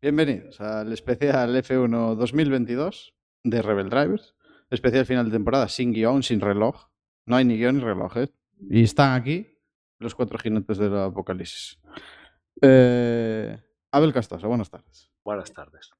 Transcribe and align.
Bienvenidos 0.00 0.60
al 0.60 0.92
especial 0.92 1.56
F1 1.56 2.14
2022 2.14 3.16
de 3.42 3.62
Rebel 3.62 3.90
Drivers. 3.90 4.36
Especial 4.70 5.04
final 5.06 5.24
de 5.24 5.32
temporada 5.32 5.68
sin 5.68 5.92
guion, 5.92 6.22
sin 6.22 6.40
reloj. 6.40 6.86
No 7.26 7.34
hay 7.34 7.44
ni 7.44 7.56
guion 7.56 7.78
ni 7.78 7.82
reloj, 7.82 8.16
¿eh? 8.18 8.28
Y 8.70 8.84
están 8.84 9.20
aquí 9.20 9.58
los 9.98 10.14
cuatro 10.14 10.38
jinetes 10.38 10.78
del 10.78 10.96
apocalipsis. 10.96 11.80
Eh, 12.62 13.60
Abel 13.90 14.12
Castosa, 14.12 14.46
buenas 14.46 14.70
tardes. 14.70 15.10
Buenas 15.24 15.52
tardes. 15.52 15.90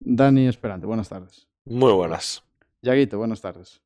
Dani 0.00 0.48
Esperante, 0.48 0.86
buenas 0.86 1.08
tardes. 1.08 1.46
Muy 1.64 1.92
buenas. 1.92 2.42
Yaguito, 2.80 3.18
buenas 3.18 3.40
tardes. 3.40 3.80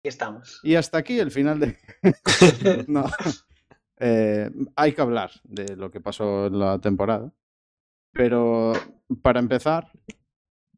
Aquí 0.00 0.08
estamos. 0.08 0.58
Y 0.64 0.74
hasta 0.74 0.98
aquí 0.98 1.20
el 1.20 1.30
final 1.30 1.60
de... 1.60 1.78
no. 2.88 3.04
Eh, 4.00 4.50
hay 4.74 4.92
que 4.92 5.00
hablar 5.00 5.30
de 5.44 5.76
lo 5.76 5.92
que 5.92 6.00
pasó 6.00 6.46
en 6.46 6.58
la 6.58 6.80
temporada. 6.80 7.32
Pero 8.12 8.72
para 9.22 9.40
empezar, 9.40 9.90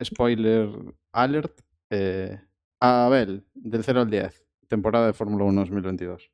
spoiler 0.02 0.68
alert, 1.12 1.60
eh, 1.90 2.38
Abel, 2.80 3.46
del 3.54 3.84
0 3.84 4.00
al 4.02 4.10
10, 4.10 4.44
temporada 4.68 5.06
de 5.06 5.12
Fórmula 5.12 5.44
1 5.44 5.60
2022. 5.60 6.30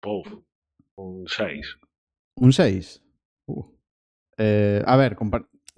Puf, 0.00 0.26
un 0.96 1.26
6. 1.26 1.78
¿Un 2.36 2.52
6? 2.52 3.02
Uh. 3.46 3.64
Eh, 4.36 4.82
a 4.86 4.96
ver, 4.96 5.16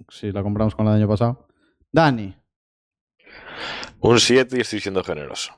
si 0.09 0.31
la 0.31 0.43
compramos 0.43 0.75
con 0.75 0.85
la 0.85 0.93
del 0.93 1.01
año 1.01 1.09
pasado. 1.09 1.47
Dani. 1.91 2.35
Un 3.99 4.19
7 4.19 4.57
y 4.57 4.61
estoy 4.61 4.79
siendo 4.79 5.03
generoso. 5.03 5.53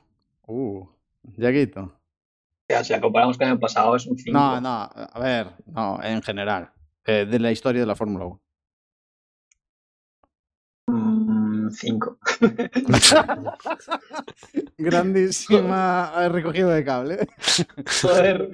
Uh. 0.46 0.86
Yaguito. 1.36 2.00
Ya, 2.68 2.82
si 2.82 2.92
la 2.92 3.00
comparamos 3.00 3.36
con 3.36 3.46
el 3.46 3.52
año 3.52 3.60
pasado 3.60 3.94
es 3.96 4.06
un 4.06 4.16
5. 4.16 4.32
No, 4.38 4.60
no, 4.60 4.68
a 4.70 5.20
ver, 5.20 5.48
no, 5.66 6.02
en 6.02 6.22
general. 6.22 6.72
eh, 7.04 7.26
de 7.26 7.38
la 7.38 7.52
historia 7.52 7.82
de 7.82 7.86
la 7.86 7.94
Fórmula 7.96 8.24
1. 8.24 8.40
5. 11.74 12.18
Grandísima 14.78 16.28
recogida 16.28 16.74
de 16.74 16.84
cable. 16.84 17.28
Joder. 18.02 18.50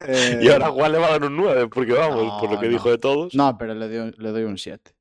Eh, 0.00 0.40
Y 0.42 0.48
ahora 0.48 0.68
Juan 0.70 0.92
le 0.92 0.98
va 0.98 1.06
a 1.06 1.10
dar 1.12 1.24
un 1.24 1.36
9, 1.36 1.68
porque 1.68 1.92
vamos, 1.92 2.24
No, 2.24 2.40
por 2.40 2.50
lo 2.50 2.60
que 2.60 2.66
no. 2.66 2.72
dijo 2.72 2.90
de 2.90 2.98
todos. 2.98 3.34
No, 3.34 3.56
pero 3.58 3.74
le 3.74 3.88
doy, 3.88 4.14
le 4.18 4.30
doy 4.30 4.44
un 4.44 4.58
7. 4.58 4.94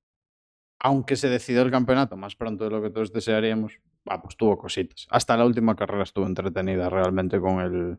Aunque 0.80 1.16
se 1.16 1.30
decidió 1.30 1.62
el 1.62 1.72
campeonato 1.72 2.17
más 2.17 2.36
pronto 2.36 2.64
de 2.66 2.72
lo 2.72 2.82
que 2.82 2.89
todos 2.89 3.12
desearíamos, 3.14 3.73
ah, 4.08 4.22
pues 4.22 4.36
tuvo 4.38 4.58
cositas. 4.58 5.08
Hasta 5.09 5.38
la 5.38 5.45
última 5.45 5.76
carrera 5.76 6.04
estuvo 6.04 6.26
entretenida 6.26 6.89
realmente 6.89 7.39
con 7.39 7.59
el, 7.62 7.98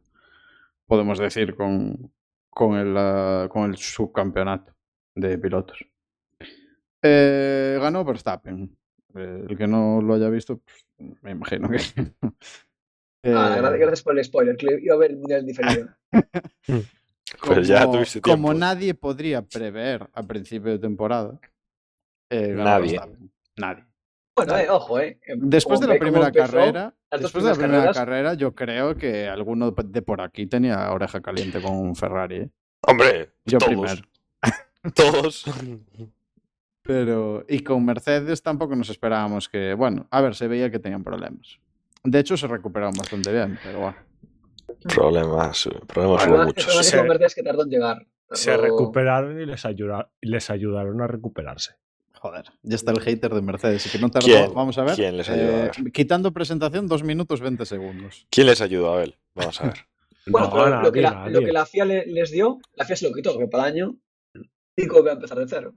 podemos 0.86 1.18
decir, 1.18 1.54
con, 1.54 2.12
con, 2.50 2.76
el, 2.76 2.96
ah, 2.96 3.48
con 3.50 3.70
el 3.70 3.76
subcampeonato 3.76 4.72
de 5.14 5.38
pilotos. 5.38 5.84
Eh, 7.02 7.78
ganó 7.80 8.04
Verstappen. 8.04 8.76
Eh, 9.14 9.44
el 9.48 9.56
que 9.56 9.66
no 9.66 10.00
lo 10.00 10.14
haya 10.14 10.28
visto, 10.28 10.58
pues, 10.58 11.16
me 11.22 11.30
imagino 11.32 11.68
que... 11.68 11.78
Ah, 13.24 13.54
Eh, 13.56 13.60
gra- 13.62 13.78
gracias 13.78 14.02
por 14.02 14.18
el 14.18 14.24
spoiler, 14.24 14.56
que 14.56 14.66
iba 14.82 14.96
a 14.96 14.98
ver 14.98 15.12
el 15.12 15.18
mundial 15.18 15.46
diferido. 15.46 15.88
Pues 17.46 17.68
ya 17.68 17.88
tuviste 17.88 18.20
como 18.20 18.48
tiempo. 18.48 18.54
nadie 18.54 18.94
podría 18.94 19.42
prever 19.42 20.08
a 20.12 20.22
principio 20.24 20.72
de 20.72 20.80
temporada, 20.80 21.38
eh, 22.30 22.48
ganó 22.48 22.64
Nadie. 22.64 23.00
Nadie. 23.56 23.84
Bueno, 24.34 24.58
eh, 24.58 24.68
ojo, 24.68 24.98
eh. 24.98 25.20
Después 25.36 25.78
de 25.78 25.86
Como 25.86 25.94
la 25.94 25.98
como 26.00 26.10
primera 26.10 26.26
empezó, 26.28 26.52
carrera, 26.56 26.94
después 27.12 27.44
de 27.44 27.50
la 27.50 27.56
primera 27.56 27.78
carreras- 27.84 27.96
carrera, 27.96 28.34
yo 28.34 28.54
creo 28.56 28.96
que 28.96 29.28
alguno 29.28 29.70
de 29.70 30.02
por 30.02 30.20
aquí 30.20 30.46
tenía 30.48 30.90
oreja 30.90 31.20
caliente 31.20 31.62
con 31.62 31.76
un 31.76 31.94
Ferrari. 31.94 32.36
¿eh? 32.38 32.50
Hombre, 32.88 33.30
Yo 33.44 33.58
todos. 33.58 33.70
primero. 33.70 34.02
Todos. 34.96 35.44
Pero, 36.82 37.44
y 37.48 37.60
con 37.60 37.84
Mercedes 37.84 38.42
tampoco 38.42 38.74
nos 38.74 38.90
esperábamos 38.90 39.48
que, 39.48 39.74
bueno, 39.74 40.06
a 40.10 40.20
ver, 40.20 40.34
se 40.34 40.48
veía 40.48 40.70
que 40.70 40.78
tenían 40.80 41.04
problemas. 41.04 41.58
De 42.02 42.18
hecho, 42.18 42.36
se 42.36 42.48
recuperaron 42.48 42.94
bastante 42.94 43.32
bien, 43.32 43.58
pero 43.62 43.78
bueno. 43.80 43.96
problemas, 44.94 45.68
problemas 45.86 46.26
Bueno, 46.26 46.34
hubo 46.36 46.44
muchos. 46.46 46.66
cosa 46.66 47.02
Mercedes 47.04 47.34
que 47.36 47.42
tardó 47.42 47.62
en 47.62 47.70
llegar. 47.70 48.06
Se 48.32 48.56
recuperaron 48.56 49.40
y 49.40 49.46
les, 49.46 49.64
ayuda- 49.64 50.10
les 50.20 50.50
ayudaron 50.50 51.00
a 51.02 51.06
recuperarse. 51.06 51.74
Joder, 52.14 52.44
ya 52.62 52.76
está 52.76 52.92
el 52.92 53.00
hater 53.00 53.34
de 53.34 53.42
Mercedes. 53.42 53.84
Y 53.86 53.90
que 53.90 53.98
no 53.98 54.08
tardó, 54.08 54.26
¿Quién? 54.26 54.54
vamos 54.54 54.78
a 54.78 54.84
ver. 54.84 54.94
¿Quién 54.94 55.16
les 55.16 55.28
ayudó? 55.28 55.56
A 55.56 55.66
eh, 55.66 55.70
quitando 55.92 56.32
presentación, 56.32 56.86
2 56.86 57.02
minutos 57.02 57.40
20 57.40 57.66
segundos. 57.66 58.26
¿Quién 58.30 58.46
les 58.46 58.60
ayudó, 58.60 58.94
Abel? 58.94 59.16
Vamos 59.34 59.60
a 59.60 59.66
ver. 59.66 59.74
Bueno, 60.24 60.46
No, 60.46 60.52
pero 60.52 60.70
nadie, 60.70 60.82
lo, 60.84 60.92
que 60.92 61.00
la, 61.02 61.28
lo 61.28 61.40
que 61.40 61.52
la 61.52 61.66
FIA 61.66 61.84
le- 61.84 62.06
les 62.06 62.30
dio, 62.30 62.58
la 62.74 62.84
FIA 62.84 62.94
se 62.94 63.08
lo 63.08 63.12
quitó, 63.14 63.36
que 63.36 63.48
para 63.48 63.66
el 63.66 63.74
año 63.74 63.96
5 64.78 65.04
va 65.04 65.10
a 65.10 65.14
empezar 65.14 65.36
de 65.36 65.48
cero. 65.48 65.74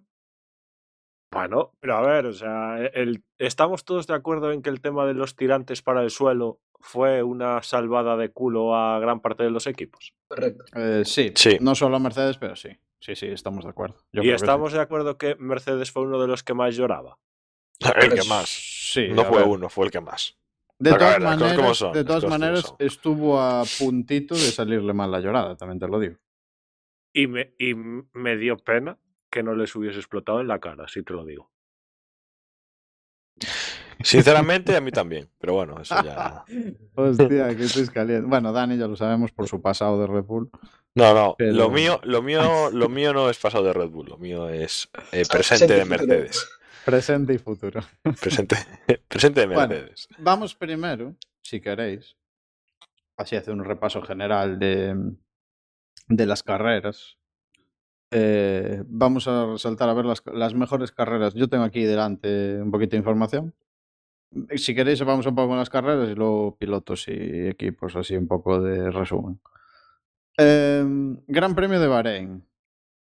Bueno, 1.36 1.74
pero 1.82 1.98
a 1.98 2.02
ver, 2.02 2.28
o 2.28 2.34
sea, 2.34 2.78
el, 2.94 3.24
estamos 3.38 3.84
todos 3.84 4.08
de 4.08 4.14
acuerdo 4.14 4.52
en 4.54 4.62
que 4.62 4.70
el 4.70 4.80
tema 4.80 5.06
de 5.06 5.14
los 5.14 5.36
tirantes 5.36 5.82
para 5.82 6.02
el 6.02 6.10
suelo 6.10 6.62
fue 6.80 7.24
una 7.24 7.62
salvada 7.62 8.16
de 8.16 8.30
culo 8.32 8.74
a 8.74 9.00
gran 9.00 9.20
parte 9.20 9.44
de 9.44 9.50
los 9.50 9.68
equipos. 9.68 10.14
Correcto. 10.30 10.64
Eh, 10.76 11.04
sí, 11.04 11.34
Sí. 11.36 11.58
no 11.60 11.76
solo 11.76 11.98
a 11.98 12.00
Mercedes, 12.00 12.38
pero 12.38 12.56
sí. 12.56 12.70
Sí, 13.02 13.16
sí, 13.16 13.28
estamos 13.28 13.66
de 13.66 13.72
acuerdo. 13.72 13.98
Yo 14.14 14.22
y 14.24 14.28
sí. 14.28 14.32
estamos 14.32 14.72
de 14.72 14.80
acuerdo 14.80 15.18
que 15.18 15.36
Mercedes 15.36 15.92
fue 15.92 16.04
uno 16.04 16.22
de 16.22 16.28
los 16.28 16.42
que 16.42 16.54
más 16.54 16.74
lloraba. 16.76 17.20
El 18.02 18.14
que 18.14 18.28
más. 18.30 18.48
Sí, 18.50 19.10
No 19.10 19.26
fue 19.26 19.40
ver. 19.40 19.48
uno, 19.50 19.68
fue 19.70 19.86
el 19.88 19.92
que 19.92 20.00
más. 20.00 20.38
De 20.80 20.92
todas 20.92 21.20
maneras, 21.20 21.78
son, 21.78 21.92
de 21.94 22.04
todas 22.06 22.26
maneras 22.26 22.76
estuvo 22.80 23.42
a 23.42 23.64
puntito 23.78 24.36
de 24.36 24.40
salirle 24.42 24.94
mal 24.94 25.12
la 25.12 25.20
llorada, 25.20 25.58
también 25.58 25.80
te 25.80 25.88
lo 25.88 26.00
digo. 26.00 26.16
Y 27.14 27.28
me, 27.28 27.54
y 27.60 27.74
me 27.76 28.38
dio 28.38 28.58
pena 28.58 28.98
que 29.36 29.44
no 29.44 29.54
les 29.54 29.76
hubiese 29.76 30.00
explotado 30.00 30.40
en 30.40 30.48
la 30.48 30.60
cara, 30.60 30.88
si 30.88 31.04
te 31.04 31.12
lo 31.14 31.26
digo. 31.26 31.52
Sinceramente, 34.02 34.76
a 34.76 34.82
mí 34.82 34.92
también. 35.02 35.30
Pero 35.40 35.54
bueno, 35.54 35.80
eso 35.82 35.96
ya. 36.04 36.46
Hostia, 36.96 37.56
que 37.56 37.68
caliente. 37.94 38.28
Bueno, 38.28 38.54
Dani 38.54 38.78
ya 38.78 38.88
lo 38.88 38.96
sabemos 38.96 39.32
por 39.32 39.48
su 39.48 39.62
pasado 39.62 40.00
de 40.00 40.08
Red 40.08 40.24
Bull. 40.24 40.50
No, 40.96 41.14
no. 41.14 41.36
Pero- 41.38 41.54
Lo 41.54 41.70
mío, 41.70 42.00
lo 42.04 42.22
mío, 42.22 42.70
lo 42.72 42.88
mío 42.90 43.14
no 43.14 43.30
es 43.30 43.38
pasado 43.38 43.66
de 43.66 43.74
Red 43.74 43.90
Bull. 43.90 44.08
Lo 44.10 44.18
mío 44.18 44.48
es 44.50 44.90
eh, 45.12 45.24
presente 45.30 45.74
de. 45.74 45.86
Mercedes. 45.86 46.48
Presente 46.86 47.34
y 47.34 47.38
futuro. 47.40 47.82
Presente, 48.22 48.56
presente 49.08 49.42
de 49.42 49.48
Bueno. 49.48 49.68
Mercedes. 49.68 50.08
Vamos 50.20 50.54
primero, 50.56 51.16
si 51.42 51.60
queréis, 51.60 52.16
así 53.18 53.36
hacer 53.36 53.54
un 53.54 53.66
repaso 53.66 54.02
general 54.04 54.60
de, 54.60 54.96
de 56.08 56.26
las 56.28 56.44
carreras. 56.44 57.18
Eh, 58.18 58.82
vamos 58.88 59.28
a 59.28 59.46
resaltar 59.46 59.90
a 59.90 59.94
ver 59.94 60.06
las, 60.06 60.24
las 60.34 60.54
mejores 60.54 60.94
carreras. 60.94 61.34
Yo 61.34 61.50
tengo 61.50 61.66
aquí 61.66 61.84
delante 61.84 62.62
un 62.62 62.72
poquito 62.72 62.92
de 62.92 63.00
información. 63.00 63.54
Si 64.56 64.74
queréis, 64.74 65.04
vamos 65.04 65.26
un 65.26 65.36
poco 65.36 65.50
con 65.50 65.58
las 65.58 65.70
carreras 65.70 66.10
y 66.10 66.16
luego 66.16 66.56
pilotos 66.58 67.10
y 67.10 67.48
equipos, 67.50 67.94
así 67.98 68.16
un 68.16 68.28
poco 68.28 68.62
de 68.62 68.90
resumen. 68.90 69.42
Em, 70.38 71.18
Gran 71.28 71.56
Premio 71.56 71.78
de 71.78 71.88
Bahrein. 71.88 72.46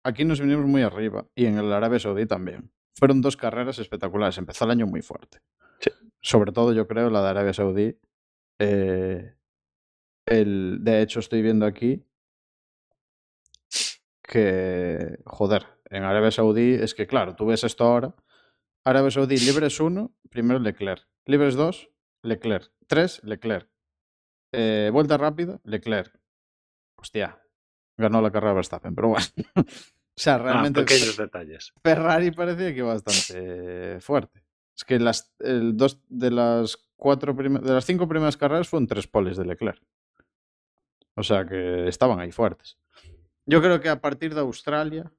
Aquí 0.05 0.23
nos 0.23 0.39
vinimos 0.39 0.65
muy 0.65 0.83
arriba 0.83 1.25
y 1.35 1.47
en 1.47 1.57
el 1.57 1.73
Arabia 1.73 1.99
Saudí 1.99 2.25
también. 2.25 2.71
Fueron 2.95 3.21
dos 3.21 3.35
carreras 3.35 3.79
espectaculares. 3.79 4.37
Empezó 4.37 4.63
el 4.63 4.71
año 4.71 4.87
muy 4.87 5.01
fuerte. 5.01 5.39
Sí. 5.79 5.91
Sobre 6.21 6.53
todo, 6.53 6.71
yo 6.71 6.87
creo, 6.87 7.09
la 7.09 7.21
de 7.21 7.27
Arabia 7.27 7.53
Saudí. 7.53 7.99
Eh, 8.57 9.35
el, 10.27 10.77
de 10.81 11.01
hecho, 11.01 11.19
estoy 11.19 11.41
viendo 11.41 11.65
aquí 11.65 12.05
que, 14.33 15.19
joder, 15.25 15.67
en 15.91 16.03
Arabia 16.03 16.31
Saudí 16.31 16.73
es 16.73 16.95
que, 16.95 17.05
claro, 17.05 17.35
tú 17.35 17.45
ves 17.45 17.63
esto 17.63 17.83
ahora. 17.83 18.15
Arabia 18.83 19.11
Saudí, 19.11 19.37
libres 19.37 19.79
1, 19.79 20.11
primero 20.31 20.59
Leclerc. 20.59 21.07
Libres 21.25 21.53
2, 21.53 21.89
Leclerc. 22.23 22.71
3, 22.87 23.21
Leclerc. 23.25 23.69
Eh, 24.51 24.89
vuelta 24.91 25.17
rápida, 25.17 25.61
Leclerc. 25.63 26.19
Hostia, 26.97 27.39
ganó 27.95 28.21
la 28.21 28.31
carrera 28.31 28.53
Verstappen, 28.53 28.95
pero 28.95 29.09
bueno. 29.09 29.25
o 29.55 29.63
sea, 30.15 30.35
Ah, 30.35 30.39
realmente 30.39 30.81
pequeños 30.81 31.15
detalles. 31.15 31.71
Ferrari 31.83 32.31
parecía 32.31 32.73
que 32.73 32.81
bastante 32.81 34.01
fuerte. 34.01 34.43
Es 34.75 34.83
que 34.83 34.97
las, 34.99 35.31
el 35.39 35.77
dos 35.77 36.01
de 36.09 36.31
las 36.31 36.77
cuatro 36.95 37.33
de 37.35 37.73
las 37.73 37.85
cinco 37.85 38.07
primeras 38.07 38.37
carreras 38.37 38.67
fueron 38.67 38.87
tres 38.87 39.05
poles 39.05 39.37
de 39.37 39.45
Leclerc. 39.45 39.81
O 41.15 41.21
sea 41.21 41.45
que 41.45 41.87
estaban 41.87 42.19
ahí 42.19 42.31
fuertes. 42.31 42.79
Yo 43.45 43.61
creo 43.61 43.79
que 43.81 43.89
a 43.89 43.99
partir 44.01 44.33
de 44.33 44.41
Australia 44.41 45.11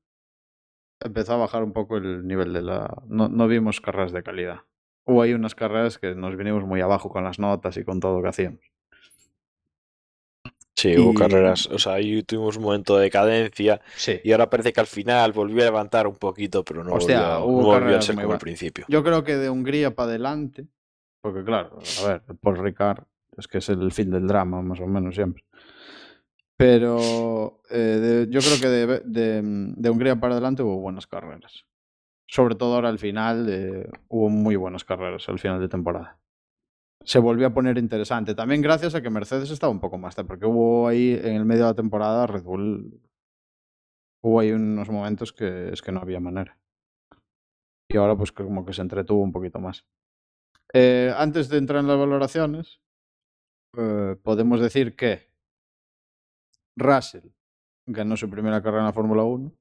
empezó 1.01 1.35
a 1.35 1.37
bajar 1.39 1.63
un 1.63 1.73
poco 1.73 1.97
el 1.97 2.27
nivel 2.27 2.53
de 2.53 2.63
la. 2.63 3.03
No, 3.07 3.29
no 3.29 3.47
vimos 3.49 3.81
carreras 3.81 4.13
de 4.13 4.23
calidad. 4.23 4.61
Hubo 5.05 5.21
ahí 5.23 5.35
unas 5.35 5.55
carreras 5.55 5.99
que 5.99 6.15
nos 6.15 6.35
vinimos 6.37 6.65
muy 6.65 6.81
abajo 6.81 7.11
con 7.11 7.25
las 7.25 7.39
notas 7.39 7.77
y 7.77 7.85
con 7.85 8.01
todo 8.01 8.17
lo 8.17 8.23
que 8.23 8.29
hacíamos. 8.29 8.61
Sí, 10.77 10.99
hubo 10.99 11.13
Y- 11.13 11.15
carreras. 11.15 11.67
O 11.69 11.79
sea, 11.79 11.95
ahí 11.95 12.23
tuvimos 12.23 12.57
un 12.57 12.65
momento 12.65 12.97
de 12.97 13.05
decadencia. 13.05 13.81
Sí. 13.97 14.21
Y 14.25 14.33
ahora 14.33 14.51
parece 14.51 14.73
que 14.73 14.81
al 14.81 14.87
final 14.87 15.33
volvió 15.33 15.63
a 15.63 15.67
levantar 15.67 16.07
un 16.07 16.17
poquito, 16.17 16.65
pero 16.65 16.83
no 16.83 16.95
Hostia, 16.95 17.39
volvió, 17.39 17.45
hubo 17.47 17.63
no 17.75 17.81
volvió 17.81 17.99
a 17.99 18.03
ser 18.03 18.17
como 18.17 18.33
al 18.33 18.39
principio. 18.39 18.85
Yo 18.89 19.05
creo 19.05 19.23
que 19.23 19.37
de 19.37 19.51
Hungría 19.51 19.95
para 19.95 20.09
adelante, 20.11 20.67
porque 21.21 21.45
claro, 21.45 21.79
a 22.03 22.09
ver, 22.09 22.23
Paul 22.41 22.59
Ricard 22.59 23.05
es 23.37 23.47
que 23.47 23.59
es 23.59 23.69
el 23.69 23.93
fin 23.93 24.11
del 24.11 24.27
drama, 24.27 24.63
más 24.63 24.81
o 24.81 24.87
menos 24.87 25.15
siempre. 25.15 25.45
Pero 26.57 27.61
eh, 27.71 28.27
yo 28.31 28.41
creo 28.41 28.61
que 28.61 28.69
de, 28.69 29.01
de- 29.05 29.43
de 29.77 29.91
Hungría 29.91 30.17
para 30.21 30.35
adelante 30.35 30.63
hubo 30.63 30.79
buenas 30.81 31.07
carreras. 31.07 31.67
Sobre 32.29 32.55
todo 32.55 32.75
ahora 32.77 32.89
al 32.89 32.99
final, 32.99 33.47
eh, 33.51 33.89
hubo 34.09 34.29
muy 34.29 34.57
buenas 34.57 34.85
carreras 34.85 35.29
al 35.29 35.39
final 35.39 35.61
de 35.61 35.69
temporada. 35.69 36.19
Se 37.05 37.19
volvió 37.19 37.47
a 37.49 37.55
poner 37.55 37.77
interesante. 37.77 38.35
También 38.35 38.63
gracias 38.63 38.95
a 38.95 39.03
que 39.03 39.11
Mercedes 39.11 39.51
estaba 39.51 39.71
un 39.73 39.81
poco 39.81 39.99
más, 39.99 40.15
porque 40.15 40.47
hubo 40.47 40.89
ahí 40.89 41.13
en 41.23 41.35
el 41.35 41.45
medio 41.45 41.65
de 41.65 41.71
la 41.71 41.75
temporada 41.75 42.27
Red 42.27 42.43
Bull. 42.45 43.01
Hubo 44.23 44.41
ahí 44.41 44.53
unos 44.53 44.89
momentos 44.89 45.33
que 45.33 45.71
es 45.71 45.83
que 45.83 45.93
no 45.93 46.01
había 46.01 46.21
manera. 46.21 46.57
Y 47.91 47.99
ahora, 47.99 48.17
pues 48.17 48.33
como 48.33 48.65
que 48.65 48.73
se 48.73 48.81
entretuvo 48.83 49.23
un 49.23 49.33
poquito 49.33 49.61
más. 49.61 49.85
Eh, 50.73 51.13
antes 51.17 51.49
de 51.51 51.59
entrar 51.59 51.81
en 51.81 51.89
las 51.89 51.99
valoraciones, 51.99 52.81
eh, 53.77 54.17
podemos 54.23 54.61
decir 54.61 54.97
que 54.97 55.34
Russell 56.77 57.29
ganó 57.87 58.17
su 58.17 58.29
primera 58.29 58.63
carrera 58.63 58.81
en 58.81 58.87
la 58.87 58.93
Fórmula 58.93 59.23
1. 59.25 59.53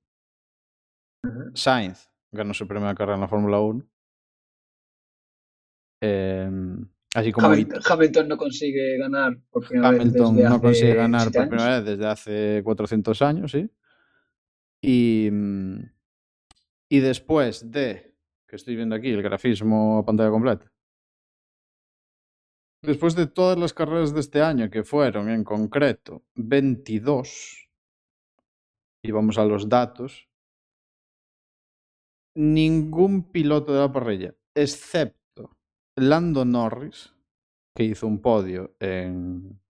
Ujú. 1.25 1.51
Sainz 1.55 2.09
ganó 2.31 2.53
su 2.53 2.67
primera 2.67 2.95
carrera 2.95 3.15
en 3.15 3.21
la 3.21 3.27
Fórmula 3.27 3.59
1. 3.59 3.85
Em, 6.01 6.85
así 7.15 7.31
como 7.31 7.47
Hamilton, 7.47 7.81
Hamilton 7.89 8.27
no 8.27 8.37
consigue 8.37 8.97
ganar 8.97 9.37
por 9.49 9.65
primera 9.65 9.91
vez 9.91 10.01
Hamilton 10.01 10.35
desde 10.35 10.49
no 10.49 10.55
hace 10.55 10.61
consigue 10.61 10.95
ganar 10.95 11.31
por 11.31 11.47
primera 11.47 11.75
vez 11.79 11.85
desde 11.85 12.07
hace 12.07 12.61
400 12.63 13.21
años, 13.21 13.51
¿sí? 13.51 13.69
Y, 14.81 15.29
mm, 15.31 15.79
y 16.89 16.99
después 16.99 17.71
de, 17.71 18.17
que 18.45 18.57
estoy 18.57 18.75
viendo 18.75 18.95
aquí, 18.95 19.11
el 19.11 19.23
grafismo 19.23 19.99
a 19.99 20.05
pantalla 20.05 20.29
completa. 20.29 20.72
Después 22.83 23.15
de 23.15 23.27
todas 23.27 23.57
las 23.57 23.73
carreras 23.73 24.13
de 24.13 24.19
este 24.19 24.41
año, 24.41 24.69
que 24.69 24.83
fueron 24.83 25.29
en 25.29 25.45
concreto 25.45 26.21
22, 26.35 27.69
y 29.01 29.11
vamos 29.11 29.37
a 29.37 29.45
los 29.45 29.69
datos, 29.69 30.27
ningún 32.35 33.31
piloto 33.31 33.73
de 33.73 33.79
la 33.79 33.91
parrilla, 33.91 34.35
excepto 34.53 35.55
Lando 35.95 36.43
Norris, 36.43 37.15
que 37.73 37.85
hizo 37.85 38.05
un 38.05 38.21
podio 38.21 38.75
en... 38.81 39.61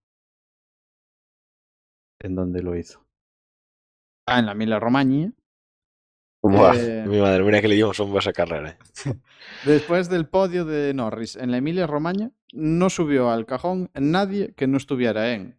¿En 2.19 2.35
dónde 2.35 2.63
lo 2.63 2.75
hizo? 2.75 3.05
Ah, 4.25 4.39
en 4.39 4.47
la 4.47 4.55
Mila 4.55 4.79
Romagna. 4.79 5.31
Eh, 6.45 7.05
Mi 7.07 7.21
madre, 7.21 7.43
mira 7.43 7.61
que 7.61 7.67
le 7.69 7.75
dimos 7.75 7.97
un 7.99 8.15
a 8.15 8.19
esa 8.19 8.33
carrera. 8.33 8.71
eh. 8.71 8.77
Después 9.65 10.09
del 10.09 10.27
podio 10.27 10.65
de 10.65 10.93
Norris 10.93 11.35
en 11.37 11.51
la 11.51 11.57
Emilia 11.57 11.87
Romagna, 11.87 12.31
no 12.51 12.89
subió 12.89 13.29
al 13.31 13.45
cajón 13.45 13.89
nadie 13.93 14.53
que 14.55 14.67
no 14.67 14.77
estuviera 14.77 15.33
en 15.33 15.57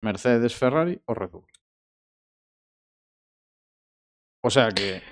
Mercedes, 0.00 0.54
Ferrari 0.54 1.00
o 1.06 1.14
Red 1.14 1.30
Bull. 1.30 1.46
O 4.44 4.50
sea 4.50 4.70
que, 4.70 5.02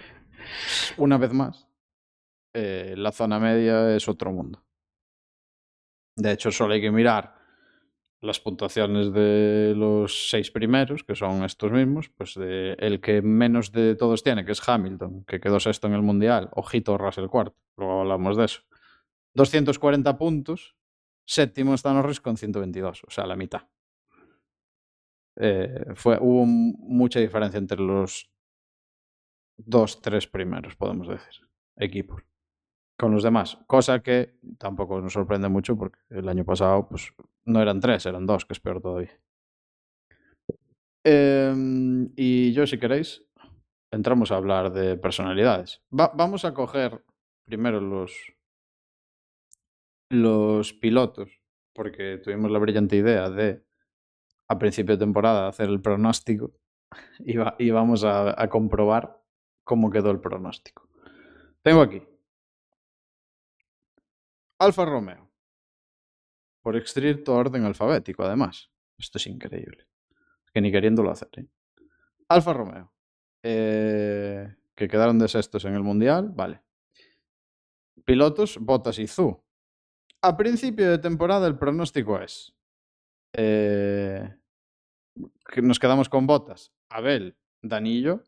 una 0.97 1.19
vez 1.19 1.33
más, 1.33 1.69
eh, 2.55 2.95
la 2.97 3.13
zona 3.13 3.39
media 3.39 3.95
es 3.95 4.09
otro 4.09 4.33
mundo. 4.33 4.65
De 6.17 6.33
hecho, 6.33 6.51
solo 6.51 6.75
hay 6.75 6.81
que 6.81 6.91
mirar 6.91 7.40
las 8.23 8.39
puntuaciones 8.41 9.13
de 9.13 9.73
los 9.77 10.29
seis 10.31 10.51
primeros, 10.51 11.05
que 11.05 11.15
son 11.15 11.43
estos 11.45 11.73
mismos, 11.73 12.11
pues 12.11 12.35
de- 12.35 12.75
el 12.79 13.01
que 13.01 13.23
menos 13.23 13.73
de 13.73 13.95
todos 13.95 14.23
tiene, 14.23 14.45
que 14.45 14.53
es 14.53 14.69
Hamilton, 14.69 15.25
que 15.25 15.41
quedó 15.41 15.59
sexto 15.61 15.87
en 15.87 15.95
el 15.95 16.03
Mundial, 16.03 16.51
ojito 16.53 16.99
Russell 16.99 17.29
cuarto, 17.29 17.57
luego 17.77 18.01
hablamos 18.03 18.37
de 18.37 18.45
eso. 18.45 18.61
240 19.35 20.19
puntos, 20.19 20.77
séptimo 21.27 21.75
está 21.75 21.93
Norris 21.95 22.21
con 22.21 22.37
122, 22.37 23.05
o 23.07 23.11
sea, 23.11 23.27
la 23.27 23.37
mitad. 23.37 23.63
Eh, 25.37 25.87
fue, 25.95 26.19
hubo 26.21 26.45
mucha 26.45 27.21
diferencia 27.21 27.59
entre 27.59 27.79
los 27.79 28.31
dos, 29.57 30.03
tres 30.03 30.27
primeros, 30.27 30.77
podemos 30.77 31.09
decir, 31.09 31.49
equipos. 31.77 32.23
Con 33.01 33.13
los 33.13 33.23
demás, 33.23 33.57
cosa 33.67 34.03
que 34.03 34.35
tampoco 34.59 35.01
nos 35.01 35.15
sorprende 35.15 35.49
mucho 35.49 35.75
porque 35.75 35.99
el 36.11 36.29
año 36.29 36.45
pasado 36.45 36.87
pues, 36.87 37.15
no 37.47 37.63
eran 37.63 37.81
tres, 37.81 38.05
eran 38.05 38.27
dos, 38.27 38.45
que 38.45 38.53
es 38.53 38.61
peor 38.61 38.83
todavía. 38.83 39.19
Em, 41.03 42.11
y 42.15 42.53
yo, 42.53 42.67
si 42.67 42.79
queréis, 42.79 43.25
entramos 43.91 44.31
a 44.31 44.37
hablar 44.37 44.71
de 44.73 44.99
personalidades. 44.99 45.81
Va- 45.99 46.13
vamos 46.15 46.45
a 46.45 46.53
coger 46.53 47.03
primero 47.47 47.81
los, 47.81 48.13
los 50.11 50.75
pilotos, 50.75 51.31
porque 51.73 52.19
tuvimos 52.23 52.51
la 52.51 52.59
brillante 52.59 52.97
idea 52.97 53.31
de, 53.31 53.65
a 54.49 54.59
principio 54.59 54.97
de 54.97 55.07
temporada, 55.07 55.49
hacer 55.49 55.71
el 55.71 55.81
pronóstico 55.81 56.53
y, 57.21 57.39
va- 57.39 57.57
y 57.59 57.71
vamos 57.71 58.05
a 58.05 58.47
comprobar 58.51 59.23
cómo 59.65 59.91
quedó 59.91 60.11
el 60.11 60.21
pronóstico. 60.21 60.87
Tengo 61.63 61.81
aquí 61.81 62.03
Alfa 64.61 64.85
Romeo, 64.85 65.33
por 66.61 66.77
estricto 66.77 67.35
orden 67.35 67.65
alfabético, 67.65 68.25
además. 68.25 68.71
Esto 68.99 69.17
es 69.17 69.27
increíble. 69.27 69.87
Que 70.53 70.61
ni 70.61 70.71
queriéndolo 70.71 71.11
hacer. 71.11 71.31
¿eh? 71.39 71.47
Alfa 72.29 72.53
Romeo, 72.53 72.93
eh, 73.43 74.55
que 74.75 74.87
quedaron 74.87 75.19
de 75.19 75.29
sextos 75.29 75.65
en 75.65 75.75
el 75.75 75.83
Mundial, 75.83 76.29
vale. 76.35 76.63
Pilotos, 78.05 78.59
Bottas 78.61 78.99
y 78.99 79.07
Zu. 79.07 79.43
A 80.21 80.37
principio 80.37 80.91
de 80.91 80.99
temporada 80.99 81.47
el 81.47 81.57
pronóstico 81.57 82.21
es 82.21 82.55
eh, 83.33 84.37
que 85.51 85.63
nos 85.63 85.79
quedamos 85.79 86.11
con 86.11 86.27
Bottas, 86.27 86.71
Abel, 86.91 87.35
Danillo 87.63 88.25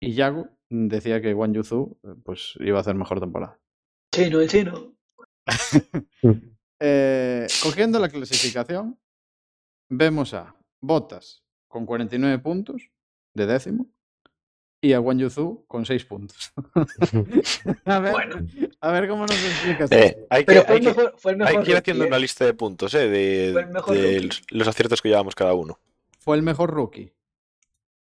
y 0.00 0.14
Yago 0.14 0.48
decía 0.70 1.20
que 1.20 1.34
Juan 1.34 1.52
Yuzu 1.52 1.98
pues 2.24 2.54
iba 2.60 2.78
a 2.78 2.80
hacer 2.80 2.94
mejor 2.94 3.20
temporada. 3.20 3.60
Chino, 4.10 4.40
el 4.40 4.48
chino. 4.48 4.93
Eh, 6.86 7.46
cogiendo 7.62 7.98
la 7.98 8.08
clasificación, 8.10 8.98
vemos 9.88 10.34
a 10.34 10.54
Bottas 10.82 11.42
con 11.68 11.86
49 11.86 12.40
puntos 12.40 12.90
de 13.32 13.46
décimo 13.46 13.86
y 14.82 14.92
a 14.92 15.00
Wang 15.00 15.18
Yuzu 15.18 15.64
con 15.66 15.86
6 15.86 16.04
puntos. 16.04 16.52
a, 17.86 17.98
ver, 18.00 18.12
Bueno. 18.12 18.46
a 18.80 18.90
ver 18.90 19.08
cómo 19.08 19.22
nos 19.24 19.30
explicas 19.42 19.90
Eh, 19.92 20.06
esto. 20.08 20.26
hay 20.28 20.42
que, 20.44 20.46
Pero 20.46 20.62
fue 20.64 20.72
hay 20.74 20.76
el 20.78 20.82
que- 20.84 20.88
mejor, 21.00 21.14
fue 21.16 21.32
el 21.32 21.38
mejor 21.38 21.56
hay 21.56 21.64
que 21.64 21.70
ir 21.70 21.76
haciendo 21.78 22.06
una 22.06 22.18
lista 22.18 22.44
de 22.44 22.54
puntos, 22.54 22.92
¿eh? 22.94 23.08
De, 23.08 24.20
los, 24.22 24.42
los 24.50 24.68
aciertos 24.68 25.00
que 25.00 25.08
llevamos 25.08 25.34
cada 25.34 25.54
uno. 25.54 25.78
Fue 26.18 26.36
el 26.36 26.42
mejor 26.42 26.70
rookie. 26.70 27.12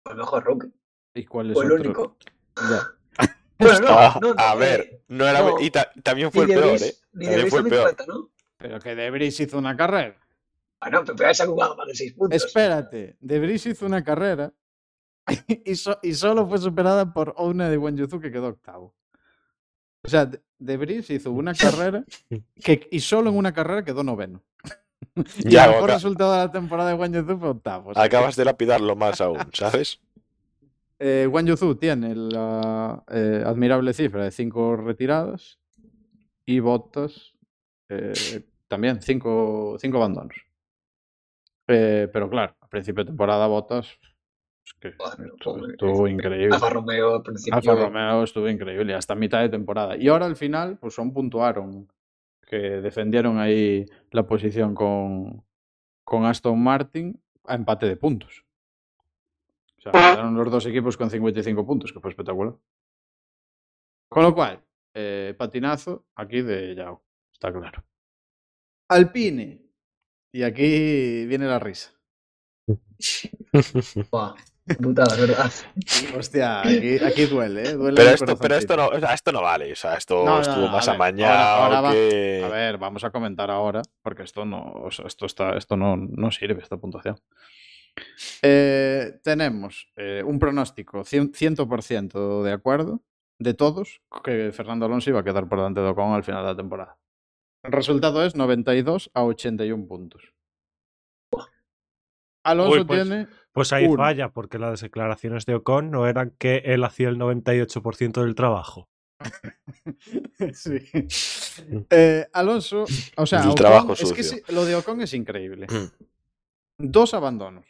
Fue 0.04 0.12
el 0.12 0.18
mejor 0.18 0.44
rookie. 0.44 0.72
¿Y 1.14 1.24
cuál 1.26 1.50
es 1.50 1.54
Fue 1.54 1.66
el 1.66 1.72
otro? 1.72 1.84
único. 1.90 2.16
Ya. 2.56 2.82
Bueno, 3.58 3.80
no, 3.80 3.86
Ah, 3.90 4.18
no, 4.20 4.34
a 4.36 4.54
eh, 4.54 4.58
ver, 4.58 5.00
no 5.08 5.26
era, 5.28 5.40
no. 5.40 5.60
y 5.60 5.70
ta- 5.70 5.90
también 6.02 6.30
fue 6.32 6.46
Ni 6.46 6.52
el 6.52 6.60
de 6.60 6.66
peor, 6.66 6.82
¿eh? 6.82 6.94
También 7.12 7.48
fue 7.50 7.60
el 7.60 7.66
peor. 7.68 7.96
¿no? 8.08 8.30
Pero 8.58 8.80
que 8.80 8.94
De 8.94 9.10
Vries 9.10 9.38
hizo 9.40 9.58
una 9.58 9.76
carrera. 9.76 10.16
Bueno, 10.80 11.02
pero 11.04 11.16
ya 11.18 11.34
se 11.34 11.42
ha 11.44 11.46
jugado 11.46 11.76
más 11.76 11.86
de 11.86 11.94
6 11.94 12.14
puntos. 12.14 12.44
Espérate, 12.44 13.16
De 13.20 13.38
Vries 13.38 13.64
hizo 13.66 13.86
una 13.86 14.02
carrera 14.02 14.52
y, 15.64 15.74
so- 15.76 15.98
y 16.02 16.14
solo 16.14 16.46
fue 16.48 16.58
superada 16.58 17.12
por 17.12 17.34
una 17.38 17.68
de 17.70 17.78
Wang 17.78 17.96
Yuzu 17.96 18.20
que 18.20 18.30
quedó 18.32 18.48
octavo. 18.48 18.94
O 20.02 20.08
sea, 20.08 20.26
De- 20.26 20.42
De 20.58 20.76
Vries 20.76 21.08
hizo 21.10 21.30
una 21.30 21.54
carrera 21.54 22.04
que, 22.62 22.88
y 22.90 23.00
solo 23.00 23.30
en 23.30 23.36
una 23.36 23.52
carrera 23.54 23.84
quedó 23.84 24.02
noveno. 24.02 24.42
y 25.38 25.48
Ya, 25.50 25.66
el 25.66 25.70
mejor 25.72 25.90
resultado 25.90 26.32
de 26.32 26.38
la 26.38 26.50
temporada 26.50 26.88
de 26.90 26.94
Wang 26.96 27.12
Yuzu 27.14 27.38
fue 27.38 27.48
octavo. 27.50 27.90
o 27.90 27.94
sea 27.94 28.02
que, 28.02 28.06
Acabas 28.16 28.36
de 28.36 28.44
lapidarlo 28.44 28.96
más 28.96 29.20
aún, 29.20 29.38
¿sabes? 29.52 30.00
Eh, 31.06 31.26
Wang 31.26 31.46
Yuzu 31.46 31.74
tiene 31.74 32.14
la 32.14 33.04
eh, 33.10 33.42
admirable 33.44 33.92
cifra 33.92 34.24
de 34.24 34.30
cinco 34.30 34.74
retiradas 34.74 35.60
y 36.46 36.60
Bottas 36.60 37.34
eh, 37.90 38.14
también 38.68 39.02
cinco, 39.02 39.76
cinco 39.78 39.98
abandonos. 39.98 40.34
Eh, 41.68 42.08
pero 42.10 42.30
claro, 42.30 42.56
a 42.58 42.68
principio 42.68 43.04
de 43.04 43.08
temporada 43.08 43.46
Bottas 43.46 43.98
que 44.80 44.94
Bueno, 44.96 45.34
estuvo, 45.68 46.08
increíble. 46.08 46.54
Alfa 46.54 46.70
Romeo 46.70 47.16
al 47.16 47.22
principio. 47.22 47.58
Alfa 47.58 47.74
Romeo 47.74 48.22
estuvo 48.22 48.48
increíble 48.48 48.94
hasta 48.94 49.14
mitad 49.14 49.42
de 49.42 49.50
temporada. 49.50 49.98
Y 49.98 50.08
ahora 50.08 50.24
al 50.24 50.36
final, 50.36 50.78
pues 50.78 50.94
son 50.94 51.12
puntuaron, 51.12 51.86
que 52.46 52.56
defendieron 52.56 53.38
ahí 53.38 53.84
la 54.10 54.26
posición 54.26 54.74
con, 54.74 55.44
con 56.02 56.24
Aston 56.24 56.62
Martin 56.62 57.20
a 57.44 57.56
empate 57.56 57.86
de 57.86 57.96
puntos. 57.96 58.43
O 59.86 59.90
sea, 59.90 59.92
quedaron 60.14 60.34
los 60.34 60.50
dos 60.50 60.66
equipos 60.66 60.96
con 60.96 61.10
55 61.10 61.66
puntos, 61.66 61.92
que 61.92 62.00
fue 62.00 62.10
espectacular. 62.10 62.54
Con 64.10 64.22
lo 64.22 64.34
cual, 64.34 64.62
eh, 64.94 65.34
patinazo 65.36 66.06
aquí 66.16 66.42
de 66.42 66.74
Yao, 66.74 67.04
está 67.32 67.52
claro. 67.52 67.84
Alpine. 68.90 69.60
Y 70.32 70.42
aquí 70.42 71.26
viene 71.26 71.46
la 71.46 71.58
risa. 71.58 71.92
Buah, 74.10 74.34
putada, 74.82 75.16
¿verdad? 75.16 75.50
Hostia, 76.16 76.60
aquí, 76.60 76.96
aquí 77.04 77.26
duele, 77.26 77.62
¿eh? 77.68 77.72
Duele 77.74 77.96
Pero 77.96 78.10
esto, 78.10 78.36
pero 78.38 78.54
esto 78.56 78.76
no, 78.76 78.88
o 78.88 78.98
sea, 78.98 79.14
esto 79.14 79.32
no 79.32 79.42
vale. 79.42 79.72
O 79.72 79.76
sea, 79.76 79.94
esto 79.94 80.24
No, 80.24 80.36
no, 80.36 80.40
estuvo 80.40 80.66
no, 80.66 80.68
más 80.72 80.88
amañado 80.88 81.32
ahora- 81.34 81.64
ahora 81.78 81.80
va- 81.82 81.92
que. 81.92 82.42
A 82.44 82.48
ver, 82.48 82.78
vamos 82.78 83.04
a 83.04 83.10
comentar 83.10 83.50
ahora, 83.50 83.82
porque 84.02 84.22
esto 84.22 84.44
no, 84.44 84.62
o 84.72 84.90
sea, 84.90 85.06
esto 85.06 85.26
está, 85.26 85.56
esto 85.56 85.76
no, 85.76 85.96
no 85.96 86.30
sirve, 86.30 86.62
esta 86.62 86.76
puntuación. 86.78 87.16
Eh, 88.42 89.20
tenemos 89.22 89.88
eh, 89.96 90.22
un 90.24 90.38
pronóstico 90.38 91.04
cien- 91.04 91.32
100% 91.32 92.42
de 92.42 92.52
acuerdo 92.52 93.02
de 93.38 93.54
todos 93.54 94.00
que 94.22 94.50
Fernando 94.52 94.86
Alonso 94.86 95.10
iba 95.10 95.20
a 95.20 95.24
quedar 95.24 95.48
por 95.48 95.58
delante 95.58 95.80
de 95.80 95.88
Ocon 95.88 96.12
al 96.12 96.24
final 96.24 96.42
de 96.42 96.50
la 96.50 96.56
temporada. 96.56 96.98
El 97.64 97.72
resultado 97.72 98.24
es 98.24 98.34
92 98.36 99.10
a 99.14 99.24
81 99.24 99.86
puntos. 99.86 100.32
Alonso 102.44 102.80
Uy, 102.80 102.84
pues- 102.84 103.02
tiene 103.08 103.26
Pues 103.52 103.72
ahí 103.72 103.86
Uno. 103.86 103.96
falla, 104.02 104.28
porque 104.30 104.58
las 104.58 104.80
declaraciones 104.80 105.46
de 105.46 105.54
Ocon 105.54 105.90
no 105.90 106.06
eran 106.06 106.34
que 106.38 106.58
él 106.66 106.84
hacía 106.84 107.08
el 107.08 107.16
98% 107.18 108.22
del 108.22 108.34
trabajo. 108.34 108.88
Sí. 110.52 110.78
Eh, 111.90 112.26
Alonso, 112.32 112.84
o 113.16 113.26
sea, 113.26 113.42
El 113.44 113.50
Ocon- 113.50 113.54
trabajo 113.54 113.92
es 113.94 114.12
que 114.12 114.22
sí, 114.24 114.42
lo 114.48 114.64
de 114.64 114.74
Ocon 114.74 115.00
es 115.00 115.14
increíble. 115.14 115.66
Mm. 115.70 116.90
Dos 116.90 117.14
abandonos. 117.14 117.64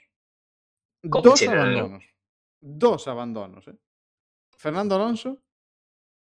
¿Cómo 1.11 1.23
Dos 1.23 1.43
abandonos. 1.47 2.05
Dos 2.61 3.09
abandonos. 3.09 3.69
¿eh? 3.69 3.77
Fernando 4.57 4.95
Alonso, 4.97 5.43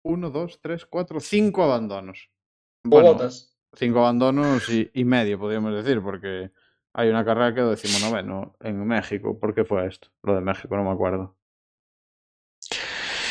uno, 0.04 0.30
dos, 0.30 0.60
tres, 0.62 0.86
cuatro, 0.86 1.20
cinco 1.20 1.64
abandonos. 1.64 2.30
Bueno, 2.84 3.18
cinco 3.74 4.00
abandonos 4.00 4.68
y, 4.70 4.90
y 4.94 5.04
medio, 5.06 5.38
podríamos 5.38 5.74
decir, 5.74 6.02
porque 6.02 6.52
hay 6.94 7.10
una 7.10 7.24
carrera 7.24 7.54
que 7.54 7.62
decimonoveno 7.62 8.56
en 8.60 8.86
México. 8.88 9.40
¿Por 9.40 9.54
qué 9.54 9.64
fue 9.66 9.86
esto? 9.88 10.10
Lo 10.24 10.34
de 10.36 10.42
México, 10.42 10.76
no 10.76 10.84
me 10.84 10.92
acuerdo. 10.92 11.38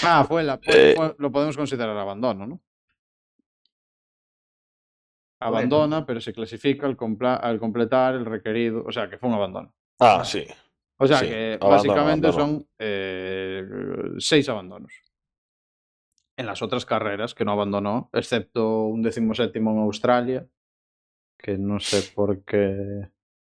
Ah, 0.04 0.24
fue 0.26 0.42
la. 0.44 0.58
fue- 0.58 0.92
Eh. 0.92 0.94
fue- 0.96 1.14
lo 1.18 1.32
podemos 1.32 1.56
considerar 1.56 1.96
abandono, 1.96 2.46
¿no? 2.46 2.60
Abandona, 5.42 6.04
pero 6.04 6.20
se 6.20 6.32
clasifica 6.34 6.86
al, 6.86 6.96
compla- 6.96 7.36
al 7.40 7.58
completar 7.58 8.14
el 8.14 8.26
requerido. 8.26 8.84
O 8.86 8.92
sea, 8.92 9.08
que 9.08 9.18
fue 9.18 9.28
un 9.28 9.34
abandono. 9.34 9.74
Ah, 9.98 10.22
sí. 10.24 10.46
O 11.02 11.06
sea, 11.06 11.18
Sí, 11.18 11.26
que 11.28 11.54
abandono, 11.54 11.70
básicamente 11.70 12.26
abandono. 12.28 12.32
son 12.32 12.68
eh, 12.78 13.64
seis 14.18 14.48
abandonos. 14.50 14.92
En 16.36 16.46
las 16.46 16.60
otras 16.60 16.84
carreras 16.84 17.34
que 17.34 17.44
no 17.44 17.52
abandonó, 17.52 18.10
excepto 18.12 18.84
un 18.84 19.02
decimoséptimo 19.02 19.72
en 19.72 19.78
Australia, 19.78 20.46
que 21.38 21.56
no 21.56 21.80
sé 21.80 22.12
por 22.14 22.44
qué 22.44 23.08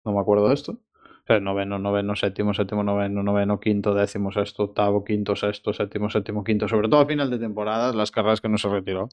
no 0.05 0.13
me 0.13 0.19
acuerdo 0.21 0.47
de 0.47 0.53
esto. 0.53 0.71
O 0.71 1.25
sea, 1.25 1.39
noveno, 1.39 1.79
noveno, 1.79 2.15
séptimo, 2.15 2.53
séptimo, 2.53 2.83
noveno, 2.83 3.23
noveno, 3.23 3.59
quinto, 3.59 3.93
décimo, 3.93 4.31
sexto, 4.31 4.63
octavo, 4.63 5.03
quinto, 5.03 5.35
sexto, 5.35 5.73
séptimo, 5.73 6.09
séptimo, 6.09 6.43
quinto. 6.43 6.67
Sobre 6.67 6.87
todo 6.89 7.01
a 7.01 7.05
final 7.05 7.29
de 7.29 7.39
temporada, 7.39 7.93
las 7.93 8.11
carreras 8.11 8.41
que 8.41 8.49
no 8.49 8.57
se 8.57 8.69
retiró, 8.69 9.09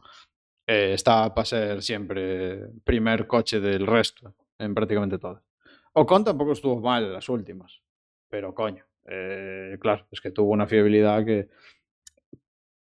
eh, 0.68 0.92
estaba 0.94 1.34
para 1.34 1.44
ser 1.44 1.82
siempre 1.82 2.68
primer 2.84 3.26
coche 3.26 3.60
del 3.60 3.87
resto, 3.87 4.34
en 4.58 4.75
prácticamente 4.75 5.18
todas. 5.18 5.42
Ocon 5.92 6.25
tampoco 6.25 6.52
estuvo 6.52 6.80
mal 6.80 7.04
en 7.04 7.12
las 7.12 7.28
últimas. 7.28 7.80
Pero 8.30 8.54
coño, 8.54 8.84
eh, 9.06 9.76
claro, 9.80 10.06
es 10.10 10.20
que 10.20 10.30
tuvo 10.30 10.52
una 10.52 10.66
fiabilidad 10.66 11.25
que 11.25 11.49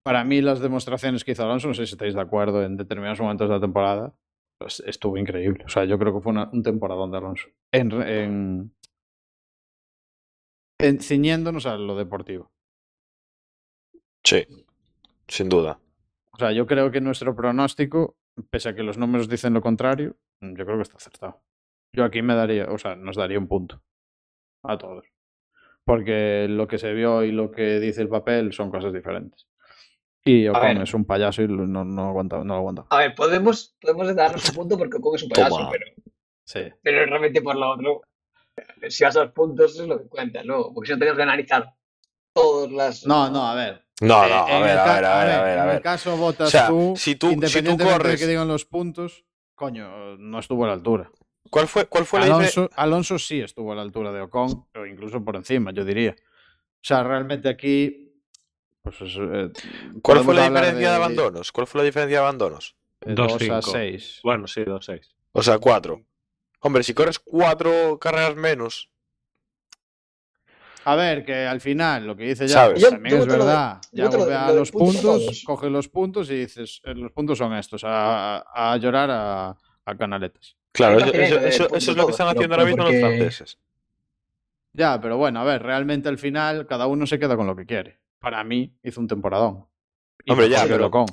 para 0.05 0.25
mí 0.25 0.41
las 0.41 0.61
demostraciones 0.61 1.25
que 1.25 1.33
hizo 1.33 1.43
Alonso, 1.45 1.69
no 1.69 1.75
sé 1.75 1.87
si 1.87 1.93
estáis 1.95 2.15
de 2.15 2.21
acuerdo, 2.21 2.63
en 2.65 2.77
determinados 2.77 3.21
momentos 3.21 3.49
de 3.49 3.55
la 3.55 3.61
temporada, 3.61 4.15
pues 4.59 4.81
estuvo 4.87 5.17
increíble. 5.19 5.65
O 5.65 5.69
sea, 5.69 5.85
yo 5.85 5.99
creo 5.99 6.15
que 6.15 6.21
fue 6.21 6.33
una- 6.33 6.49
un 6.53 6.63
temporadón 6.63 7.11
de 7.11 7.19
Alonso. 7.19 7.49
En, 7.73 7.91
en, 8.03 8.75
en- 10.79 11.01
ciñéndonos 11.01 11.67
a 11.67 11.77
lo 11.77 11.97
deportivo. 11.97 12.51
Sí. 14.25 14.47
Sin 15.29 15.49
duda. 15.49 15.81
O 16.33 16.39
sea, 16.39 16.53
yo 16.53 16.67
creo 16.67 16.91
que 16.91 17.01
nuestro 17.01 17.35
pronóstico, 17.35 18.17
pese 18.51 18.69
a 18.71 18.75
que 18.75 18.83
los 18.83 18.99
números 18.99 19.29
dicen 19.29 19.55
lo 19.55 19.61
contrario, 19.63 20.17
yo 20.41 20.65
creo 20.65 20.77
que 20.77 20.83
está 20.83 20.97
acertado. 20.97 21.41
Yo 21.93 22.05
aquí 22.05 22.23
me 22.23 22.35
daría, 22.35 22.67
o 22.71 22.79
sea, 22.79 22.95
nos 22.95 23.17
daría 23.17 23.39
un 23.39 23.49
punto 23.49 23.83
a 24.63 24.77
todos. 24.79 25.07
Porque 25.87 26.47
lo 26.51 26.67
que 26.67 26.79
se 26.79 26.93
vio 26.93 27.23
y 27.23 27.31
lo 27.31 27.53
que 27.53 27.79
dice 27.79 28.03
el 28.03 28.09
papel 28.09 28.53
son 28.53 28.71
cosas 28.73 28.93
diferentes. 28.93 29.47
Y 30.25 30.49
Ocon 30.49 30.83
es 30.83 30.93
un 30.93 31.05
payaso 31.05 31.43
y 31.43 31.47
no, 31.49 31.85
no, 31.85 32.09
aguanta, 32.09 32.39
no 32.39 32.55
lo 32.55 32.57
aguanta. 32.57 32.87
A 32.91 32.99
ver, 32.99 33.15
podemos, 33.15 33.77
podemos 33.81 34.13
darnos 34.17 34.49
un 34.49 34.55
punto 34.57 34.77
porque 34.77 34.97
Ocon 34.97 35.15
es 35.15 35.23
un 35.23 35.29
payaso, 35.29 35.57
Toma. 35.59 35.71
pero, 35.71 35.85
Sí. 36.45 36.61
pero 36.83 37.07
realmente 37.07 37.41
por 37.41 37.55
lo 37.57 37.71
otro, 37.71 38.03
si 38.89 39.05
vas 39.05 39.17
a 39.17 39.25
los 39.25 39.33
puntos 39.33 39.79
es 39.79 39.87
lo 39.87 39.99
que 40.03 40.09
cuenta, 40.09 40.43
¿no? 40.43 40.73
Porque 40.75 40.89
si 40.89 40.93
no 40.95 40.99
tenemos 40.99 41.17
que 41.17 41.23
analizar 41.23 41.73
todas 42.33 42.73
las... 42.73 43.07
No, 43.07 43.31
no, 43.31 43.47
a 43.49 43.55
ver. 43.55 43.85
No, 44.01 44.25
Eh, 44.25 44.29
no, 44.29 44.45
a 44.47 44.51
en 44.57 44.63
ver, 44.63 44.71
el 44.73 44.79
a 44.79 44.85
ver, 44.95 45.05
a 45.05 45.25
ver, 45.25 45.31
a 45.35 45.43
ver, 45.45 45.59
a 45.61 45.65
En 45.71 45.77
el 45.77 45.83
caso 45.83 46.17
votas 46.17 46.49
O 46.49 46.51
sea, 46.51 46.67
tú, 46.67 46.95
si 46.97 47.15
tú- 47.15 47.29
si 47.29 47.29
tú 47.29 47.33
independientemente 47.33 47.85
de 47.85 47.91
corres- 47.91 48.19
que 48.19 48.27
digan 48.27 48.49
los 48.49 48.65
puntos, 48.65 49.25
coño, 49.55 50.17
no 50.19 50.41
estuvo 50.41 50.65
a 50.65 50.67
la 50.67 50.73
altura. 50.75 51.11
¿Cuál 51.51 51.69
fue, 51.69 51.87
cuál 51.87 52.05
fue 52.05 52.21
la 52.21 52.27
diferencia? 52.27 52.63
Alonso, 52.63 52.77
Alonso 52.77 53.19
sí 53.19 53.41
estuvo 53.41 53.73
a 53.73 53.75
la 53.77 53.83
altura 53.83 54.13
de 54.13 54.21
Ocon, 54.21 54.67
o 54.75 54.87
incluso 54.87 55.25
por 55.25 55.37
encima, 55.37 55.73
yo 55.73 55.85
diría. 55.85 56.15
O 56.19 56.83
sea, 56.83 57.03
realmente 57.03 57.49
aquí. 57.49 58.13
Pues, 58.83 59.01
es, 59.01 59.17
eh, 59.19 59.51
¿Cuál 60.03 60.21
fue 60.21 60.35
la 60.35 60.49
diferencia 60.49 60.91
de, 60.91 60.95
abandonos? 60.97 61.51
¿Cuál 61.53 61.67
fue 61.67 61.81
la 61.81 61.85
diferencia 61.85 62.19
de 62.19 62.23
abandonos? 62.23 62.77
de 63.01 63.15
Dos, 63.15 63.33
2 63.33 63.43
a 63.51 63.63
cinco. 63.63 63.71
6. 63.73 64.21
Bueno, 64.23 64.47
sí, 64.47 64.61
2-6. 64.63 65.15
O 65.33 65.43
sea, 65.43 65.59
cuatro. 65.59 66.03
Hombre, 66.61 66.83
si 66.83 66.95
corres 66.95 67.19
cuatro 67.19 67.99
carreras 67.99 68.37
menos. 68.37 68.91
A 70.85 70.95
ver, 70.95 71.25
que 71.25 71.35
al 71.47 71.61
final 71.61 72.07
lo 72.07 72.17
que 72.17 72.25
dice 72.25 72.47
ya 72.47 72.73
también 72.91 73.17
yo 73.17 73.23
es 73.23 73.27
lo 73.27 73.33
verdad. 73.33 73.81
Ya 73.91 74.09
vuelve 74.09 74.35
a 74.35 74.49
lo 74.51 74.55
los 74.55 74.71
puntos 74.71 75.43
a 75.43 75.47
coge 75.47 75.69
los 75.69 75.89
puntos 75.89 76.31
y 76.31 76.37
dices, 76.37 76.81
eh, 76.85 76.95
los 76.95 77.11
puntos 77.11 77.39
son 77.39 77.53
estos, 77.55 77.83
a, 77.83 78.37
a- 78.39 78.73
a 78.73 78.77
llorar 78.77 79.11
a, 79.11 79.57
a 79.85 79.97
canaletas. 79.97 80.57
Claro, 80.77 80.99
eso, 80.99 81.75
es 81.75 81.97
lo 81.97 82.07
que 82.07 82.13
están 82.13 82.29
pero- 82.29 82.39
haciendo 82.39 82.55
ahora 82.55 82.67
mismo 82.67 82.85
los 82.85 82.93
franceses. 83.01 83.59
Ya, 84.73 85.01
pero 85.01 85.17
bueno, 85.17 85.41
a 85.41 85.45
ver, 85.45 85.63
realmente 85.63 86.09
al 86.09 86.19
final 86.19 86.67
cada 86.67 86.87
uno 86.87 87.07
se 87.07 87.19
queda 87.19 87.37
con 87.37 87.47
lo 87.47 87.57
que 87.57 87.65
quiere. 87.65 87.99
Para 88.19 88.45
mí 88.45 88.73
hizo 88.83 89.01
un 89.01 89.09
temporadón. 89.09 89.67
Y 90.25 90.33
Hombre, 90.33 90.49
ya, 90.51 90.65
pero- 90.67 90.87
Ocon. 90.87 91.07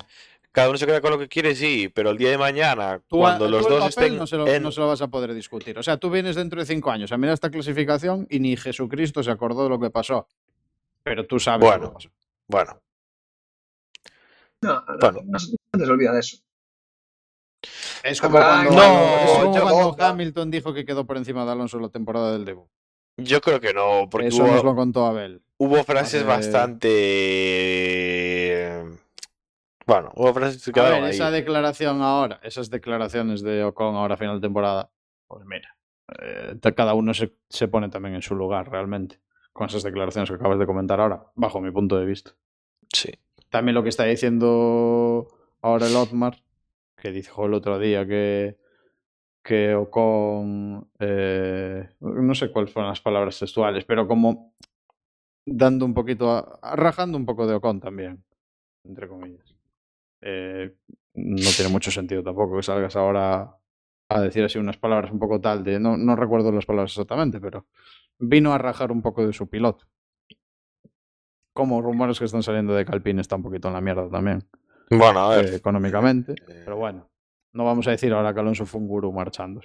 Cada 0.52 0.68
uno 0.68 0.78
se 0.78 0.86
queda 0.86 1.00
con 1.00 1.10
lo 1.10 1.18
que 1.18 1.26
quiere, 1.28 1.54
sí, 1.56 1.88
pero 1.92 2.10
el 2.10 2.16
día 2.18 2.30
de 2.30 2.38
mañana, 2.38 3.00
Tú, 3.08 3.16
cuando 3.18 3.48
los 3.48 3.66
dos 3.68 3.88
estén 3.88 4.16
no 4.16 4.24
se, 4.26 4.36
lo, 4.36 4.46
en- 4.46 4.62
no 4.62 4.70
se 4.70 4.80
lo 4.80 4.86
vas 4.86 5.02
a 5.02 5.08
poder 5.08 5.34
discutir. 5.34 5.76
O 5.78 5.82
sea, 5.82 5.96
tú 5.96 6.10
vienes 6.10 6.36
dentro 6.36 6.60
de 6.60 6.66
cinco 6.66 6.92
años 6.92 7.10
a 7.10 7.16
mirar 7.16 7.34
esta 7.34 7.50
clasificación 7.50 8.26
y 8.30 8.38
ni 8.38 8.56
Jesucristo 8.56 9.22
se 9.24 9.32
acordó 9.32 9.64
de 9.64 9.70
lo 9.70 9.80
que 9.80 9.90
pasó. 9.90 10.28
Pero 11.02 11.26
tú 11.26 11.40
sabes 11.40 11.66
Bueno. 11.66 11.84
lo 11.84 11.88
que 11.90 11.94
pasó. 11.94 12.10
Bueno, 12.46 12.80
No, 14.62 14.74
no, 14.74 14.98
Bueno. 15.00 15.20
no 15.24 15.38
se 15.38 15.90
olvida 15.90 16.12
de 16.12 16.20
eso. 16.20 16.36
Es 18.04 18.20
como 18.20 18.36
cuando, 18.36 18.70
no, 18.70 19.50
como 19.50 19.62
cuando 19.96 19.96
Hamilton 20.04 20.50
dijo 20.50 20.74
que 20.74 20.84
quedó 20.84 21.06
por 21.06 21.16
encima 21.16 21.44
de 21.46 21.52
Alonso 21.52 21.78
la 21.80 21.88
temporada 21.88 22.32
del 22.32 22.44
debut. 22.44 22.68
yo 23.16 23.40
creo 23.40 23.60
que 23.60 23.72
no, 23.72 24.08
porque 24.10 24.26
Eso 24.28 24.42
nos 24.46 24.56
hubo, 24.60 24.64
lo 24.70 24.76
contó 24.76 25.06
Abel. 25.06 25.42
hubo 25.58 25.82
frases 25.84 26.22
hace- 26.22 26.24
bastante... 27.84 28.84
Bueno, 29.86 30.12
hubo 30.16 30.32
frases 30.32 30.70
que 30.72 30.80
A 30.80 30.84
ver, 30.84 31.04
ahí. 31.04 31.10
esa 31.10 31.30
declaración 31.30 32.00
ahora, 32.02 32.40
esas 32.42 32.70
declaraciones 32.70 33.42
de 33.42 33.64
Ocon 33.64 33.94
ahora 33.96 34.14
a 34.14 34.16
final 34.18 34.36
de 34.40 34.46
temporada, 34.46 34.90
pues 35.26 35.44
mira, 35.46 35.76
eh, 36.22 36.58
cada 36.74 36.94
uno 36.94 37.12
se, 37.14 37.34
se 37.48 37.68
pone 37.68 37.88
también 37.90 38.14
en 38.14 38.22
su 38.22 38.34
lugar 38.34 38.70
realmente. 38.70 39.20
Con 39.52 39.66
esas 39.68 39.82
declaraciones 39.82 40.28
que 40.30 40.36
acabas 40.36 40.58
de 40.58 40.66
comentar 40.66 41.00
ahora, 41.00 41.26
bajo 41.36 41.60
mi 41.60 41.70
punto 41.70 41.96
de 41.98 42.06
vista. 42.06 42.32
Sí. 42.92 43.12
También 43.50 43.74
lo 43.74 43.82
que 43.84 43.88
está 43.90 44.04
diciendo 44.04 45.28
ahora 45.62 45.86
el 45.86 45.94
Otmar, 45.94 46.42
que 47.04 47.12
dijo 47.12 47.44
el 47.44 47.52
otro 47.52 47.78
día 47.78 48.06
que, 48.06 48.56
que 49.44 49.74
Ocon, 49.74 50.90
eh, 50.98 51.86
no 52.00 52.34
sé 52.34 52.50
cuáles 52.50 52.72
fueron 52.72 52.88
las 52.88 53.02
palabras 53.02 53.38
textuales, 53.38 53.84
pero 53.84 54.08
como 54.08 54.54
dando 55.44 55.84
un 55.84 55.92
poquito, 55.92 56.58
rajando 56.62 57.18
un 57.18 57.26
poco 57.26 57.46
de 57.46 57.56
Ocon 57.56 57.78
también, 57.78 58.24
entre 58.84 59.06
comillas. 59.06 59.54
Eh, 60.22 60.74
no 61.12 61.50
tiene 61.54 61.70
mucho 61.70 61.90
sentido 61.90 62.22
tampoco 62.22 62.56
que 62.56 62.62
salgas 62.62 62.96
ahora 62.96 63.54
a 64.08 64.20
decir 64.22 64.42
así 64.42 64.58
unas 64.58 64.78
palabras 64.78 65.10
un 65.10 65.18
poco 65.18 65.42
tal 65.42 65.62
de, 65.62 65.78
no, 65.78 65.98
no 65.98 66.16
recuerdo 66.16 66.52
las 66.52 66.64
palabras 66.64 66.92
exactamente, 66.92 67.38
pero 67.38 67.66
vino 68.18 68.54
a 68.54 68.58
rajar 68.58 68.90
un 68.90 69.02
poco 69.02 69.26
de 69.26 69.34
su 69.34 69.46
piloto. 69.50 69.84
Como 71.52 71.82
rumores 71.82 72.18
que 72.18 72.24
están 72.24 72.42
saliendo 72.42 72.72
de 72.72 72.86
que 72.86 72.92
Alpine 72.92 73.20
está 73.20 73.36
un 73.36 73.42
poquito 73.42 73.68
en 73.68 73.74
la 73.74 73.82
mierda 73.82 74.08
también, 74.08 74.48
Bueno, 74.90 75.20
a 75.20 75.36
ver. 75.36 75.46
eh, 75.46 75.56
económicamente. 75.56 76.32
eh, 76.32 76.62
Pero 76.64 76.76
bueno, 76.76 77.10
no 77.52 77.64
vamos 77.64 77.86
a 77.88 77.92
decir 77.92 78.12
ahora 78.12 78.32
que 78.34 78.40
Alonso 78.40 78.66
fue 78.66 78.80
un 78.80 78.88
gurú 78.88 79.12
marchando. 79.12 79.60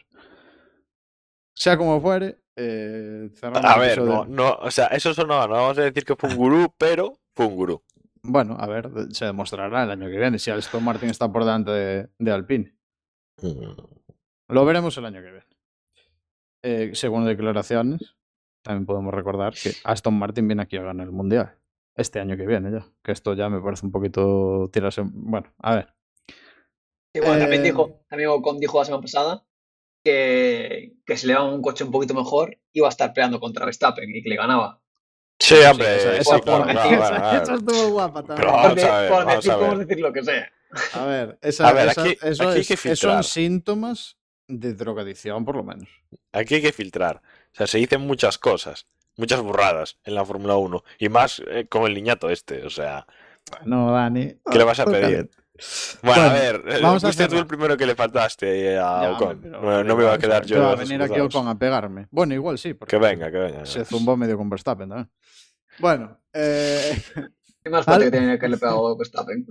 Sea 1.56 1.78
como 1.78 2.00
fuere, 2.00 2.40
eh, 2.56 3.30
cerramos 3.36 3.70
a 3.70 3.78
ver, 3.78 4.02
no, 4.02 4.26
no, 4.26 4.52
o 4.62 4.72
sea, 4.72 4.88
eso 4.88 5.14
sonaba, 5.14 5.46
no 5.48 5.54
vamos 5.56 5.78
a 5.78 5.82
decir 5.84 6.06
que 6.06 6.16
fue 6.16 6.30
un 6.30 6.38
gurú, 6.38 6.74
pero 6.78 7.20
fue 7.36 7.48
un 7.48 7.56
gurú. 7.56 7.84
Bueno, 8.22 8.56
a 8.60 8.68
ver, 8.68 8.90
se 9.12 9.26
demostrará 9.26 9.84
el 9.84 9.92
año 9.92 10.08
que 10.10 10.18
viene 10.18 10.40
si 10.40 10.52
Aston 10.52 10.84
Martin 10.84 11.10
está 11.10 11.32
por 11.32 11.44
delante 11.44 11.72
de, 11.72 12.10
de 12.18 12.32
Alpine. 12.32 12.74
Mm, 13.42 13.72
Lo 14.50 14.66
veremos 14.66 14.98
el 14.98 15.06
año 15.06 15.22
que 15.22 15.32
viene. 15.32 15.46
Eh, 16.64 16.92
según 16.96 17.26
declaraciones, 17.26 18.16
también 18.62 18.86
podemos 18.86 19.14
recordar 19.14 19.54
que 19.54 19.72
Aston 19.86 20.18
Martin 20.20 20.48
viene 20.48 20.64
aquí 20.64 20.76
a 20.78 20.84
ganar 20.84 21.08
el 21.08 21.14
Mundial. 21.14 21.56
Este 22.00 22.20
año 22.20 22.38
que 22.38 22.46
viene 22.48 22.72
ya. 22.72 22.86
Que 23.04 23.12
esto 23.12 23.34
ya 23.34 23.50
me 23.50 23.60
parece 23.62 23.86
un 23.86 23.92
poquito 23.92 24.70
tirarse... 24.72 25.02
Bueno, 25.06 25.54
a 25.60 25.76
ver. 25.76 25.94
Y 27.14 27.20
bueno, 27.20 27.40
también 27.40 27.62
Eh, 27.62 27.66
dijo, 27.66 28.02
también 28.10 28.30
Ocon 28.30 28.60
dijo 28.60 28.80
la 28.80 28.86
semana 28.86 29.02
pasada 29.02 29.44
que, 30.04 30.94
que 31.06 31.18
si 31.18 31.28
le 31.28 31.34
daban 31.34 31.54
un 31.54 31.62
coche 31.62 31.84
un 31.84 31.92
poquito 31.92 32.14
mejor, 32.14 32.58
iba 32.74 32.88
a 32.88 32.90
estar 32.90 33.14
peleando 33.14 33.40
contra 33.40 33.66
Verstappen 33.66 34.10
y 34.16 34.22
que 34.24 34.30
le 34.30 34.36
ganaba. 34.38 34.82
Sí, 35.40 35.56
hombre, 35.56 35.96
o 35.96 36.00
sea, 36.00 36.12
sí, 36.14 36.20
esa, 36.22 36.40
claro, 36.42 36.64
claro, 36.66 37.56
estuvo 37.56 37.90
guapa 37.92 38.24
también. 38.24 38.38
Pero 38.38 38.52
vamos 38.52 38.84
a 38.84 39.02
ver, 39.02 39.12
vamos 39.12 39.36
decir, 39.36 39.52
a 39.52 39.56
ver. 39.56 39.66
podemos 39.66 39.88
decir 39.88 40.04
lo 40.04 40.14
que 40.14 40.24
sea. 40.24 40.52
A 40.94 41.06
ver, 41.06 41.40
esa, 41.42 41.68
A 41.70 41.74
ver, 41.74 41.88
esa- 41.90 42.02
aquí- 42.04 42.18
eso 42.22 42.44
aquí 42.44 42.52
hay 42.56 42.60
es- 42.62 42.82
que 42.82 42.96
son 42.96 43.24
síntomas 43.24 44.18
de 44.48 44.74
drogadicción, 44.74 45.46
por 45.46 45.56
lo 45.56 45.64
menos. 45.64 45.90
Aquí 46.32 46.56
hay 46.56 46.62
que 46.62 46.72
filtrar. 46.74 47.18
O 47.54 47.56
sea, 47.56 47.68
se 47.68 47.78
dicen 47.78 48.02
muchas 48.02 48.38
cosas, 48.38 48.88
muchas 49.20 49.42
burradas 49.42 50.00
en 50.04 50.16
la 50.16 50.26
Fórmula 50.26 50.56
1. 50.56 50.84
Y 51.00 51.10
más 51.10 51.42
eh, 51.48 51.68
con 51.70 51.84
el 51.84 51.94
niñato 51.94 52.30
este. 52.30 52.66
O 52.66 52.70
sea, 52.70 53.06
No, 53.66 53.92
Dani. 53.92 54.34
¿Qué 54.52 54.58
le 54.58 54.64
vas 54.64 54.80
a 54.80 54.86
Toca 54.86 54.98
pedir? 55.00 55.30
bueno, 56.02 56.22
Bueno, 56.22 56.22
a 56.30 56.34
ver, 56.34 56.56
eh, 56.70 56.80
vamos 56.82 57.04
a 57.04 57.08
fuiste 57.08 57.28
tú 57.28 57.38
el 57.38 57.46
primero 57.46 57.76
que 57.76 57.86
le 57.86 57.94
faltaste 57.96 58.78
a 58.78 59.02
Ya, 59.04 59.12
Ocon. 59.12 59.40
pero- 59.42 59.62
no, 59.62 59.84
no 59.84 59.96
me 59.98 60.04
iba 60.04 60.14
a 60.14 60.18
quedar 60.18 60.44
¿Qué 60.44 60.50
yo. 60.54 60.62
va 60.64 60.72
a 60.72 60.76
venir 60.76 61.02
aquí. 61.02 61.20
Ocon 61.20 61.48
a 61.50 61.60
pegarme. 61.60 62.08
Bueno, 62.12 62.34
igual 62.34 62.58
sí. 62.58 62.74
porque 62.74 62.96
Que 62.96 63.02
venga, 63.04 63.30
que 63.30 63.38
venga. 63.38 63.66
Se 63.66 63.84
zumbó 63.86 64.16
medio 64.16 64.38
con 64.38 64.50
Verstappen 64.50 64.88
también. 64.90 65.10
Bueno, 65.80 66.18
eh, 66.34 66.92
¿Qué 67.64 67.70
más 67.70 67.84
fuerte 67.86 68.06
que 68.06 68.12
tenía 68.12 68.40
que 68.40 68.48
le 68.48 68.58
pegado 68.58 68.96
Verstappen? 68.98 69.46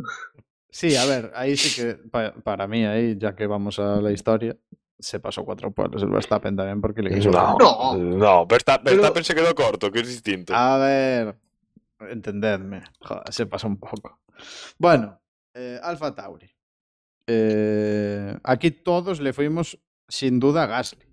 sí, 0.70 0.96
a 0.96 1.04
ver, 1.04 1.30
ahí 1.34 1.56
sí 1.56 1.74
que 1.82 1.94
pa- 2.10 2.32
para 2.42 2.66
mí, 2.66 2.84
ahí, 2.86 3.16
ya 3.18 3.34
que 3.34 3.46
vamos 3.46 3.78
a 3.78 4.00
la 4.00 4.10
historia, 4.10 4.56
se 4.98 5.20
pasó 5.20 5.44
cuatro 5.44 5.70
pueblos 5.70 6.02
el 6.02 6.08
Verstappen 6.10 6.56
también 6.56 6.80
porque 6.80 7.02
le 7.02 7.14
quiso 7.14 7.30
No, 7.30 7.56
No. 7.58 7.96
no, 7.96 8.46
Verstappen, 8.46 8.84
Pero- 8.84 8.96
Verstappen 8.96 9.24
se 9.24 9.34
quedó 9.34 9.54
corto, 9.54 9.90
que 9.92 10.00
es 10.00 10.08
distinto. 10.08 10.54
A 10.54 10.76
ver, 10.78 11.38
entendedme. 12.00 12.82
Joder, 13.00 13.22
se 13.32 13.46
pasó 13.46 13.66
un 13.68 13.78
poco. 13.78 14.20
Bueno, 14.78 15.20
eh, 15.54 15.78
Alfa 15.82 16.14
Tauri. 16.14 16.50
Eh, 17.30 18.36
aquí 18.42 18.70
todos 18.70 19.20
le 19.20 19.32
fuimos 19.32 19.78
sin 20.08 20.40
duda 20.40 20.62
a 20.64 20.66
Gasly. 20.66 21.04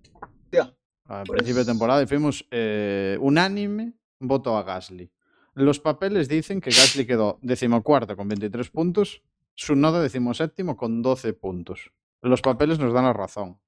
Hostia, 0.44 0.74
Al 1.08 1.24
Pues- 1.26 1.38
principio 1.38 1.60
de 1.60 1.72
temporada 1.72 2.02
y 2.02 2.08
fuimos 2.08 2.48
eh, 2.52 3.18
unánime 3.20 3.94
voto 4.20 4.58
a 4.58 4.64
Gasly. 4.64 5.12
Los 5.54 5.80
papeles 5.80 6.28
dicen 6.28 6.62
que 6.62 6.70
Gasly 6.72 7.06
quedó 7.06 7.38
decimocuarto 7.42 8.16
con 8.18 8.28
23 8.28 8.70
puntos, 8.72 9.22
Sunoda 9.54 10.02
decimoséptimo 10.02 10.76
con 10.76 11.02
12 11.02 11.34
puntos. 11.34 11.92
Los 12.22 12.42
papeles 12.42 12.80
nos 12.80 12.92
dan 12.94 13.06
la 13.06 13.14
razón. 13.14 13.60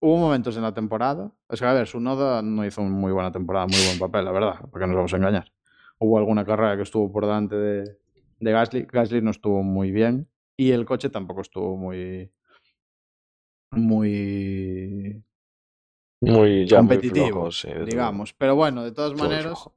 Hubo 0.00 0.16
momentos 0.18 0.56
en 0.56 0.62
la 0.62 0.74
temporada, 0.74 1.32
es 1.48 1.60
que 1.60 1.66
a 1.66 1.72
ver, 1.72 1.86
Sunoda 1.86 2.42
no 2.42 2.64
hizo 2.66 2.82
muy 2.82 3.12
buena 3.12 3.32
temporada, 3.32 3.66
muy 3.66 3.84
buen 3.86 3.98
papel, 3.98 4.24
la 4.24 4.32
verdad, 4.32 4.60
porque 4.70 4.86
nos 4.86 4.96
vamos 4.96 5.12
a 5.14 5.16
engañar. 5.16 5.52
Hubo 5.98 6.18
alguna 6.18 6.44
carrera 6.44 6.76
que 6.76 6.82
estuvo 6.82 7.10
por 7.10 7.24
delante 7.24 7.56
de, 7.56 7.98
de 8.40 8.52
Gasly, 8.52 8.86
Gasly 8.90 9.22
no 9.22 9.30
estuvo 9.30 9.62
muy 9.62 9.90
bien 9.90 10.28
y 10.56 10.72
el 10.72 10.84
coche 10.84 11.08
tampoco 11.08 11.40
estuvo 11.40 11.76
muy 11.76 12.30
muy 13.72 15.22
Muy 16.20 16.66
ya 16.66 16.82
muy 16.82 16.88
competitivo, 16.88 17.26
flojo, 17.26 17.50
sí, 17.52 17.68
desde 17.68 17.84
digamos. 17.84 18.32
Pero 18.32 18.54
bueno, 18.56 18.84
de 18.84 18.92
todas 18.92 19.14
maneras, 19.14 19.68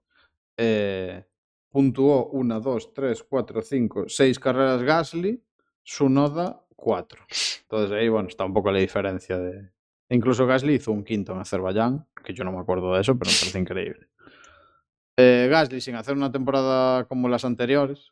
eh, 0.57 1.25
puntuó 1.69 2.29
1, 2.31 2.59
2, 2.59 2.93
3, 2.93 3.23
4, 3.23 3.61
5, 3.61 4.05
6 4.07 4.39
carreras 4.39 4.83
Gasly, 4.83 5.43
Sunoda 5.83 6.65
4. 6.75 7.25
Entonces 7.61 7.91
ahí, 7.91 8.09
bueno, 8.09 8.29
está 8.29 8.45
un 8.45 8.53
poco 8.53 8.71
la 8.71 8.79
diferencia 8.79 9.37
de... 9.37 9.69
Incluso 10.09 10.45
Gasly 10.47 10.75
hizo 10.75 10.91
un 10.91 11.03
quinto 11.03 11.33
en 11.33 11.39
Azerbaiyán, 11.39 12.07
que 12.23 12.33
yo 12.33 12.43
no 12.43 12.51
me 12.51 12.59
acuerdo 12.59 12.93
de 12.95 13.01
eso, 13.01 13.17
pero 13.17 13.29
me 13.31 13.37
parece 13.39 13.59
increíble. 13.59 14.07
Eh, 15.17 15.47
Gasly, 15.51 15.81
sin 15.81 15.95
hacer 15.95 16.15
una 16.15 16.31
temporada 16.31 17.05
como 17.07 17.27
las 17.29 17.45
anteriores, 17.45 18.11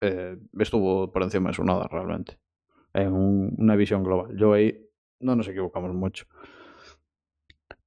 eh, 0.00 0.36
estuvo 0.58 1.12
por 1.12 1.22
encima 1.22 1.50
de 1.50 1.54
Sunoda 1.54 1.86
realmente, 1.88 2.38
en 2.94 3.12
un- 3.12 3.54
una 3.58 3.76
visión 3.76 4.02
global. 4.02 4.36
Yo 4.36 4.52
ahí 4.54 4.84
no 5.20 5.36
nos 5.36 5.46
equivocamos 5.46 5.94
mucho. 5.94 6.26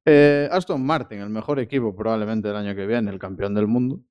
Eh, 0.06 0.48
Aston 0.52 0.86
Martin, 0.86 1.20
el 1.20 1.30
mejor 1.30 1.60
equipo 1.60 1.96
probablemente 1.96 2.48
del 2.48 2.58
año 2.58 2.76
que 2.76 2.86
viene, 2.86 3.10
el 3.12 3.20
campeón 3.20 3.54
del 3.56 3.68
mundo. 3.68 4.02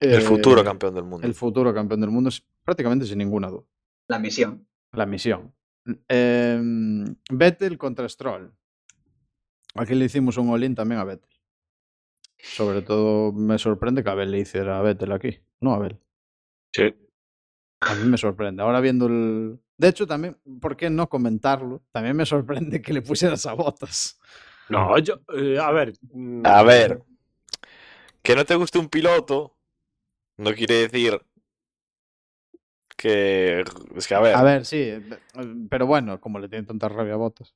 El 0.00 0.20
futuro 0.20 0.62
campeón 0.64 0.94
del 0.94 1.04
mundo. 1.04 1.26
El 1.26 1.32
futuro 1.34 1.72
campeón 1.72 2.00
del 2.00 2.10
mundo 2.10 2.28
es 2.28 2.44
prácticamente 2.64 3.06
sin 3.06 3.18
ninguna 3.18 3.48
duda. 3.48 3.64
la 4.08 4.18
misión. 4.18 4.66
La 4.92 5.06
misión. 5.06 5.54
Em, 6.08 7.04
Vettel 7.30 7.78
contra 7.78 8.08
Stroll. 8.08 8.52
Aquí 9.74 9.94
le 9.94 10.06
hicimos 10.06 10.36
un 10.38 10.50
all 10.50 10.74
también 10.74 11.00
a 11.00 11.04
Vettel. 11.04 11.30
Sobre 12.38 12.82
todo 12.82 13.32
me 13.32 13.58
sorprende 13.58 14.02
que 14.04 14.10
Abel 14.10 14.30
le 14.30 14.38
hiciera 14.40 14.78
a 14.78 14.82
Vettel 14.82 15.12
aquí. 15.12 15.40
No 15.60 15.72
a 15.72 15.76
Abel. 15.76 15.98
Sí. 16.72 16.94
A 17.80 17.94
mí 17.94 18.08
me 18.08 18.16
sorprende. 18.18 18.62
Ahora 18.62 18.80
viendo 18.80 19.06
el. 19.06 19.58
De 19.78 19.88
hecho, 19.88 20.06
también, 20.06 20.38
¿por 20.60 20.76
qué 20.76 20.88
no 20.88 21.08
comentarlo? 21.08 21.82
También 21.92 22.16
me 22.16 22.24
sorprende 22.24 22.80
que 22.80 22.92
le 22.92 23.02
pusieras 23.02 23.44
a 23.46 23.52
botas. 23.54 24.18
No, 24.68 24.98
yo, 24.98 25.20
eh, 25.34 25.58
a 25.58 25.70
ver. 25.70 25.92
mm, 26.12 26.42
A 26.46 26.62
ver, 26.62 27.02
que 28.22 28.34
no 28.34 28.44
te 28.44 28.54
guste 28.56 28.78
un 28.78 28.88
piloto 28.88 29.56
no 30.38 30.52
quiere 30.54 30.88
decir 30.88 31.20
que. 32.96 33.64
Es 33.94 34.06
que, 34.08 34.14
a 34.14 34.20
ver, 34.20 34.34
A 34.34 34.42
ver, 34.42 34.64
sí. 34.64 34.92
Pero 35.70 35.86
bueno, 35.86 36.20
como 36.20 36.38
le 36.38 36.48
tiene 36.48 36.66
tanta 36.66 36.88
rabia 36.88 37.14
a 37.14 37.18
botas. 37.18 37.54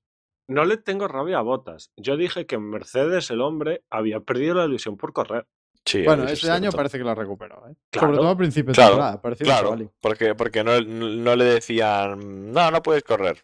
No 0.48 0.64
le 0.64 0.76
tengo 0.76 1.07
rabia 1.09 1.38
a 1.38 1.42
botas. 1.42 1.92
Yo 1.96 2.16
dije 2.16 2.46
que 2.46 2.57
en 2.57 2.68
Mercedes 2.70 3.31
el 3.31 3.40
hombre 3.40 3.85
había 3.90 4.20
perdido 4.20 4.55
la 4.57 4.64
ilusión 4.64 4.96
por 4.96 5.12
correr. 5.12 5.46
sí, 5.85 6.03
Bueno, 6.05 6.24
eso 6.24 6.33
es 6.33 6.40
este 6.40 6.50
año 6.53 6.72
parece 6.72 6.98
que 6.98 7.05
lo 7.05 7.11
ha 7.11 7.14
recuperado. 7.14 7.68
¿eh? 7.68 7.76
Claro. 7.90 8.09
Sobre 8.09 8.18
todo 8.18 8.29
a 8.31 8.37
principio 8.37 8.72
de 8.72 8.74
Claro, 8.74 8.90
temporada. 8.94 9.22
parecía 9.22 9.44
un 9.46 9.48
Claro, 9.76 9.92
porque, 10.00 10.35
porque 10.35 10.64
no, 10.64 10.81
no 10.81 11.37
le 11.37 11.44
decían, 11.44 12.53
no, 12.53 12.70
no 12.70 12.83
puedes 12.83 13.05
correr. 13.05 13.40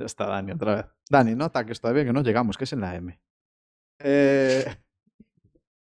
Ya 0.00 0.06
está 0.06 0.26
Dani 0.26 0.52
otra 0.52 0.74
vez. 0.74 0.86
Dani, 1.08 1.34
no 1.36 1.44
ataques 1.46 1.80
todavía 1.80 2.04
que 2.04 2.12
no 2.12 2.22
llegamos, 2.22 2.56
que 2.58 2.64
es 2.64 2.72
en 2.72 2.80
la 2.80 2.94
M. 2.96 3.20
Eh, 4.00 4.64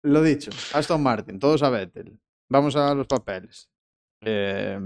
lo 0.03 0.21
dicho, 0.21 0.51
Aston 0.73 1.03
Martin, 1.03 1.37
todos 1.39 1.63
a 1.63 1.69
Vettel. 1.69 2.17
Vamos 2.49 2.75
a 2.75 2.93
los 2.95 3.07
papeles. 3.07 3.69
Eh, 4.25 4.79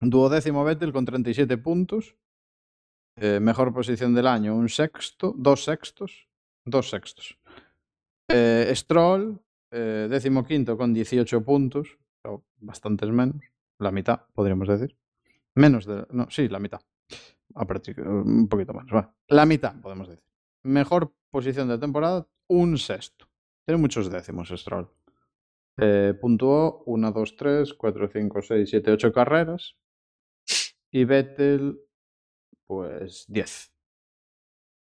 duodécimo 0.00 0.64
Vettel 0.64 0.92
con 0.92 1.04
37 1.04 1.58
puntos. 1.58 2.16
Eh, 3.16 3.40
mejor 3.40 3.72
posición 3.74 4.14
del 4.14 4.26
año, 4.26 4.54
un 4.54 4.68
sexto, 4.68 5.34
dos 5.36 5.64
sextos, 5.64 6.28
dos 6.64 6.88
sextos. 6.88 7.38
Eh, 8.28 8.72
Stroll, 8.74 9.38
eh, 9.70 10.06
décimo 10.08 10.44
quinto 10.44 10.76
con 10.78 10.94
18 10.94 11.44
puntos, 11.44 11.98
o 12.24 12.42
bastantes 12.58 13.10
menos, 13.10 13.42
la 13.78 13.90
mitad, 13.90 14.20
podríamos 14.32 14.68
decir. 14.68 14.96
Menos 15.54 15.84
de, 15.84 16.06
no, 16.10 16.30
sí, 16.30 16.48
la 16.48 16.60
mitad. 16.60 16.80
Un 17.54 18.48
poquito 18.48 18.72
más, 18.72 18.86
va. 18.86 19.12
La 19.28 19.44
mitad, 19.44 19.78
podemos 19.80 20.08
decir. 20.08 20.24
Mejor 20.62 21.12
posición 21.30 21.68
de 21.68 21.78
temporada, 21.78 22.26
un 22.48 22.78
sexto. 22.78 23.28
Tiene 23.66 23.80
muchos 23.80 24.10
décimos 24.10 24.48
Stroll. 24.48 24.88
Eh, 25.82 26.14
puntuó 26.20 26.82
1, 26.86 27.12
2, 27.12 27.36
3, 27.36 27.74
4, 27.74 28.08
5, 28.08 28.42
6, 28.42 28.70
7, 28.70 28.92
8 28.92 29.12
carreras. 29.12 29.76
Y 30.92 31.04
Vettel, 31.04 31.80
pues 32.66 33.24
10. 33.28 33.72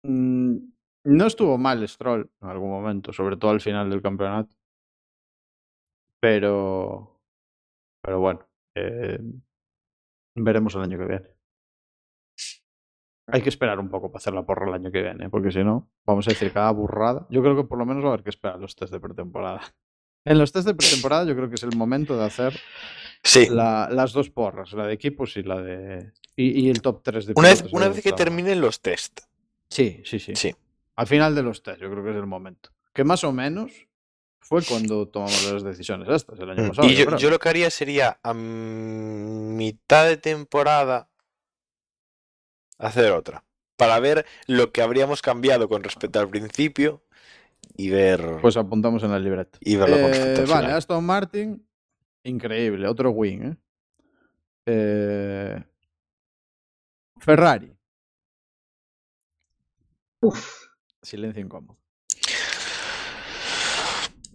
Mm, 0.04 0.56
no 1.04 1.26
estuvo 1.26 1.58
mal 1.58 1.86
Stroll 1.88 2.30
en 2.40 2.48
algún 2.48 2.70
momento, 2.70 3.12
sobre 3.12 3.36
todo 3.36 3.50
al 3.52 3.60
final 3.60 3.90
del 3.90 4.02
campeonato. 4.02 4.54
Pero, 6.20 7.20
pero 8.02 8.20
bueno, 8.20 8.40
eh, 8.74 9.18
veremos 10.36 10.74
el 10.74 10.82
año 10.82 10.98
que 10.98 11.04
viene. 11.06 11.28
Hay 13.28 13.42
que 13.42 13.48
esperar 13.48 13.78
un 13.80 13.88
poco 13.90 14.10
para 14.10 14.18
hacer 14.18 14.34
la 14.34 14.46
porra 14.46 14.68
el 14.68 14.74
año 14.74 14.92
que 14.92 15.02
viene, 15.02 15.28
porque 15.30 15.50
si 15.50 15.64
no, 15.64 15.90
vamos 16.04 16.28
a 16.28 16.30
decir 16.30 16.52
cada 16.52 16.70
burrada. 16.70 17.26
Yo 17.30 17.42
creo 17.42 17.56
que 17.56 17.64
por 17.64 17.78
lo 17.78 17.84
menos 17.86 18.04
va 18.04 18.08
a 18.08 18.12
haber 18.12 18.22
que 18.24 18.30
esperar 18.30 18.60
los 18.60 18.76
test 18.76 18.92
de 18.92 19.00
pretemporada. 19.00 19.62
En 20.26 20.38
los 20.38 20.52
test 20.52 20.66
de 20.66 20.74
pretemporada 20.74 21.24
yo 21.24 21.34
creo 21.34 21.48
que 21.48 21.54
es 21.54 21.62
el 21.62 21.74
momento 21.76 22.16
de 22.18 22.24
hacer 22.26 22.58
Sí, 23.22 23.48
la- 23.50 23.88
las 23.90 24.12
dos 24.12 24.28
porras, 24.30 24.72
la 24.72 24.86
de 24.86 24.92
equipos 24.92 25.36
y 25.36 25.42
la 25.42 25.60
de. 25.60 26.12
Y, 26.36 26.66
y 26.66 26.70
el 26.70 26.82
top 26.82 27.02
3 27.02 27.26
de 27.26 27.32
una 27.36 27.48
vez, 27.48 27.64
una 27.72 27.88
vez 27.88 28.02
que 28.02 28.12
terminen 28.12 28.60
los 28.60 28.80
test. 28.82 29.20
Sí, 29.70 30.02
sí, 30.04 30.18
sí, 30.20 30.36
Sí. 30.36 30.54
Al 30.96 31.06
final 31.06 31.34
de 31.34 31.42
los 31.42 31.62
test, 31.62 31.80
yo 31.80 31.90
creo 31.90 32.04
que 32.04 32.10
es 32.10 32.16
el 32.16 32.26
momento. 32.26 32.70
Que 32.92 33.04
más 33.04 33.24
o 33.24 33.32
menos 33.32 33.72
fue 34.40 34.62
cuando 34.62 35.08
tomamos 35.08 35.42
las 35.52 35.62
decisiones 35.64 36.08
estas, 36.08 36.38
el 36.38 36.50
año 36.50 36.62
Mm, 36.64 36.68
pasado. 36.68 36.88
Y 36.88 36.94
yo 36.94 37.30
lo 37.30 37.38
que 37.38 37.48
haría 37.48 37.70
sería 37.70 38.18
a 38.22 38.32
mitad 38.34 40.06
de 40.06 40.16
temporada 40.18 41.08
hacer 42.78 43.12
otra. 43.12 43.44
Para 43.76 43.98
ver 44.00 44.24
lo 44.46 44.72
que 44.72 44.82
habríamos 44.82 45.20
cambiado 45.22 45.68
con 45.68 45.82
respecto 45.82 46.18
al 46.20 46.28
principio 46.28 47.02
y 47.76 47.90
ver, 47.90 48.38
Pues 48.40 48.56
apuntamos 48.56 49.02
en 49.02 49.10
la 49.10 49.18
libreta. 49.18 49.58
y 49.60 49.76
verlo 49.76 49.96
con 49.96 50.10
Eh, 50.14 50.44
vale. 50.48 50.72
Aston 50.72 51.04
Martin, 51.04 51.66
increíble, 52.24 52.86
otro 52.88 53.10
win, 53.10 53.44
¿eh? 53.52 53.56
Eh, 54.66 55.64
Ferrari. 57.18 57.72
Uf, 60.20 60.66
Silencio 61.02 61.42
incómodo. 61.42 61.78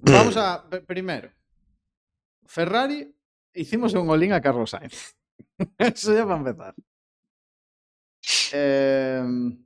Mm. 0.02 0.12
Vamos 0.14 0.38
a. 0.38 0.68
Primero. 0.88 1.30
Ferrari, 2.46 3.14
hicimos 3.54 3.94
un 3.94 4.10
olín 4.10 4.34
a 4.34 4.42
Carlos 4.42 4.70
Sainz. 4.72 5.16
Eso 5.78 6.14
ya 6.14 6.24
para 6.26 6.38
empezar. 6.38 6.76
Em, 8.54 9.64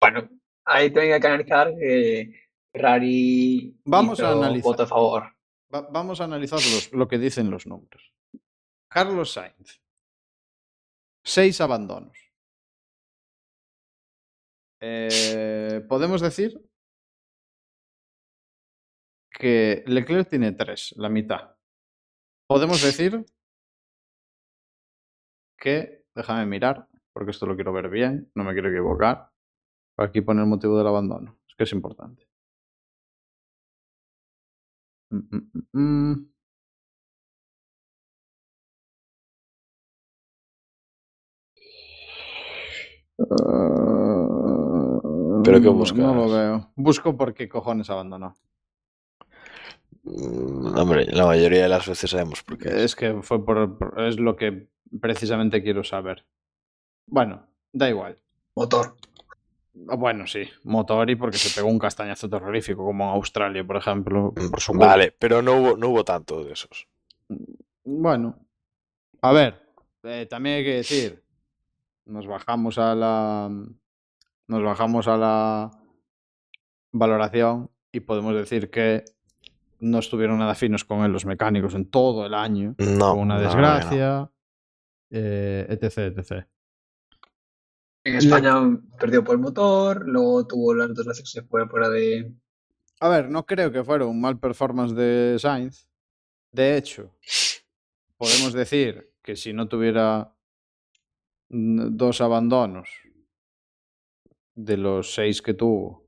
bueno, 0.00 0.28
ahí 0.64 0.90
tenía 0.90 1.20
que 1.20 1.26
analizar 1.26 1.68
que 1.78 2.45
Ferrari 2.76 3.80
Vamos 3.86 4.20
a 4.20 4.32
analizar. 4.32 4.64
voto 4.64 4.82
a 4.82 4.86
favor. 4.86 5.22
va- 5.74 5.88
vamos 5.90 6.20
a 6.20 6.24
analizar 6.24 6.58
los- 6.58 6.92
lo 6.92 7.08
que 7.08 7.18
dicen 7.18 7.50
los 7.50 7.66
números. 7.66 8.12
Carlos 8.88 9.32
Sainz. 9.32 9.80
Seis 11.24 11.60
abandonos. 11.60 12.16
Eh, 14.80 15.84
podemos 15.88 16.20
decir 16.20 16.60
que 19.30 19.82
Leclerc 19.86 20.28
tiene 20.28 20.52
tres, 20.52 20.94
la 20.96 21.08
mitad. 21.08 21.56
Podemos 22.46 22.80
decir 22.82 23.24
que, 25.58 26.04
déjame 26.14 26.46
mirar, 26.46 26.88
porque 27.12 27.30
esto 27.32 27.46
lo 27.46 27.54
quiero 27.56 27.72
ver 27.72 27.88
bien, 27.88 28.30
no 28.34 28.44
me 28.44 28.52
quiero 28.52 28.68
equivocar. 28.70 29.32
Aquí 29.98 30.20
pone 30.20 30.42
el 30.42 30.46
motivo 30.46 30.76
del 30.78 30.86
abandono, 30.86 31.38
es 31.48 31.54
que 31.56 31.64
es 31.64 31.72
importante. 31.72 32.25
Mm, 35.10 35.18
mm, 35.72 35.80
mm. 35.80 36.26
¿Pero 45.44 45.60
qué 45.60 45.68
buscas? 45.68 46.04
No 46.04 46.14
lo 46.14 46.28
veo. 46.30 46.72
Busco 46.76 47.16
por 47.16 47.34
qué 47.34 47.48
cojones 47.48 47.88
abandonó. 47.90 48.34
Mm, 50.02 50.76
Hombre, 50.78 51.06
la 51.06 51.26
mayoría 51.26 51.62
de 51.62 51.68
las 51.68 51.86
veces 51.86 52.10
sabemos 52.10 52.42
por 52.42 52.58
qué. 52.58 52.84
Es 52.84 52.96
que 52.96 53.22
fue 53.22 53.44
por, 53.44 53.78
por- 53.78 54.00
es 54.00 54.18
lo 54.18 54.36
que 54.36 54.68
precisamente 55.00 55.62
quiero 55.62 55.84
saber. 55.84 56.26
Bueno, 57.06 57.46
da 57.72 57.88
igual. 57.88 58.18
Motor. 58.54 58.96
Ah, 59.88 59.96
Bueno, 59.96 60.26
sí, 60.26 60.42
motor 60.64 61.08
y 61.10 61.16
porque 61.16 61.38
se 61.38 61.54
pegó 61.58 61.68
un 61.70 61.78
castañazo 61.78 62.28
terrorífico, 62.28 62.84
como 62.84 63.04
en 63.04 63.10
Australia, 63.10 63.64
por 63.66 63.76
ejemplo. 63.76 64.32
Por 64.50 64.60
su 64.60 64.72
culpa. 64.72 64.86
Vale, 64.86 65.14
pero 65.18 65.42
no 65.42 65.54
hubo, 65.54 65.76
no 65.76 65.88
hubo 65.88 66.04
tanto 66.04 66.42
de 66.44 66.52
esos. 66.52 66.88
Bueno, 67.84 68.38
a 69.22 69.32
ver, 69.32 69.60
eh, 70.04 70.26
también 70.28 70.56
hay 70.56 70.64
que 70.64 70.74
decir, 70.76 71.22
nos 72.06 72.26
bajamos 72.26 72.78
a 72.78 72.94
la, 72.94 73.48
nos 74.48 74.62
bajamos 74.62 75.08
a 75.08 75.16
la 75.16 75.70
valoración 76.92 77.70
y 77.92 78.00
podemos 78.00 78.34
decir 78.34 78.70
que 78.70 79.04
no 79.80 79.98
estuvieron 79.98 80.38
nada 80.38 80.54
finos 80.54 80.84
con 80.84 81.04
él 81.04 81.12
los 81.12 81.26
mecánicos 81.26 81.74
en 81.74 81.90
todo 81.90 82.24
el 82.26 82.34
año, 82.34 82.74
No. 82.78 83.10
con 83.10 83.20
una 83.20 83.34
no, 83.34 83.40
no, 83.40 83.46
no. 83.46 83.48
desgracia, 83.48 84.30
eh, 85.10 85.66
etc, 85.68 86.16
etc. 86.18 86.46
En 88.06 88.14
España 88.14 88.54
perdió 89.00 89.24
por 89.24 89.34
el 89.34 89.40
motor, 89.40 90.06
luego 90.06 90.46
tuvo 90.46 90.72
las 90.74 90.94
dos 90.94 91.06
veces 91.06 91.24
que 91.24 91.40
se 91.40 91.42
fue 91.42 91.66
fuera 91.66 91.88
de. 91.88 92.32
A 93.00 93.08
ver, 93.08 93.28
no 93.28 93.44
creo 93.44 93.72
que 93.72 93.82
fuera 93.82 94.06
un 94.06 94.20
mal 94.20 94.38
performance 94.38 94.94
de 94.94 95.36
Sainz. 95.40 95.88
De 96.52 96.76
hecho, 96.76 97.16
podemos 98.16 98.52
decir 98.52 99.10
que 99.24 99.34
si 99.34 99.52
no 99.52 99.66
tuviera 99.66 100.32
mm, 101.48 101.96
dos 101.96 102.20
abandonos 102.20 102.88
de 104.54 104.76
los 104.76 105.12
seis 105.12 105.42
que 105.42 105.54
tuvo, 105.54 106.06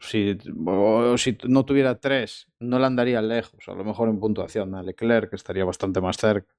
si, 0.00 0.38
o 0.66 1.18
si 1.18 1.36
no 1.48 1.66
tuviera 1.66 2.00
tres, 2.00 2.48
no 2.60 2.78
le 2.78 2.86
andaría 2.86 3.20
lejos, 3.20 3.68
a 3.68 3.74
lo 3.74 3.84
mejor 3.84 4.08
en 4.08 4.18
puntuación 4.18 4.74
a 4.74 4.82
Leclerc, 4.82 5.28
que 5.28 5.36
estaría 5.36 5.66
bastante 5.66 6.00
más 6.00 6.16
cerca. 6.16 6.54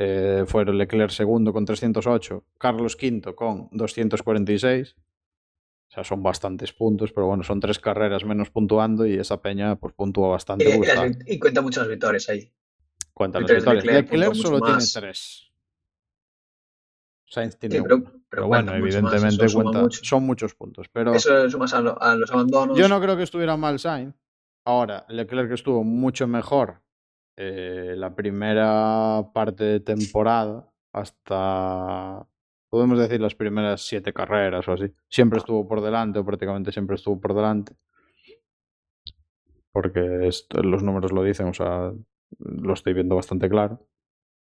Eh, 0.00 0.44
fueron 0.46 0.78
Leclerc 0.78 1.10
segundo 1.10 1.52
con 1.52 1.64
308, 1.64 2.44
Carlos 2.56 2.94
quinto 2.94 3.34
con 3.34 3.68
246. 3.72 4.94
O 4.94 5.90
sea, 5.90 6.04
son 6.04 6.22
bastantes 6.22 6.72
puntos, 6.72 7.12
pero 7.12 7.26
bueno, 7.26 7.42
son 7.42 7.58
tres 7.60 7.78
carreras 7.80 8.24
menos 8.24 8.50
puntuando 8.50 9.04
y 9.06 9.14
esa 9.14 9.42
peña 9.42 9.74
pues 9.76 9.94
puntúa 9.94 10.28
bastante. 10.28 10.64
Y, 10.68 11.32
y- 11.32 11.34
y 11.34 11.38
cuenta 11.40 11.62
muchas 11.62 11.88
victorias 11.88 12.28
ahí. 12.28 12.52
Cuenta 13.12 13.40
las 13.40 13.50
victorias. 13.50 13.84
Leclerc 13.84 14.34
solo 14.34 14.60
tiene 14.60 14.74
más. 14.74 14.92
tres. 14.92 15.50
Sainz 17.26 17.58
tiene 17.58 17.76
Sí, 17.76 17.82
pero, 17.82 17.96
uno. 17.96 18.12
pero 18.30 18.46
bueno, 18.46 18.72
más, 18.72 18.80
evidentemente 18.80 19.52
cuenta, 19.52 19.82
mucho. 19.82 20.00
son 20.04 20.22
muchos 20.24 20.54
puntos. 20.54 20.88
Pero 20.92 21.14
Eso 21.14 21.50
sumas 21.50 21.74
a, 21.74 21.80
lo- 21.80 22.00
a 22.00 22.14
los 22.14 22.30
abandonos. 22.30 22.78
yo 22.78 22.88
no 22.88 23.00
creo 23.00 23.16
que 23.16 23.22
estuviera 23.24 23.56
mal 23.56 23.78
Sainz. 23.78 24.14
Ahora, 24.64 25.04
Leclerc 25.08 25.50
estuvo 25.52 25.82
mucho 25.84 26.26
mejor 26.26 26.82
eh, 27.40 27.94
la 27.96 28.16
primera 28.16 29.22
parte 29.32 29.62
de 29.62 29.80
temporada 29.80 30.68
hasta, 30.92 32.26
podemos 32.68 32.98
decir, 32.98 33.20
las 33.20 33.36
primeras 33.36 33.82
siete 33.82 34.12
carreras 34.12 34.66
o 34.66 34.72
así. 34.72 34.92
Siempre 35.08 35.38
estuvo 35.38 35.68
por 35.68 35.80
delante 35.80 36.18
o 36.18 36.24
prácticamente 36.24 36.72
siempre 36.72 36.96
estuvo 36.96 37.20
por 37.20 37.34
delante. 37.34 37.74
Porque 39.72 40.26
esto- 40.26 40.62
los 40.62 40.82
números 40.82 41.12
lo 41.12 41.22
dicen, 41.22 41.46
o 41.48 41.54
sea, 41.54 41.92
lo 42.38 42.72
estoy 42.72 42.92
viendo 42.94 43.14
bastante 43.14 43.48
claro. 43.48 43.86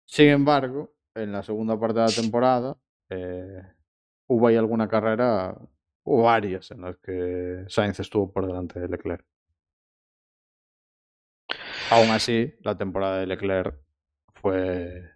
Sin 0.04 0.28
embargo, 0.28 0.94
en 1.14 1.32
la 1.32 1.42
segunda 1.42 1.78
parte 1.80 1.98
de 1.98 2.06
la 2.06 2.12
temporada 2.12 2.76
eh, 3.10 3.62
hubo 4.28 4.46
ahí 4.46 4.54
alguna 4.56 4.86
carrera, 4.86 5.56
o 6.04 6.22
varias, 6.22 6.70
en 6.70 6.82
las 6.82 6.96
que 6.98 7.64
Sainz 7.66 7.98
estuvo 7.98 8.32
por 8.32 8.46
delante 8.46 8.78
de 8.78 8.88
Leclerc. 8.88 9.24
Aún 11.90 12.10
así, 12.10 12.54
la 12.60 12.76
temporada 12.76 13.18
de 13.18 13.26
Leclerc 13.26 13.76
fue... 14.34 15.10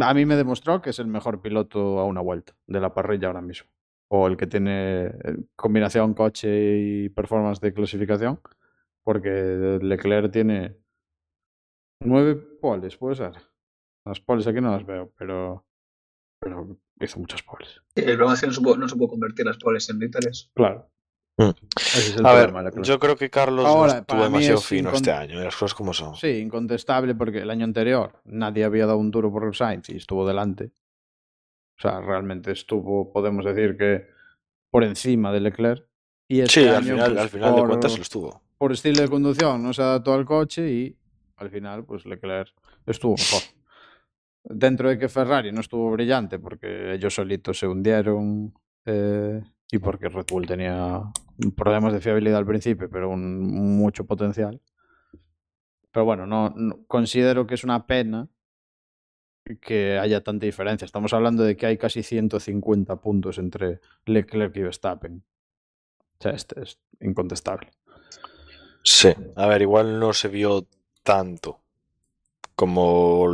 A 0.00 0.14
mí 0.14 0.24
me 0.24 0.36
demostró 0.36 0.80
que 0.80 0.90
es 0.90 0.98
el 0.98 1.08
mejor 1.08 1.42
piloto 1.42 1.98
a 1.98 2.04
una 2.04 2.20
vuelta 2.20 2.54
de 2.66 2.80
la 2.80 2.94
parrilla 2.94 3.28
ahora 3.28 3.40
mismo. 3.40 3.68
O 4.08 4.28
el 4.28 4.36
que 4.36 4.46
tiene 4.46 5.06
eh, 5.06 5.36
combinación 5.56 6.14
coche 6.14 6.78
y 6.78 7.08
performance 7.08 7.60
de 7.60 7.72
clasificación. 7.72 8.40
Porque 9.02 9.78
Leclerc 9.82 10.30
tiene 10.30 10.76
nueve 12.00 12.36
poles, 12.36 12.96
puede 12.96 13.16
ser. 13.16 13.32
Las 14.04 14.20
poles 14.20 14.46
aquí 14.46 14.60
no 14.60 14.70
las 14.70 14.86
veo, 14.86 15.12
pero, 15.18 15.66
pero 16.38 16.78
hizo 17.00 17.18
muchas 17.18 17.42
poles. 17.42 17.82
El 17.94 18.16
problema 18.16 18.34
es 18.34 18.40
que 18.40 18.46
no 18.46 18.52
supo, 18.52 18.76
no 18.76 18.88
supo 18.88 19.08
convertir 19.08 19.46
las 19.46 19.58
poles 19.58 19.88
en 19.90 19.98
victorias. 19.98 20.50
Claro. 20.54 20.90
Mm. 21.36 21.50
Es 21.76 22.16
el 22.16 22.24
A 22.26 22.32
ver, 22.32 22.52
de 22.52 22.82
yo 22.82 22.98
creo 23.00 23.16
que 23.16 23.28
Carlos 23.28 23.66
Ahora, 23.66 23.94
no 23.94 23.98
estuvo 24.00 24.22
demasiado 24.22 24.58
es 24.58 24.64
fino 24.66 24.90
este 24.90 25.10
año, 25.10 25.40
las 25.40 25.56
cosas 25.56 25.74
como 25.74 25.92
son. 25.92 26.14
Sí, 26.14 26.28
incontestable 26.38 27.14
porque 27.16 27.38
el 27.38 27.50
año 27.50 27.64
anterior 27.64 28.20
nadie 28.24 28.64
había 28.64 28.86
dado 28.86 28.98
un 28.98 29.10
duro 29.10 29.32
por 29.32 29.54
Sainz 29.56 29.88
y 29.90 29.96
estuvo 29.96 30.26
delante. 30.26 30.70
O 31.76 31.80
sea, 31.82 32.00
realmente 32.00 32.52
estuvo, 32.52 33.12
podemos 33.12 33.44
decir 33.44 33.76
que 33.76 34.06
por 34.70 34.84
encima 34.84 35.32
de 35.32 35.40
Leclerc. 35.40 35.84
Y 36.28 36.40
este 36.40 36.62
Sí, 36.62 36.68
al 36.68 36.76
año, 36.76 36.94
final, 36.94 37.10
pues, 37.10 37.22
al 37.22 37.28
final 37.28 37.54
de 37.54 37.60
por- 37.60 37.68
cuentas 37.68 37.96
lo 37.96 38.02
estuvo. 38.02 38.42
por 38.56 38.72
estilo 38.72 39.02
de 39.02 39.08
conducción 39.08 39.62
no 39.62 39.72
se 39.72 39.82
adaptó 39.82 40.14
al 40.14 40.24
coche 40.24 40.70
y 40.70 40.96
al 41.36 41.50
final 41.50 41.84
pues 41.84 42.06
Leclerc 42.06 42.50
estuvo 42.86 43.16
mejor. 43.16 43.42
Dentro 44.44 44.88
de 44.88 44.98
que 44.98 45.08
Ferrari 45.08 45.50
no 45.52 45.60
estuvo 45.60 45.90
brillante 45.90 46.38
porque 46.38 46.94
ellos 46.94 47.14
solitos 47.14 47.58
se 47.58 47.66
hundieron 47.66 48.54
eh, 48.86 49.42
y 49.74 49.78
porque 49.78 50.08
Red 50.08 50.26
Bull 50.30 50.46
tenía 50.46 51.02
problemas 51.56 51.92
de 51.92 52.00
fiabilidad 52.00 52.38
al 52.38 52.46
principio, 52.46 52.88
pero 52.88 53.16
mucho 53.16 54.04
potencial. 54.06 54.60
Pero 55.90 56.04
bueno, 56.04 56.26
no, 56.26 56.50
no- 56.56 56.84
considero 56.86 57.46
que 57.46 57.54
es 57.54 57.64
una 57.64 57.86
pena 57.86 58.28
que 59.60 59.98
haya 59.98 60.22
tanta 60.22 60.46
diferencia. 60.46 60.84
Estamos 60.86 61.12
hablando 61.12 61.42
de 61.42 61.56
que 61.56 61.66
hay 61.66 61.76
casi 61.76 62.02
150 62.02 62.96
puntos 63.00 63.38
entre 63.38 63.80
Leclerc 64.06 64.56
y 64.56 64.62
Verstappen. 64.62 65.22
O 66.18 66.22
sea, 66.22 66.32
este 66.32 66.62
es 66.62 66.78
incontestable. 67.00 67.70
Sí, 68.82 69.08
a 69.36 69.46
ver, 69.46 69.62
igual 69.62 69.98
no 69.98 70.12
se 70.12 70.28
vio 70.28 70.66
tanto 71.02 71.60
como 72.54 73.26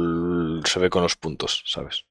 se 0.65 0.81
ve 0.81 0.89
con 0.91 1.03
los 1.03 1.17
puntos, 1.17 1.63
¿sabes? 1.67 2.07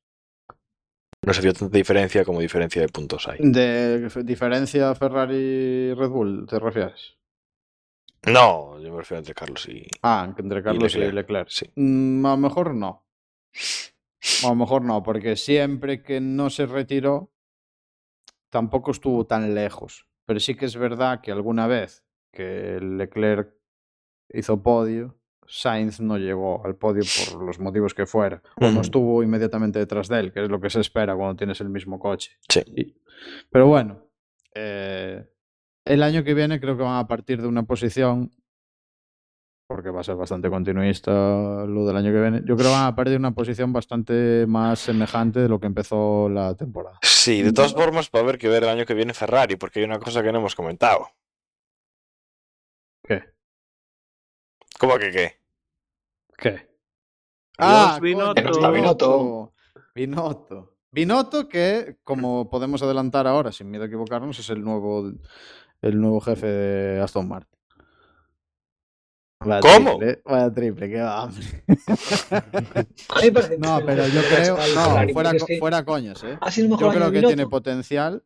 No 1.25 1.33
se 1.33 1.41
vio 1.41 1.53
tanta 1.53 1.77
diferencia 1.77 2.23
como 2.23 2.39
diferencia 2.39 2.81
de 2.81 2.87
puntos 2.87 3.27
hay. 3.27 3.37
¿De 3.39 4.09
diferencia 4.23 4.95
Ferrari-Red 4.95 6.09
Bull 6.09 6.47
te 6.47 6.59
refieres? 6.59 7.17
No, 8.25 8.79
yo 8.79 8.91
me 8.91 8.99
refiero 8.99 9.19
entre 9.19 9.33
Carlos 9.33 9.67
y... 9.67 9.85
Ah, 10.01 10.33
entre 10.37 10.63
Carlos 10.63 10.93
y 10.95 10.97
Leclerc, 10.97 11.15
Leclerc. 11.15 11.49
sí. 11.49 11.69
Mm, 11.75 12.25
a 12.25 12.29
lo 12.31 12.37
mejor 12.37 12.73
no. 12.73 13.05
A 14.43 14.49
lo 14.49 14.55
mejor 14.55 14.81
no, 14.83 15.03
porque 15.03 15.35
siempre 15.35 16.01
que 16.03 16.19
no 16.19 16.49
se 16.49 16.65
retiró, 16.65 17.31
tampoco 18.49 18.91
estuvo 18.91 19.25
tan 19.25 19.53
lejos. 19.55 20.05
Pero 20.25 20.39
sí 20.39 20.55
que 20.55 20.65
es 20.65 20.75
verdad 20.75 21.21
que 21.21 21.31
alguna 21.31 21.67
vez 21.67 22.03
que 22.31 22.79
Leclerc 22.81 23.53
hizo 24.29 24.61
podio, 24.61 25.18
Sainz 25.51 25.99
no 25.99 26.17
llegó 26.17 26.63
al 26.65 26.75
podio 26.75 27.01
por 27.31 27.43
los 27.43 27.59
motivos 27.59 27.93
que 27.95 28.05
fuera. 28.05 28.41
O 28.61 28.69
no 28.69 28.81
estuvo 28.81 29.23
inmediatamente 29.23 29.79
detrás 29.79 30.07
de 30.07 30.19
él, 30.19 30.31
que 30.31 30.43
es 30.43 30.49
lo 30.49 30.61
que 30.61 30.69
se 30.69 30.79
espera 30.79 31.15
cuando 31.15 31.35
tienes 31.35 31.59
el 31.61 31.69
mismo 31.69 31.97
coche. 31.99 32.37
Sí. 32.47 32.61
Y- 32.75 32.95
Pero 33.49 33.67
bueno, 33.67 34.05
eh, 34.53 35.25
el 35.85 36.03
año 36.03 36.23
que 36.23 36.33
viene 36.35 36.59
creo 36.59 36.77
que 36.77 36.83
van 36.83 36.97
a 36.99 37.07
partir 37.07 37.41
de 37.41 37.47
una 37.47 37.63
posición, 37.63 38.31
porque 39.67 39.89
va 39.89 40.01
a 40.01 40.03
ser 40.03 40.15
bastante 40.15 40.49
continuista 40.49 41.11
lo 41.11 41.85
del 41.85 41.95
año 41.97 42.11
que 42.11 42.21
viene, 42.21 42.39
yo 42.39 42.55
creo 42.55 42.69
que 42.69 42.75
van 42.75 42.85
a 42.87 42.95
partir 42.95 43.11
de 43.13 43.17
una 43.17 43.31
posición 43.35 43.71
bastante 43.73 44.45
más 44.47 44.79
semejante 44.79 45.39
de 45.39 45.49
lo 45.49 45.59
que 45.59 45.67
empezó 45.67 46.27
la 46.29 46.55
temporada. 46.55 46.99
Sí, 47.01 47.41
de 47.41 47.53
todas 47.53 47.73
formas 47.73 48.09
va 48.13 48.19
a 48.19 48.23
haber 48.23 48.37
que 48.37 48.49
ver 48.49 48.63
el 48.63 48.69
año 48.69 48.85
que 48.85 48.93
viene 48.93 49.13
Ferrari, 49.13 49.55
porque 49.57 49.79
hay 49.79 49.85
una 49.85 49.99
cosa 49.99 50.21
que 50.23 50.31
no 50.31 50.39
hemos 50.39 50.55
comentado. 50.55 51.07
¿Qué? 53.03 53.23
¿Cómo 54.79 54.97
que 54.97 55.11
qué? 55.11 55.38
¿Qué? 56.39 56.69
Adiós, 57.57 57.99
coño, 57.99 58.01
Binotto. 58.01 58.51
Está 58.51 58.71
Binotto. 58.71 59.53
Binotto. 59.93 60.77
Binotto, 60.91 61.49
que 61.49 61.97
como 62.03 62.49
podemos 62.49 62.81
adelantar 62.81 63.27
ahora, 63.27 63.51
sin 63.51 63.69
miedo 63.69 63.83
a 63.83 63.87
equivocarnos, 63.87 64.39
es 64.39 64.49
el 64.49 64.63
nuevo, 64.63 65.11
el 65.81 66.01
nuevo 66.01 66.19
jefe 66.21 66.47
de 66.47 67.01
Aston 67.01 67.27
Martin. 67.27 67.59
Vaya 69.41 69.61
¿Cómo? 69.61 69.97
triple, 69.97 70.21
vaya 70.25 70.53
triple, 70.53 70.89
qué 70.89 70.99
va, 70.99 71.29
No, 73.59 73.79
pero 73.85 74.07
yo 74.07 74.21
creo. 74.23 74.57
No, 74.75 75.13
fuera, 75.13 75.31
fuera 75.59 75.85
coñas, 75.85 76.21
¿eh? 76.23 76.37
Yo 76.57 76.89
creo 76.89 77.11
que 77.11 77.21
tiene 77.21 77.47
potencial. 77.47 78.23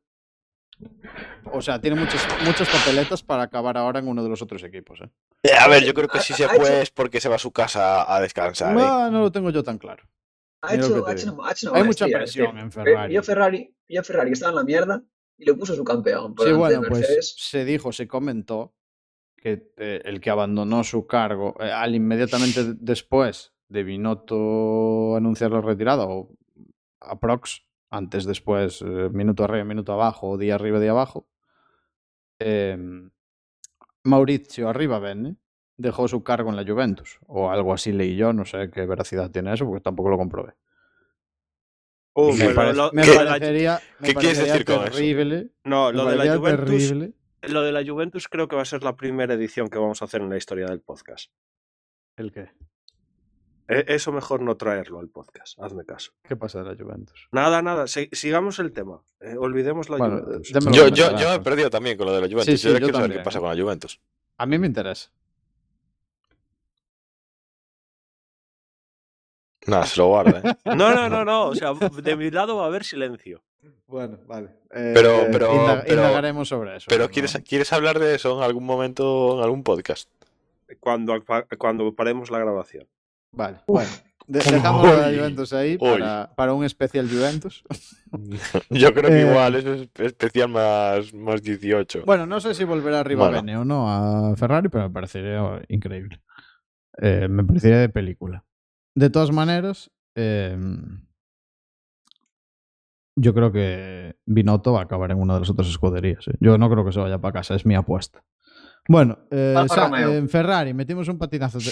O 1.51 1.61
sea, 1.61 1.79
tiene 1.79 1.99
muchas, 1.99 2.25
muchas 2.45 2.67
papeletas 2.69 3.21
para 3.23 3.43
acabar 3.43 3.77
ahora 3.77 3.99
en 3.99 4.07
uno 4.07 4.23
de 4.23 4.29
los 4.29 4.41
otros 4.41 4.63
equipos, 4.63 5.01
¿eh? 5.01 5.09
Eh, 5.43 5.51
A 5.59 5.67
ver, 5.67 5.83
yo 5.83 5.93
creo 5.93 6.07
que 6.07 6.19
si 6.19 6.33
se 6.33 6.47
fue 6.47 6.81
es 6.81 6.89
porque 6.91 7.19
se 7.21 7.29
va 7.29 7.35
a 7.35 7.39
su 7.39 7.51
casa 7.51 8.11
a 8.13 8.19
descansar. 8.21 8.71
¿eh? 8.71 8.81
No, 8.81 9.11
no 9.11 9.19
lo 9.21 9.31
tengo 9.31 9.49
yo 9.49 9.61
tan 9.63 9.77
claro. 9.77 10.03
Ha 10.61 10.71
Mira 10.71 10.87
lo 10.87 10.87
hecho, 10.87 11.03
que 11.05 11.11
ha 11.11 11.15
te 11.15 11.21
hecho 11.21 11.29
digo. 11.31 11.41
una, 11.41 11.49
ha 11.49 11.51
hecho 11.51 11.69
una 11.71 11.79
Hay 11.79 11.85
mucha 11.85 12.05
estilla, 12.05 12.17
presión 12.19 12.57
es 12.57 12.63
en 12.63 12.71
Ferrari. 12.71 13.09
Vio 13.11 13.23
Ferrari, 13.23 13.75
Ferrari 14.03 14.29
que 14.29 14.33
estaba 14.33 14.51
en 14.51 14.55
la 14.55 14.63
mierda 14.63 15.03
y 15.37 15.45
le 15.45 15.53
puso 15.55 15.75
su 15.75 15.83
campeón. 15.83 16.33
por 16.33 16.45
Sí, 16.45 16.51
de 16.53 16.57
bueno, 16.57 16.81
pues 16.87 17.35
se 17.37 17.65
dijo, 17.65 17.91
se 17.91 18.07
comentó 18.07 18.73
que 19.35 19.71
eh, 19.77 20.01
el 20.05 20.21
que 20.21 20.29
abandonó 20.29 20.85
su 20.85 21.05
cargo 21.05 21.55
eh, 21.59 21.69
al 21.69 21.93
inmediatamente 21.95 22.63
de- 22.63 22.75
después 22.79 23.51
de 23.67 23.83
Binotto 23.83 25.15
anunciar 25.17 25.51
la 25.51 25.59
retirada, 25.59 26.05
o 26.05 26.29
aprox, 27.01 27.65
antes, 27.93 28.25
después, 28.25 28.81
eh, 28.81 29.09
minuto 29.11 29.43
arriba, 29.43 29.63
minuto 29.63 29.93
abajo, 29.93 30.37
día 30.37 30.55
arriba, 30.55 30.79
día 30.79 30.91
abajo, 30.91 31.27
em, 32.39 33.11
Maurizio 34.03 34.67
Arriba 34.67 34.99
Bene 34.99 35.35
dejó 35.77 36.07
su 36.07 36.23
cargo 36.23 36.49
en 36.49 36.55
la 36.55 36.65
Juventus, 36.65 37.19
o 37.27 37.49
algo 37.51 37.73
así 37.73 37.91
leí 37.91 38.15
yo, 38.15 38.33
no 38.33 38.45
sé 38.45 38.69
qué 38.71 38.85
veracidad 38.85 39.29
tiene 39.31 39.53
eso, 39.53 39.65
porque 39.65 39.81
tampoco 39.81 40.09
lo 40.09 40.17
comprobé. 40.17 40.53
Uh, 42.15 42.31
me 42.33 42.45
pero 42.45 42.55
parece- 42.55 42.75
lo, 42.77 42.91
me 42.93 43.05
lo 43.05 43.11
de 43.13 43.23
la, 43.23 43.31
parecería, 43.31 43.79
me 43.99 44.07
qué 44.07 44.13
quieres 44.15 44.37
parecería 44.39 44.53
decir 44.53 44.65
con 44.65 44.75
eso? 44.75 44.91
terrible, 44.91 45.51
no, 45.63 45.91
lo 45.91 46.05
de 46.05 46.15
la 46.15 46.37
Juventus. 46.37 46.65
terrible. 46.65 47.13
Lo 47.43 47.61
de 47.61 47.71
la 47.73 47.83
Juventus 47.85 48.27
creo 48.29 48.47
que 48.47 48.55
va 48.55 48.61
a 48.61 48.65
ser 48.65 48.83
la 48.83 48.95
primera 48.95 49.33
edición 49.33 49.67
que 49.69 49.77
vamos 49.77 50.01
a 50.01 50.05
hacer 50.05 50.21
en 50.21 50.29
la 50.29 50.37
historia 50.37 50.65
del 50.65 50.79
podcast. 50.81 51.31
¿El 52.15 52.31
qué? 52.31 52.49
E- 53.67 53.85
Eso 53.87 54.11
mejor 54.11 54.41
no 54.41 54.57
traerlo 54.57 54.99
al 54.99 55.07
podcast, 55.07 55.57
hazme 55.59 55.85
caso. 55.85 56.11
¿Qué 56.27 56.35
pasa 56.35 56.61
de 56.63 56.69
la 56.75 56.75
Juventus? 56.83 57.27
Nada, 57.31 57.61
nada, 57.61 57.87
si- 57.87 58.09
sigamos 58.11 58.59
el 58.59 58.73
tema. 58.73 59.01
Eh, 59.21 59.35
olvidemos 59.37 59.89
la 59.89 59.97
Bueno, 59.97 60.19
Juventus. 60.21 60.49
Yo, 60.71 60.87
yo, 60.89 61.17
yo 61.17 61.29
me 61.29 61.35
he 61.35 61.39
perdido 61.39 61.69
también 61.69 61.97
con 61.97 62.07
lo 62.07 62.13
de 62.13 62.21
la 62.21 62.27
Juventus. 62.27 62.45
Sí, 62.45 62.57
sí, 62.57 62.67
yo 62.67 62.73
yo 62.73 62.79
quiero 62.79 62.93
saber 62.99 63.17
qué 63.17 63.23
pasa 63.23 63.39
con 63.39 63.55
la 63.55 63.61
Juventus. 63.63 63.99
A 64.37 64.45
mí 64.45 64.57
me 64.57 64.67
interesa. 64.67 65.09
Nada, 69.65 69.85
se 69.85 69.97
lo 69.99 70.07
guarda, 70.07 70.39
¿eh? 70.43 70.55
No, 70.75 70.93
no, 70.93 71.07
no, 71.09 71.23
no. 71.23 71.45
O 71.47 71.55
sea, 71.55 71.73
de 71.73 72.15
mi 72.17 72.29
lado 72.31 72.57
va 72.57 72.63
a 72.65 72.67
haber 72.67 72.83
silencio. 72.83 73.41
Bueno, 73.87 74.19
vale. 74.27 74.49
Pero- 74.69 75.25
pero- 75.31 75.49
pero- 75.85 75.93
indagaremos 75.93 76.49
sobre 76.49 76.75
eso. 76.77 76.87
Pero 76.89 77.09
¿quieres, 77.09 77.41
¿quieres 77.47 77.71
hablar 77.71 77.99
de 77.99 78.15
eso 78.15 78.37
en 78.37 78.43
algún 78.43 78.65
momento, 78.65 79.37
en 79.37 79.43
algún 79.43 79.63
podcast? 79.63 80.09
Cuando, 80.81 81.13
cuando 81.57 81.93
paremos 81.95 82.29
la 82.29 82.39
grabación. 82.39 82.87
Vale, 83.33 83.57
bueno. 83.67 83.89
De- 84.25 84.39
dejamos 84.39 84.85
a 84.87 85.09
la 85.09 85.17
Juventus 85.17 85.51
ahí 85.51 85.77
para, 85.77 86.31
para 86.35 86.53
un 86.53 86.63
especial 86.63 87.09
Juventus. 87.09 87.61
Yo 88.69 88.93
creo 88.93 89.09
que 89.09 89.21
Eh, 89.21 89.29
igual 89.29 89.55
eso 89.55 89.73
es 89.73 89.89
especial 89.97 90.47
más, 90.47 91.13
más 91.13 91.43
18. 91.43 92.03
Bueno, 92.05 92.25
no 92.25 92.39
sé 92.39 92.53
si 92.53 92.63
volverá 92.63 93.01
arriba 93.01 93.25
Bueno. 93.25 93.41
Bene 93.41 93.57
o 93.57 93.65
no 93.65 93.89
a 94.31 94.33
Ferrari, 94.37 94.69
pero 94.69 94.85
me 94.87 94.93
parecería 94.93 95.61
increíble. 95.67 96.21
Eh, 97.01 97.27
me 97.29 97.43
parecería 97.43 97.79
de 97.79 97.89
película. 97.89 98.45
De 98.95 99.09
todas 99.09 99.31
maneras, 99.31 99.91
eh, 100.15 100.57
yo 103.15 103.33
creo 103.33 103.51
que 103.51 104.15
Binotto 104.25 104.73
va 104.73 104.79
a 104.81 104.83
acabar 104.83 105.11
en 105.11 105.19
una 105.19 105.35
de 105.35 105.41
las 105.41 105.49
otras 105.49 105.67
escuderías. 105.67 106.27
¿eh? 106.27 106.35
Yo 106.39 106.57
no 106.57 106.69
creo 106.69 106.85
que 106.85 106.91
se 106.91 106.99
vaya 106.99 107.19
para 107.19 107.33
casa, 107.33 107.55
es 107.55 107.65
mi 107.65 107.75
apuesta. 107.75 108.23
Bueno, 108.87 109.19
eh, 109.31 109.55
en 110.17 110.29
Ferrari 110.29 110.73
metimos 110.73 111.07
un 111.07 111.17
patinazo. 111.17 111.59
de- 111.59 111.71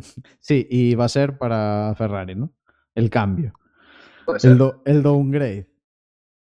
sí, 0.40 0.66
y 0.70 0.94
va 0.94 1.04
a 1.06 1.08
ser 1.08 1.38
para 1.38 1.94
Ferrari, 1.96 2.34
¿no? 2.34 2.52
El 2.94 3.10
cambio. 3.10 3.52
El, 4.52 4.58
do- 4.58 4.82
el 4.84 5.02
downgrade. 5.02 5.68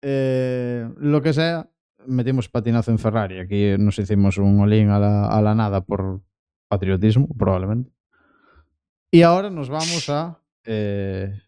Eh, 0.01 0.89
lo 0.97 1.21
que 1.21 1.33
sea, 1.33 1.69
metimos 2.05 2.49
patinazo 2.49 2.91
en 2.91 2.99
Ferrari. 2.99 3.39
Aquí 3.39 3.75
nos 3.79 3.97
hicimos 3.99 4.37
un 4.37 4.59
olín 4.59 4.89
a 4.89 4.99
la, 4.99 5.27
a 5.27 5.41
la 5.41 5.55
nada 5.55 5.81
por 5.81 6.21
patriotismo, 6.67 7.27
probablemente. 7.37 7.91
Y 9.11 9.21
ahora 9.21 9.49
nos 9.49 9.69
vamos 9.69 10.09
a. 10.09 10.39
eh, 10.65 11.39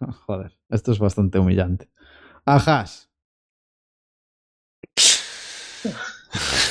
Joder, 0.26 0.58
esto 0.70 0.92
es 0.92 0.98
bastante 0.98 1.38
humillante. 1.38 1.88
A 2.46 2.56
Haas. 2.56 3.10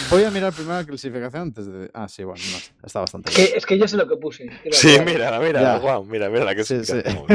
Voy 0.09 0.23
a 0.23 0.31
mirar 0.31 0.53
primero 0.53 0.75
la 0.75 0.85
clasificación 0.85 1.41
antes 1.43 1.65
de. 1.65 1.89
Ah, 1.93 2.07
sí, 2.07 2.23
bueno, 2.23 2.41
no, 2.51 2.85
está 2.85 2.99
bastante 2.99 3.29
Es 3.29 3.35
bien. 3.37 3.47
que, 3.51 3.57
es 3.57 3.65
que 3.65 3.77
yo 3.79 3.87
sé 3.87 3.97
lo 3.97 4.07
que 4.07 4.17
puse. 4.17 4.49
Sí, 4.71 4.97
mira, 5.05 5.39
Ya. 5.51 5.77
guau, 5.79 6.03
mira, 6.05 6.29
mira 6.29 6.43
la 6.45 6.55
que 6.55 6.63
Sí. 6.63 6.75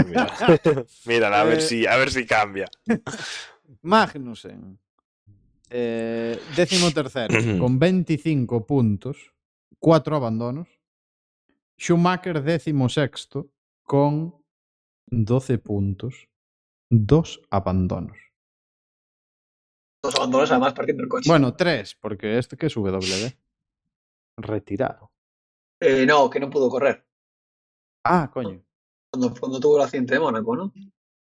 Mira. 0.07 0.29
Mírala, 1.07 1.41
a 1.41 1.45
ver 1.45 1.59
Eh, 1.59 1.63
si, 1.63 1.87
a 1.87 1.97
ver 1.97 2.11
si 2.11 2.27
cambia. 2.27 2.67
Magnussen. 3.83 4.79
Eh, 5.71 6.39
décimo 6.57 6.91
tercero, 6.93 7.35
con 7.59 7.79
25 7.79 8.65
puntos, 8.67 9.17
4 9.79 10.17
abandonos. 10.17 10.69
Schumacher, 11.79 12.43
décimo 12.43 12.89
sexto, 12.89 13.51
con 13.85 14.35
12 15.07 15.59
puntos, 15.59 16.29
2 16.91 17.41
abandonos. 17.51 18.17
Dos 20.09 20.17
abandonos 20.17 20.51
además 20.51 20.73
partiendo 20.73 21.03
el 21.03 21.09
coche. 21.11 21.29
Bueno, 21.29 21.55
3, 21.55 21.97
porque 22.01 22.39
este 22.39 22.57
que 22.57 22.67
es 22.67 22.75
W. 22.75 23.39
Retirado. 24.39 25.13
Eh, 25.81 26.07
no, 26.07 26.31
que 26.31 26.41
no 26.41 26.49
pudo 26.49 26.71
correr. 26.71 27.07
Ah, 28.05 28.31
coño. 28.33 28.65
Cuando, 29.11 29.39
cuando 29.39 29.61
tuvo 29.61 29.77
el 29.77 29.85
accidente 29.85 30.15
de 30.15 30.21
Mónaco, 30.21 30.57
¿no? 30.57 30.73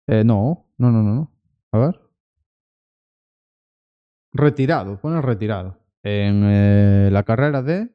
Eh, 0.08 0.24
no, 0.24 0.66
no, 0.78 0.90
no, 0.90 1.02
no, 1.04 1.14
no. 1.14 1.32
A 1.70 1.78
ver. 1.78 2.00
Retirado, 4.32 5.00
pone 5.00 5.22
retirado. 5.22 5.78
En 6.02 6.42
eh, 6.44 7.10
la 7.12 7.22
carrera 7.22 7.62
de 7.62 7.94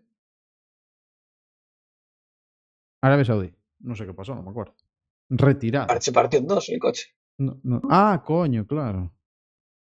Arabia 3.02 3.26
Saudí. 3.26 3.54
No 3.80 3.96
sé 3.96 4.06
qué 4.06 4.14
pasó, 4.14 4.34
no 4.34 4.44
me 4.44 4.52
acuerdo. 4.52 4.76
Retirado. 5.30 6.00
Se 6.00 6.14
partió 6.14 6.40
en 6.40 6.48
dos 6.48 6.70
el 6.70 6.80
coche. 6.80 7.14
No, 7.38 7.60
no. 7.64 7.82
Ah, 7.90 8.24
coño, 8.26 8.66
claro. 8.66 9.12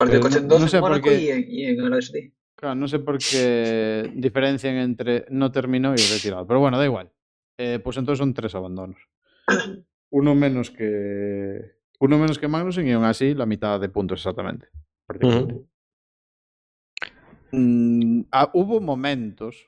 El 0.09 0.19
coche 0.19 0.41
no- 0.41 0.67
sé 0.67 0.77
en 0.77 0.81
Mónaco 0.81 1.09
qué- 1.09 1.21
y 1.21 1.29
en. 1.29 1.45
Claro, 2.55 2.75
no 2.75 2.87
sé 2.87 2.99
por 2.99 3.17
qué 3.17 4.11
diferencian 4.15 4.75
entre 4.75 5.25
no 5.29 5.51
terminó 5.51 5.93
y 5.93 5.97
retirado. 5.97 6.45
Pero 6.45 6.59
bueno, 6.59 6.77
da 6.77 6.85
igual. 6.85 7.09
Eh, 7.57 7.79
pues 7.83 7.97
entonces 7.97 8.19
son 8.19 8.33
tres 8.33 8.53
abandonos. 8.55 8.97
Uno 10.11 10.35
menos 10.35 10.69
que. 10.71 11.75
Uno 11.99 12.17
menos 12.17 12.39
que 12.39 12.47
Magnussen 12.47 12.87
y 12.87 12.91
aún 12.93 13.05
así 13.05 13.33
la 13.33 13.45
mitad 13.45 13.79
de 13.79 13.89
puntos 13.89 14.19
exactamente. 14.19 14.67
Mm, 17.51 18.21
ah, 18.31 18.49
hubo 18.53 18.79
momentos 18.79 19.67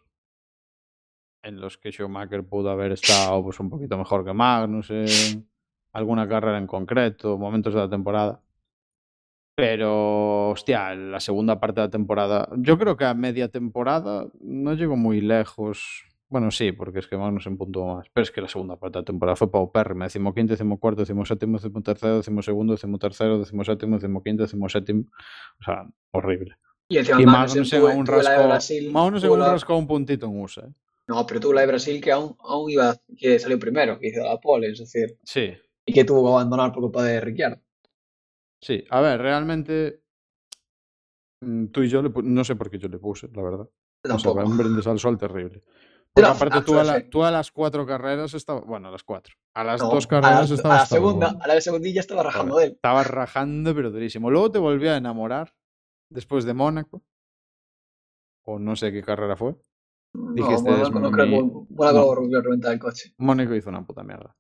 en 1.43 1.59
los 1.59 1.77
que 1.77 1.91
Schumacher 1.91 2.43
pudo 2.43 2.69
haber 2.69 2.93
estado 2.93 3.43
pues, 3.43 3.59
un 3.59 3.69
poquito 3.69 3.97
mejor 3.97 4.23
que 4.23 4.31
Magnussen, 4.33 5.47
alguna 5.91 6.27
carrera 6.27 6.57
en 6.57 6.67
concreto, 6.67 7.37
momentos 7.37 7.73
de 7.73 7.79
la 7.81 7.89
temporada. 7.89 8.41
Pero, 9.55 10.49
hostia, 10.49 10.95
la 10.95 11.19
segunda 11.19 11.59
parte 11.59 11.79
de 11.81 11.87
la 11.87 11.91
temporada, 11.91 12.49
yo 12.57 12.77
creo 12.79 12.97
que 12.97 13.05
a 13.05 13.13
media 13.13 13.49
temporada 13.49 14.27
no 14.39 14.73
llegó 14.73 14.95
muy 14.95 15.21
lejos. 15.21 16.03
Bueno, 16.27 16.49
sí, 16.49 16.71
porque 16.71 16.97
es 16.99 17.07
que 17.07 17.15
Magnussen 17.15 17.57
puntuó 17.57 17.95
más. 17.97 18.07
Pero 18.11 18.23
es 18.23 18.31
que 18.31 18.41
la 18.41 18.47
segunda 18.47 18.77
parte 18.77 18.97
de 18.97 19.01
la 19.01 19.05
temporada 19.05 19.35
fue 19.35 19.51
paupérrima. 19.51 20.05
Decimoquinto, 20.05 20.53
decimocuarto, 20.53 21.01
decimoséptimo, 21.01 21.57
decimotercero, 21.57 22.17
decimosegundo, 22.17 22.73
decimotercero, 22.73 23.37
decimoséptimo, 23.37 23.95
decimoquinto, 23.97 24.41
decimoséptimo. 24.41 25.03
O 25.59 25.63
sea, 25.63 25.85
horrible. 26.11 26.55
Y 26.89 26.97
encima 26.97 27.21
Y 27.21 27.25
Magnussen 27.27 27.59
Magnussen 27.61 27.79
tuvo- 27.79 27.89
aún 27.91 28.05
tuvo 28.05 28.15
la 28.23 28.29
de 28.31 28.35
rascó, 28.37 28.47
Brasil, 28.49 28.91
Magnussen 28.91 29.27
tuvo 29.27 29.35
aún 29.35 29.45
la- 29.45 29.51
rascó 29.51 29.77
un 29.77 29.87
puntito 29.87 30.25
en 30.25 30.41
USA. 30.41 30.61
¿eh? 30.67 30.71
No, 31.07 31.27
pero 31.27 31.39
tuvo 31.39 31.53
la 31.53 31.61
de 31.61 31.67
Brasil 31.67 32.01
que 32.01 32.11
aún, 32.11 32.35
aún 32.39 32.71
iba, 32.71 32.95
que 33.15 33.37
salió 33.37 33.59
primero, 33.59 33.99
que 33.99 34.07
hizo 34.07 34.23
la 34.23 34.39
pole, 34.39 34.71
es 34.71 34.79
decir, 34.79 35.15
Sí, 35.23 35.51
y 35.85 35.93
que 35.93 36.03
tuvo 36.05 36.23
que 36.23 36.31
abandonar 36.33 36.71
por 36.71 36.81
culpa 36.81 37.03
de 37.03 37.19
Ricciardo. 37.21 37.57
Sí. 38.63 38.84
A 38.89 39.02
ver, 39.02 39.21
realmente 39.21 40.02
mm, 41.41 41.67
tú 41.67 41.84
y 41.84 41.89
yo, 41.89 42.02
le 42.02 42.10
no 42.23 42.43
sé 42.43 42.56
por 42.56 42.69
qué 42.69 42.80
yo 42.80 42.88
le 42.88 42.97
puse, 42.97 43.30
la 43.34 43.43
verdad. 43.43 43.69
O 44.12 44.19
sea, 44.19 44.32
un 44.32 44.58
brindis 44.58 44.88
al 44.88 44.99
sol 44.99 45.17
terrible. 45.17 45.62
Porque 46.13 46.30
aparte 46.30 46.62
tú 46.62 46.78
a, 46.78 46.84
sí. 46.84 46.91
la- 46.91 47.10
tú 47.10 47.23
a 47.23 47.32
las 47.32 47.52
cuatro 47.52 47.86
carreras 47.88 48.34
estaba, 48.36 48.62
bueno, 48.62 48.89
a 48.89 48.91
las 48.91 49.04
cuatro. 49.04 49.34
A 49.56 49.63
las 49.63 49.82
No, 49.82 49.89
dos 49.91 50.06
a 50.06 50.10
carreras 50.10 50.49
la, 50.49 50.56
estaba 50.56 50.76
a 50.76 50.78
la 50.80 50.86
segunda, 50.86 51.36
a 51.41 51.47
la 51.47 51.54
de 51.56 51.62
segundilla 51.62 52.02
estaba 52.02 52.21
rajando 52.23 52.60
él. 52.60 52.73
Estaba 52.73 53.04
rajando, 53.04 53.73
pero 53.73 53.89
durísimo. 53.89 54.30
Luego 54.30 54.52
te 54.52 54.60
volví 54.60 54.88
a 54.88 54.97
enamorar 54.97 55.54
después 56.10 56.45
de 56.45 56.54
Mónaco. 56.54 57.04
O 58.45 58.60
no 58.60 58.76
sé 58.76 58.91
qué 58.91 59.02
carrera 59.02 59.36
fue. 59.36 59.56
Dijiste, 60.13 60.69
no, 60.69 60.91
creo 60.91 61.12
que 61.12 61.26
Mónaco 61.26 62.15
a 62.69 62.73
el 62.73 62.80
coche. 62.80 63.13
Mónaco 63.17 63.56
hizo 63.56 63.69
una 63.69 63.84
puta 63.86 64.04
mierda. 64.04 64.36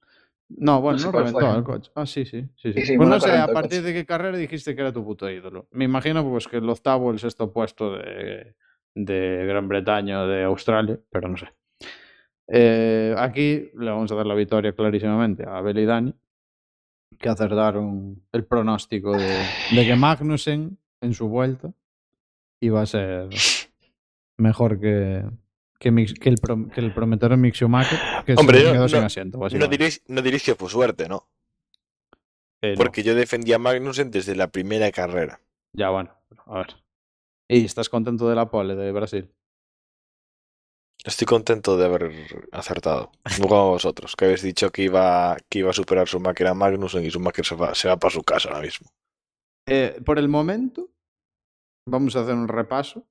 No, 0.57 0.81
bueno, 0.81 0.99
no, 0.99 1.11
cuál 1.11 1.25
reventó 1.25 1.47
fue. 1.47 1.57
el 1.57 1.63
coche. 1.63 1.91
Ah, 1.95 2.05
sí, 2.05 2.25
sí. 2.25 2.41
sí, 2.55 2.73
sí. 2.73 2.79
Sí, 2.79 2.85
sí, 2.85 2.97
pues 2.97 3.09
no 3.09 3.19
sé, 3.19 3.31
a 3.31 3.47
partir 3.47 3.81
de 3.81 3.93
qué 3.93 4.05
carrera 4.05 4.37
dijiste 4.37 4.75
que 4.75 4.81
era 4.81 4.93
tu 4.93 5.03
puto 5.03 5.29
ídolo. 5.29 5.67
Me 5.71 5.85
imagino 5.85 6.27
pues 6.29 6.47
que 6.47 6.57
el 6.57 6.69
octavo 6.69 7.07
o 7.07 7.11
el 7.11 7.19
sexto 7.19 7.51
puesto 7.51 7.93
de, 7.97 8.55
de 8.95 9.45
Gran 9.47 9.67
Bretaña 9.67 10.23
o 10.23 10.27
de 10.27 10.43
Australia, 10.43 10.99
pero 11.09 11.27
no 11.27 11.37
sé. 11.37 11.47
Eh, 12.47 13.15
aquí 13.17 13.71
le 13.77 13.89
vamos 13.89 14.11
a 14.11 14.15
dar 14.15 14.25
la 14.25 14.35
victoria 14.35 14.73
clarísimamente 14.73 15.43
a 15.47 15.57
Abel 15.57 15.79
y 15.79 15.85
Dani, 15.85 16.13
que 17.17 17.29
acertaron 17.29 18.21
el 18.31 18.45
pronóstico 18.45 19.15
de, 19.17 19.37
de 19.71 19.85
que 19.85 19.95
Magnussen 19.95 20.77
en 21.01 21.13
su 21.13 21.29
vuelta 21.29 21.73
iba 22.59 22.81
a 22.81 22.85
ser 22.85 23.29
mejor 24.37 24.79
que, 24.79 25.23
que, 25.91 26.29
el, 26.29 26.37
prom- 26.37 26.71
que 26.71 26.79
el 26.81 26.93
prometedor 26.93 27.37
Mick 27.37 27.55
Schumacher, 27.55 27.99
que 28.25 28.33
Hombre, 28.33 28.59
se 28.59 28.65
no- 28.65 28.71
quedó 28.73 28.89
sin 28.89 28.99
no- 29.01 29.05
asiento. 29.05 29.37
No 29.37 29.43
básicamente. 29.43 29.77
diréis, 29.77 30.01
no 30.07 30.21
diréis 30.21 30.43
que 30.43 30.55
fue 30.55 30.69
suerte, 30.69 31.07
¿no? 31.07 31.27
Eh, 32.61 32.71
no. 32.71 32.77
Porque 32.77 33.03
yo 33.03 33.13
defendía 33.15 33.57
a 33.57 33.59
Magnussen 33.59 34.09
desde 34.11 34.35
la 34.35 34.47
primera 34.47 34.91
carrera. 34.91 35.41
Ya, 35.73 35.89
bueno, 35.89 36.11
a 36.45 36.59
ver. 36.59 36.67
¿Y 37.49 37.65
estás 37.65 37.89
contento 37.89 38.29
de 38.29 38.35
la 38.35 38.49
pole 38.49 38.75
de 38.75 38.91
Brasil? 38.91 39.29
Estoy 41.03 41.25
contento 41.27 41.75
de 41.75 41.85
haber 41.85 42.11
acertado. 42.53 43.11
No 43.41 43.47
como 43.49 43.71
vosotros, 43.71 44.15
que 44.15 44.25
habéis 44.25 44.41
dicho 44.41 44.71
que 44.71 44.83
iba, 44.83 45.35
que 45.49 45.59
iba 45.59 45.69
a 45.69 45.73
superar 45.73 46.07
su 46.07 46.19
máquina 46.21 46.51
a 46.51 46.53
Magnussen 46.53 47.03
y 47.03 47.11
su 47.11 47.19
máquina 47.19 47.43
se 47.43 47.55
va, 47.55 47.75
se 47.75 47.89
va 47.89 47.97
para 47.97 48.13
su 48.13 48.23
casa 48.23 48.49
ahora 48.49 48.61
mismo. 48.61 48.87
Eh, 49.67 49.99
por 50.05 50.17
el 50.17 50.29
momento, 50.29 50.89
vamos 51.85 52.15
a 52.15 52.21
hacer 52.21 52.35
un 52.35 52.47
repaso. 52.47 53.05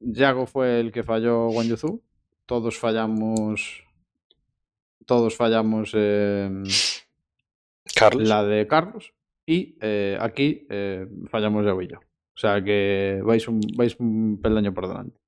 Yago 0.00 0.46
fue 0.46 0.80
el 0.80 0.92
que 0.92 1.02
falló 1.02 1.48
Guanyuzu. 1.48 2.02
Todos 2.46 2.78
fallamos. 2.78 3.84
Todos 5.06 5.36
fallamos 5.36 5.92
eh, 5.94 6.62
Carlos. 7.94 8.28
la 8.28 8.44
de 8.44 8.66
Carlos. 8.66 9.12
Y 9.46 9.76
eh, 9.80 10.16
aquí 10.20 10.66
eh, 10.70 11.06
fallamos 11.28 11.64
Yago 11.64 11.82
y 11.82 11.88
yo. 11.88 11.98
O 11.98 12.38
sea 12.40 12.62
que 12.62 13.20
vais 13.24 13.46
un, 13.48 13.60
vais 13.76 13.96
un 13.98 14.40
peldaño 14.40 14.72
por 14.72 14.88
delante. 14.88 15.18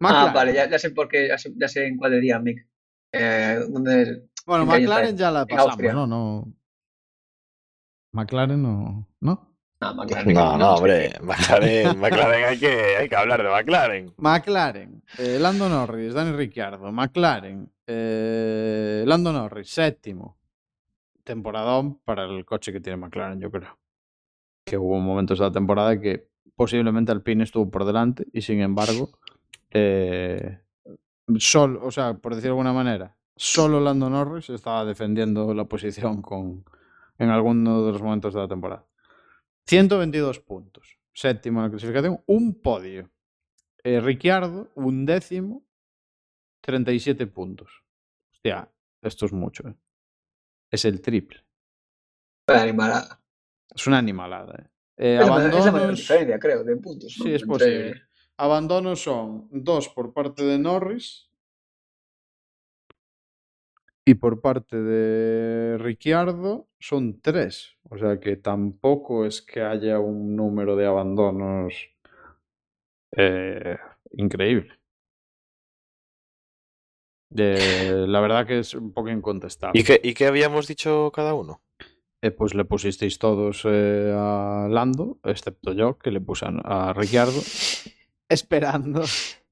Ah, 0.00 0.32
vale, 0.34 0.52
ya, 0.52 0.68
ya 0.68 0.78
sé 0.78 0.90
por 0.90 1.08
qué, 1.08 1.28
ya 1.28 1.38
sé, 1.38 1.52
ya 1.56 1.68
sé 1.68 1.86
en 1.86 1.96
cuál 1.96 2.20
día, 2.20 2.38
Mick. 2.38 2.66
Eh, 3.12 3.60
Bueno, 4.46 4.64
¿En 4.64 4.68
qué 4.68 4.74
año 4.74 4.88
McLaren 4.88 5.16
ya 5.16 5.30
la 5.30 5.46
pasamos. 5.46 5.78
¿no? 5.78 6.06
no. 6.06 6.52
McLaren 8.12 8.62
no. 8.62 9.08
¿No? 9.20 9.53
No, 9.84 9.94
McLaren, 9.94 10.34
No, 10.34 10.56
no, 10.56 10.76
sé 10.76 10.82
hombre. 10.82 11.12
McLaren, 11.22 11.98
McLaren 11.98 12.44
hay 12.44 12.58
que, 12.58 12.96
hay 12.96 13.08
que 13.08 13.16
hablar 13.16 13.42
de 13.42 13.50
McLaren. 13.50 14.14
McLaren, 14.16 15.02
eh, 15.18 15.38
Lando 15.40 15.68
Norris, 15.68 16.14
Dani 16.14 16.32
Ricciardo, 16.32 16.90
McLaren, 16.92 17.70
eh, 17.86 19.04
Lando 19.06 19.32
Norris, 19.32 19.70
séptimo. 19.70 20.38
Temporadón 21.22 22.00
para 22.04 22.24
el 22.24 22.44
coche 22.44 22.72
que 22.72 22.80
tiene 22.80 22.96
McLaren, 22.96 23.40
yo 23.40 23.50
creo. 23.50 23.78
Que 24.64 24.76
hubo 24.76 24.98
momentos 24.98 25.38
de 25.38 25.44
la 25.44 25.52
temporada 25.52 26.00
que 26.00 26.28
posiblemente 26.56 27.12
Alpine 27.12 27.44
estuvo 27.44 27.70
por 27.70 27.84
delante 27.84 28.26
y 28.32 28.42
sin 28.42 28.60
embargo, 28.60 29.10
eh, 29.70 30.60
sol, 31.38 31.78
o 31.82 31.90
sea, 31.90 32.14
por 32.14 32.34
decirlo 32.34 32.56
de 32.56 32.60
alguna 32.60 32.72
manera, 32.72 33.16
solo 33.36 33.80
Lando 33.80 34.08
Norris 34.10 34.50
estaba 34.50 34.84
defendiendo 34.84 35.52
la 35.54 35.64
posición 35.64 36.22
con, 36.22 36.64
en 37.18 37.30
alguno 37.30 37.84
de 37.84 37.92
los 37.92 38.02
momentos 38.02 38.34
de 38.34 38.40
la 38.40 38.48
temporada. 38.48 38.84
122 39.66 40.40
puntos, 40.40 40.98
séptimo 41.12 41.60
en 41.60 41.64
la 41.66 41.70
clasificación, 41.70 42.22
un 42.26 42.60
podio. 42.60 43.10
Eh, 43.82 44.00
Ricciardo, 44.00 44.70
un 44.74 45.04
décimo, 45.06 45.66
37 46.62 47.26
puntos. 47.26 47.82
Hostia, 48.32 48.70
esto 49.02 49.26
es 49.26 49.32
mucho. 49.32 49.68
¿eh? 49.68 49.74
Es 50.70 50.84
el 50.84 51.00
triple. 51.00 51.44
Fue 52.46 52.56
animalada. 52.58 53.22
Es 53.74 53.86
una 53.86 53.98
animalada. 53.98 54.54
¿eh? 54.58 54.68
Eh, 54.96 55.18
Es 55.20 55.26
la 55.26 55.32
mayor 55.32 55.94
diferencia, 55.94 56.38
creo, 56.38 56.64
de 56.64 56.76
puntos. 56.76 57.14
¿no? 57.18 57.24
Sí, 57.24 57.34
es 57.34 57.42
Entre- 57.42 57.46
posible. 57.46 58.02
Abandonos 58.36 59.00
son 59.02 59.48
dos 59.50 59.88
por 59.90 60.12
parte 60.12 60.44
de 60.44 60.58
Norris 60.58 61.30
y 64.04 64.14
por 64.14 64.40
parte 64.40 64.76
de 64.80 65.78
Ricciardo 65.78 66.68
son 66.78 67.20
tres. 67.20 67.76
O 67.90 67.98
sea 67.98 68.20
que 68.20 68.36
tampoco 68.36 69.24
es 69.26 69.42
que 69.42 69.62
haya 69.62 69.98
un 69.98 70.36
número 70.36 70.76
de 70.76 70.86
abandonos 70.86 71.74
eh, 73.16 73.78
increíble. 74.12 74.78
Eh, 77.36 78.04
la 78.06 78.20
verdad 78.20 78.46
que 78.46 78.60
es 78.60 78.74
un 78.74 78.92
poco 78.92 79.10
incontestable. 79.10 79.80
¿Y 79.80 79.84
qué, 79.84 80.00
¿Y 80.02 80.14
qué 80.14 80.26
habíamos 80.26 80.68
dicho 80.68 81.10
cada 81.12 81.34
uno? 81.34 81.62
Eh, 82.22 82.30
pues 82.30 82.54
le 82.54 82.64
pusisteis 82.64 83.18
todos 83.18 83.62
eh, 83.64 84.14
a 84.16 84.68
Lando, 84.70 85.18
excepto 85.24 85.72
yo, 85.72 85.98
que 85.98 86.10
le 86.10 86.20
puse 86.20 86.46
a, 86.46 86.88
a 86.88 86.92
Ricciardo, 86.92 87.38
esperando. 88.28 89.02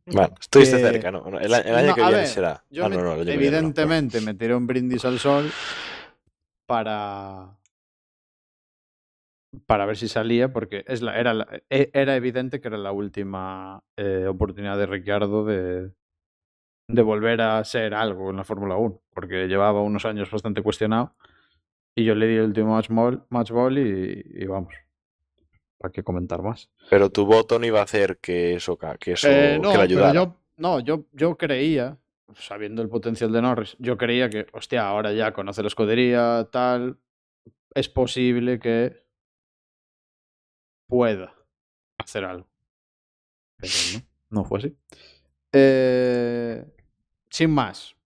Bueno, 0.07 0.35
estuviste 0.41 0.79
cerca, 0.79 1.11
¿no? 1.11 1.39
El, 1.39 1.55
año 1.55 1.89
No, 1.89 1.95
que 1.95 2.01
viene 2.03 2.17
ver, 2.17 2.27
será. 2.27 2.65
Yo 2.71 2.85
Ah, 2.85 2.89
me- 2.89 2.97
no, 2.97 3.03
no, 3.17 3.23
evidentemente 3.23 4.21
me 4.21 4.35
tiré 4.35 4.55
un 4.55 4.67
brindis 4.67 5.05
al 5.05 5.19
sol 5.19 5.51
para 6.67 7.57
para 9.67 9.85
ver 9.87 9.97
si 9.97 10.09
salía, 10.09 10.53
porque 10.53 10.83
es 10.87 11.03
la, 11.03 11.19
era, 11.19 11.35
la- 11.35 11.47
e- 11.69 11.91
era 11.93 12.17
evidente 12.17 12.61
que 12.61 12.69
era 12.69 12.79
la 12.79 12.93
última 12.93 13.83
eh, 13.97 14.27
oportunidad 14.27 14.79
de 14.79 14.87
Ricciardo 14.87 15.45
de, 15.45 15.93
de 16.89 17.03
volver 17.03 17.41
a 17.43 17.63
ser 17.65 17.95
algo 17.95 18.31
en 18.31 18.37
la 18.37 18.45
Fórmula 18.45 18.77
1, 18.77 19.01
porque 19.13 19.49
llevaba 19.49 19.83
unos 19.83 20.05
años 20.07 20.31
bastante 20.31 20.63
cuestionado 20.63 21.15
y 21.95 22.05
yo 22.05 22.15
le 22.15 22.27
di 22.27 22.37
el 22.37 22.45
último 22.47 22.75
match 22.75 22.89
ball, 22.89 23.25
match 23.29 23.51
ball 23.51 23.79
y, 23.79 24.23
y 24.27 24.47
vamos, 24.47 24.75
¿para 25.83 25.93
qué 25.93 26.05
comentar 26.05 26.43
más? 26.43 26.71
Pero 26.89 27.11
tu 27.11 27.27
voto 27.27 27.59
no 27.59 27.67
iba 27.67 27.81
a 27.81 27.83
hacer 27.83 28.19
que 28.19 28.55
eso, 28.55 28.79
que 29.01 29.13
eso 29.15 29.29
Eh, 29.29 29.59
no, 29.61 29.63
que 29.63 29.69
le 29.69 29.73
pero 29.73 29.83
ayudara. 29.83 30.15
yo, 30.15 30.37
no, 30.57 30.79
yo, 30.79 31.07
yo 31.13 31.37
creía, 31.37 31.99
sabiendo 32.37 32.83
el 32.83 32.89
potencial 32.89 33.33
de 33.33 33.43
Norris, 33.43 33.77
yo 33.81 33.99
creía 33.99 34.31
que, 34.31 34.47
hostia, 34.53 34.87
ahora 34.87 35.13
ya 35.13 35.33
conoce 35.33 35.61
la 35.63 35.67
escudería, 35.69 36.49
tal, 36.53 36.99
es 37.75 37.89
posible 37.89 38.61
que 38.61 39.03
pueda 40.87 41.35
hacer 41.99 42.25
algo. 42.25 42.49
Pero 43.57 43.73
no, 44.31 44.41
no 44.43 44.45
fue 44.45 44.59
así. 44.61 44.77
Eh, 45.53 46.65
sin 47.29 47.51
más, 47.51 47.97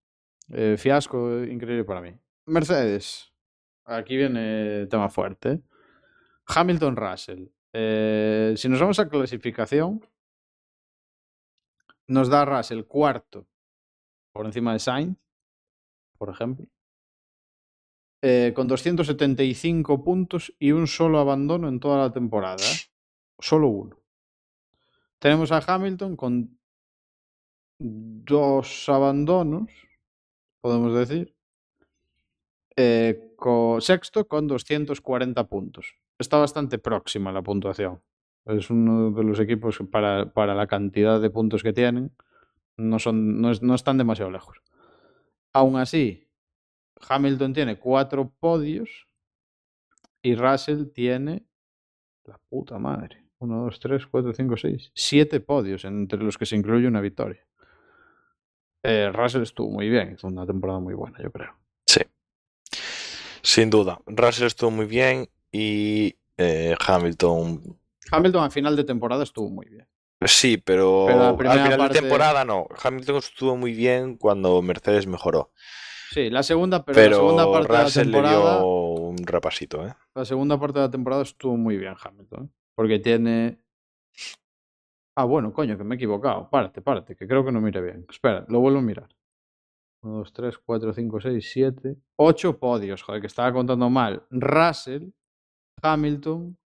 eh, 0.51 0.77
fiasco 0.79 1.43
increíble 1.43 1.83
para 1.83 2.01
mí. 2.01 2.11
Mercedes, 2.47 3.31
aquí 3.85 4.17
viene 4.17 4.87
tema 4.87 5.09
fuerte. 5.09 5.61
Hamilton 6.47 6.95
Russell. 6.95 7.47
Eh, 7.79 8.55
si 8.57 8.67
nos 8.69 8.79
vamos 8.79 8.97
a 8.99 9.07
clasificación, 9.07 10.01
nos 12.07 12.27
da 12.33 12.41
Russell 12.43 12.83
cuarto 12.85 13.45
por 14.33 14.47
encima 14.47 14.73
de 14.73 14.79
Sainz, 14.79 15.17
por 16.17 16.29
ejemplo, 16.29 16.65
eh, 18.23 18.51
con 18.55 18.67
275 18.67 20.03
puntos 20.03 20.53
y 20.57 20.71
un 20.71 20.87
solo 20.87 21.19
abandono 21.19 21.67
en 21.67 21.79
toda 21.79 21.99
la 21.99 22.11
temporada. 22.11 22.63
¿eh? 22.63 22.77
Solo 23.39 23.67
uno. 23.67 23.95
Tenemos 25.19 25.51
a 25.51 25.59
Hamilton 25.59 26.15
con 26.15 26.59
dos 27.79 28.89
abandonos, 28.89 29.69
podemos 30.61 30.95
decir. 30.95 31.35
eh, 32.75 33.33
co- 33.35 33.79
sexto 33.81 34.27
con 34.27 34.47
240 34.47 35.47
puntos. 35.47 35.95
Está 36.19 36.37
bastante 36.37 36.79
próxima 36.79 37.31
la 37.31 37.41
puntuación. 37.41 38.01
Es 38.45 38.69
uno 38.69 39.11
de 39.11 39.23
los 39.23 39.39
equipos 39.39 39.79
para, 39.91 40.31
para 40.33 40.55
la 40.55 40.67
cantidad 40.67 41.19
de 41.21 41.29
puntos 41.29 41.63
que 41.63 41.73
tienen 41.73 42.11
no, 42.77 42.97
son, 42.99 43.41
no, 43.41 43.51
es- 43.51 43.61
no 43.61 43.75
están 43.75 43.97
demasiado 43.97 44.31
lejos. 44.31 44.61
Aún 45.53 45.75
así, 45.77 46.27
Hamilton 47.09 47.53
tiene 47.53 47.77
cuatro 47.79 48.31
podios 48.39 49.07
y 50.21 50.35
Russell 50.35 50.85
tiene 50.93 51.45
la 52.25 52.39
puta 52.49 52.77
madre. 52.79 53.23
1, 53.39 53.63
2, 53.65 53.79
3, 53.79 54.07
4, 54.07 54.33
5, 54.33 54.57
6. 54.57 54.91
Siete 54.95 55.39
podios 55.39 55.85
entre 55.85 56.19
los 56.23 56.37
que 56.37 56.45
se 56.45 56.55
incluye 56.55 56.87
una 56.87 57.01
victoria. 57.01 57.45
Eh, 58.83 59.11
Russell 59.13 59.43
estuvo 59.43 59.69
muy 59.69 59.89
bien, 59.89 60.13
hizo 60.13 60.27
una 60.27 60.45
temporada 60.45 60.79
muy 60.79 60.93
buena, 60.93 61.19
yo 61.21 61.31
creo. 61.31 61.53
Sí. 61.85 62.01
Sin 63.41 63.69
duda. 63.69 63.99
Russell 64.05 64.47
estuvo 64.47 64.71
muy 64.71 64.85
bien 64.85 65.27
y 65.51 66.15
eh, 66.37 66.75
Hamilton. 66.85 67.77
Hamilton 68.11 68.43
a 68.43 68.49
final 68.49 68.75
de 68.75 68.83
temporada 68.83 69.23
estuvo 69.23 69.49
muy 69.49 69.67
bien. 69.67 69.87
Sí, 70.25 70.57
pero, 70.57 71.05
Pero 71.07 71.23
al 71.23 71.37
final 71.37 71.77
parte- 71.77 71.93
de 71.95 71.99
temporada 72.01 72.43
no. 72.45 72.67
Hamilton 72.83 73.17
estuvo 73.17 73.55
muy 73.55 73.73
bien 73.73 74.17
cuando 74.17 74.61
Mercedes 74.61 75.05
mejoró. 75.07 75.51
Sí, 76.09 76.29
la 76.29 76.41
segunda, 76.41 76.83
pero, 76.85 76.97
la 76.97 77.03
Pero, 77.03 77.15
segunda 77.17 77.51
parte 77.51 77.67
de 77.71 77.77
la 77.77 77.83
Russell 77.83 78.09
le 78.11 78.21
dio 78.21 78.65
un 78.65 79.17
repasito, 79.25 79.85
¿eh? 79.85 79.93
La 80.15 80.25
segunda 80.25 80.59
parte 80.59 80.79
de 80.79 80.85
la 80.85 80.91
temporada 80.91 81.21
estuvo 81.21 81.55
muy 81.57 81.77
bien 81.77 81.95
Hamilton. 82.01 82.45
¿eh? 82.45 82.49
Porque 82.75 82.99
tiene 82.99 83.59
Ah, 85.15 85.23
bueno, 85.25 85.51
coño, 85.51 85.77
que 85.77 85.83
me 85.83 85.95
he 85.95 85.97
equivocado. 85.97 86.47
Párate, 86.49 86.81
párate, 86.81 87.15
que 87.15 87.27
creo 87.27 87.43
que 87.43 87.51
no 87.51 87.59
mire 87.59 87.81
bien. 87.81 88.05
Espera, 88.09 88.45
lo 88.49 88.59
vuelvo 88.59 88.79
a 88.79 88.83
mirar. 88.83 89.09
1, 90.03 90.17
2, 90.19 90.31
3, 90.33 90.57
4, 90.59 90.93
5, 90.93 91.19
6, 91.21 91.49
7, 91.51 91.95
8 92.17 92.59
podios. 92.59 93.01
Joder, 93.01 93.21
que 93.21 93.27
estaba 93.27 93.51
contando 93.51 93.89
mal. 93.89 94.23
Russell, 94.29 95.09
Hamilton. 95.81 96.57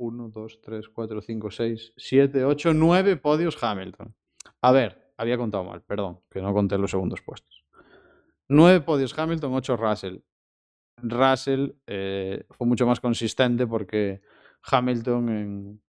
1, 0.00 0.28
2, 0.28 0.60
3, 0.62 0.88
4, 0.88 1.20
5, 1.20 1.50
6, 1.50 1.92
7, 1.96 2.44
8, 2.44 2.72
9 2.74 3.16
podios 3.16 3.60
Hamilton. 3.62 4.14
A 4.62 4.72
ver, 4.72 5.12
había 5.16 5.36
contado 5.36 5.64
mal, 5.64 5.82
perdón, 5.82 6.20
que 6.30 6.40
no 6.40 6.52
conté 6.54 6.78
los 6.78 6.90
segundos 6.90 7.20
puestos. 7.20 7.64
9 8.48 8.80
podios 8.82 9.18
Hamilton, 9.18 9.54
8 9.54 9.76
Russell. 9.76 10.18
Russell 11.02 11.72
eh, 11.86 12.44
fue 12.50 12.66
mucho 12.66 12.86
más 12.86 13.00
consistente 13.00 13.66
porque 13.66 14.20
Hamilton 14.62 15.28
en, 15.28 15.82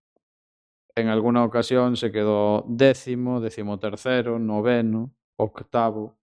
en 0.96 1.08
alguna 1.08 1.44
ocasión 1.44 1.96
se 1.96 2.10
quedó 2.10 2.64
décimo, 2.68 3.40
décimo 3.40 3.78
tercero, 3.78 4.38
noveno, 4.38 5.14
octavo 5.36 6.19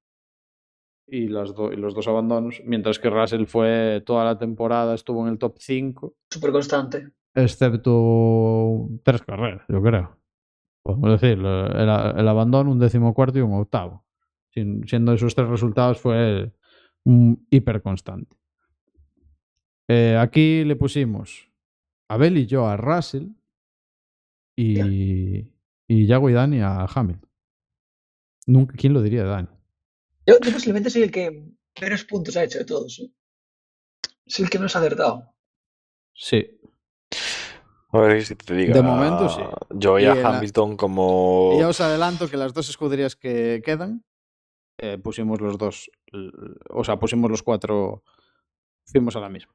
y, 1.08 1.28
las 1.28 1.56
do- 1.56 1.72
y 1.72 1.78
los 1.78 1.94
dos 1.96 2.08
abandonos, 2.08 2.62
mientras 2.66 3.00
que 3.00 3.10
Russell 3.10 3.46
fue 3.46 4.04
toda 4.06 4.26
la 4.26 4.38
temporada, 4.38 4.94
estuvo 4.94 5.22
en 5.26 5.34
el 5.34 5.38
top 5.40 5.56
5, 5.58 6.16
Súper 6.30 6.52
constante. 6.52 7.12
excepto 7.34 8.90
tres 9.04 9.22
carreras, 9.22 9.62
yo 9.70 9.82
creo. 9.82 10.18
Podemos 10.84 11.20
decir, 11.20 11.38
el, 11.40 11.46
el 12.20 12.28
abandono, 12.28 12.72
un 12.72 12.80
décimo 12.80 13.14
cuarto 13.14 13.40
y 13.40 13.42
un 13.42 13.54
octavo. 13.54 14.06
Sin- 14.54 14.88
siendo 14.88 15.14
esos 15.14 15.36
tres 15.36 15.48
resultados 15.50 16.00
fue 16.00 16.52
un 17.04 17.46
hiper 17.50 17.82
constante. 17.82 18.36
Eh, 19.90 20.18
aquí 20.20 20.64
le 20.66 20.76
pusimos 20.76 21.50
a 22.10 22.18
Bell 22.18 22.38
y 22.38 22.46
yo 22.46 22.68
a 22.68 22.76
Russell 22.78 23.28
y, 24.56 25.48
y 25.88 26.06
Yago 26.06 26.30
y 26.30 26.34
Dani 26.34 26.60
a 26.62 26.86
Hamilton. 26.86 27.30
Nunca, 28.48 28.76
¿Quién 28.78 28.94
lo 28.94 29.02
diría 29.02 29.24
de 29.24 29.30
Dani? 29.30 29.48
Yo, 30.28 30.36
yo 30.44 30.52
posiblemente 30.52 30.90
soy 30.90 31.04
el 31.04 31.12
que 31.12 31.44
menos 31.82 32.04
puntos 32.04 32.36
ha 32.38 32.44
hecho 32.44 32.60
de 32.60 32.66
todos. 32.66 33.00
¿eh? 33.00 33.12
Soy 34.26 34.46
el 34.46 34.50
que 34.52 34.60
menos 34.60 34.76
ha 34.76 34.80
acertado. 34.80 35.34
Sí. 36.14 36.60
A 37.92 38.00
ver 38.00 38.24
si 38.26 38.36
te 38.36 38.54
diga. 38.54 38.74
De 38.74 38.82
momento, 38.82 39.30
sí. 39.30 39.42
Yo 39.72 39.92
voy 39.92 40.04
Y 40.04 40.06
a 40.08 40.16
la- 40.16 40.38
Hamilton 40.38 40.76
como. 40.76 41.54
Y 41.56 41.60
ya 41.60 41.70
os 41.70 41.80
adelanto 41.80 42.28
que 42.30 42.36
las 42.38 42.54
dos 42.54 42.70
escuderías 42.70 43.16
que 43.16 43.62
quedan, 43.64 44.04
eh, 44.78 44.98
pusimos 44.98 45.40
los 45.40 45.58
dos, 45.58 45.90
o 46.70 46.84
sea, 46.84 47.00
pusimos 47.00 47.32
los 47.32 47.42
cuatro, 47.44 48.04
fuimos 48.86 49.16
a 49.16 49.22
la 49.22 49.30
misma. 49.30 49.54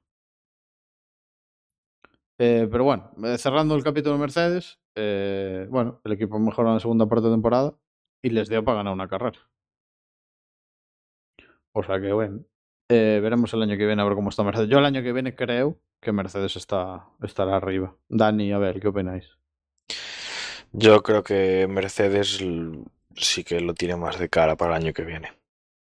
Eh, 2.38 2.66
pero 2.70 2.84
bueno, 2.84 3.10
eh, 3.24 3.36
cerrando 3.38 3.74
el 3.76 3.84
capítulo 3.84 4.16
Mercedes, 4.18 4.80
eh, 4.96 5.66
bueno, 5.70 6.00
el 6.04 6.12
equipo 6.12 6.38
mejoró 6.38 6.68
en 6.68 6.74
la 6.74 6.80
segunda 6.80 7.06
parte 7.06 7.26
de 7.26 7.34
temporada 7.34 7.74
y 8.22 8.30
les 8.30 8.48
dio 8.48 8.64
para 8.64 8.78
ganar 8.78 8.94
una 8.94 9.08
carrera. 9.08 9.38
O 11.72 11.82
sea 11.82 12.00
que 12.00 12.12
bueno, 12.12 12.40
eh, 12.88 13.20
veremos 13.22 13.52
el 13.54 13.62
año 13.62 13.76
que 13.76 13.86
viene 13.86 14.02
a 14.02 14.04
ver 14.04 14.14
cómo 14.14 14.28
está 14.28 14.42
Mercedes. 14.42 14.68
Yo 14.68 14.78
el 14.78 14.84
año 14.84 15.02
que 15.02 15.12
viene 15.12 15.34
creo 15.34 15.78
que 16.00 16.12
Mercedes 16.12 16.56
está, 16.56 17.06
estará 17.22 17.56
arriba. 17.56 17.96
Dani, 18.08 18.52
a 18.52 18.58
ver, 18.58 18.80
¿qué 18.80 18.88
opináis? 18.88 19.30
Yo 20.72 21.02
creo 21.02 21.22
que 21.22 21.66
Mercedes 21.68 22.42
sí 23.16 23.44
que 23.44 23.60
lo 23.60 23.74
tiene 23.74 23.96
más 23.96 24.18
de 24.18 24.28
cara 24.28 24.56
para 24.56 24.76
el 24.76 24.82
año 24.82 24.92
que 24.92 25.04
viene. 25.04 25.32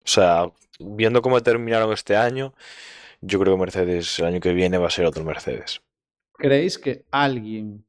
O 0.05 0.11
sea, 0.11 0.51
viendo 0.81 1.22
cómo 1.22 1.41
terminaron 1.41 1.93
este 1.93 2.16
año, 2.16 2.55
yo 3.20 3.39
creo 3.39 3.55
que 3.55 3.61
Mercedes 3.61 4.18
el 4.18 4.26
año 4.26 4.41
que 4.41 4.53
viene 4.53 4.79
va 4.79 4.87
a 4.87 4.91
ser 4.91 5.05
otro 5.05 5.24
Mercedes. 5.24 5.83
¿Creéis 6.33 6.79
que 6.79 7.05
alguien 7.11 7.85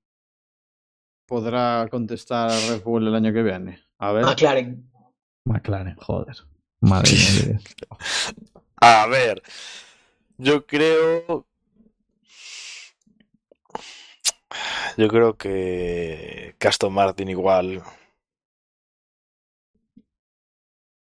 podrá 1.27 1.87
contestar 1.89 2.49
a 2.49 2.69
Red 2.69 2.83
Bull 2.83 3.07
el 3.07 3.15
año 3.15 3.31
que 3.31 3.43
viene? 3.43 3.79
A 3.99 4.11
ver. 4.11 4.25
McLaren. 4.25 4.91
McLaren, 5.45 5.95
joder. 5.95 6.35
Madre 6.81 7.11
mía. 7.11 7.59
A 8.81 9.07
ver, 9.07 9.41
yo 10.37 10.65
creo. 10.65 11.45
Yo 14.97 15.07
creo 15.07 15.37
que 15.37 16.55
Aston 16.59 16.93
Martin 16.93 17.29
igual. 17.29 17.83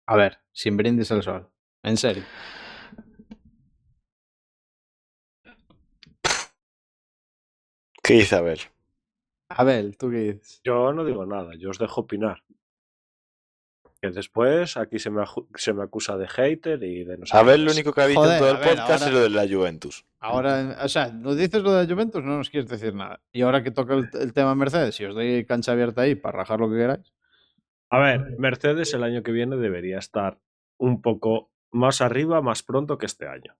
A 0.07 0.15
ver, 0.15 0.39
sin 0.51 0.75
brindis 0.75 1.11
al 1.11 1.23
sol. 1.23 1.49
En 1.83 1.97
serio. 1.97 2.23
¿Qué 8.03 8.15
dice 8.15 8.35
Abel? 8.35 8.59
Abel, 9.49 9.97
¿tú 9.97 10.09
qué 10.09 10.17
dices? 10.17 10.61
Yo 10.63 10.91
no 10.91 11.05
digo 11.05 11.25
nada, 11.25 11.53
yo 11.57 11.69
os 11.69 11.79
dejo 11.79 12.01
opinar. 12.01 12.43
Que 14.01 14.09
después 14.09 14.77
aquí 14.77 14.97
se 14.97 15.11
me, 15.11 15.23
se 15.55 15.73
me 15.73 15.83
acusa 15.83 16.17
de 16.17 16.27
hater 16.27 16.81
y 16.83 17.03
de 17.03 17.17
no 17.19 17.25
sé 17.27 17.37
Abel 17.37 17.57
qué 17.61 17.65
lo 17.65 17.71
único 17.71 17.93
que 17.93 18.01
ha 18.01 18.07
dicho 18.07 18.31
en 18.31 18.39
todo 18.39 18.49
el 18.51 18.57
podcast 18.57 18.79
ahora- 19.03 19.05
es 19.05 19.11
lo 19.13 19.19
de 19.19 19.29
la 19.29 19.47
Juventus. 19.47 20.05
Ahora, 20.19 20.77
o 20.83 20.87
sea, 20.89 21.11
nos 21.11 21.37
dices 21.37 21.61
lo 21.61 21.71
de 21.73 21.91
Juventus, 21.91 22.23
no 22.23 22.37
nos 22.37 22.49
quieres 22.49 22.67
decir 22.69 22.95
nada. 22.95 23.21
Y 23.31 23.41
ahora 23.43 23.61
que 23.63 23.69
toca 23.71 23.93
el, 23.93 24.09
el 24.19 24.33
tema 24.33 24.55
Mercedes, 24.55 24.95
si 24.95 25.05
os 25.05 25.13
doy 25.13 25.45
cancha 25.45 25.73
abierta 25.73 26.01
ahí 26.01 26.15
para 26.15 26.39
rajar 26.39 26.59
lo 26.59 26.69
que 26.69 26.77
queráis. 26.77 27.13
A 27.91 27.99
ver, 27.99 28.35
Mercedes 28.39 28.91
el 28.95 29.03
año 29.03 29.21
que 29.21 29.31
viene 29.31 29.55
debería 29.57 29.99
estar 29.99 30.39
un 30.79 31.01
poco 31.01 31.51
más 31.71 32.01
arriba, 32.01 32.41
más 32.41 32.63
pronto 32.63 32.97
que 32.97 33.05
este 33.05 33.27
año. 33.27 33.55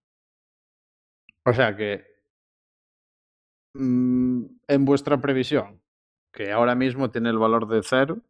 O 1.46 1.54
sea 1.54 1.76
que. 1.76 2.04
mm, 3.76 4.44
en 4.68 4.86
vuestra 4.86 5.22
previsión, 5.22 5.82
que 6.34 6.52
ahora 6.52 6.76
mismo 6.76 7.10
tiene 7.12 7.30
el 7.30 7.38
valor 7.38 7.68
de 7.68 7.82
cero, 7.84 8.22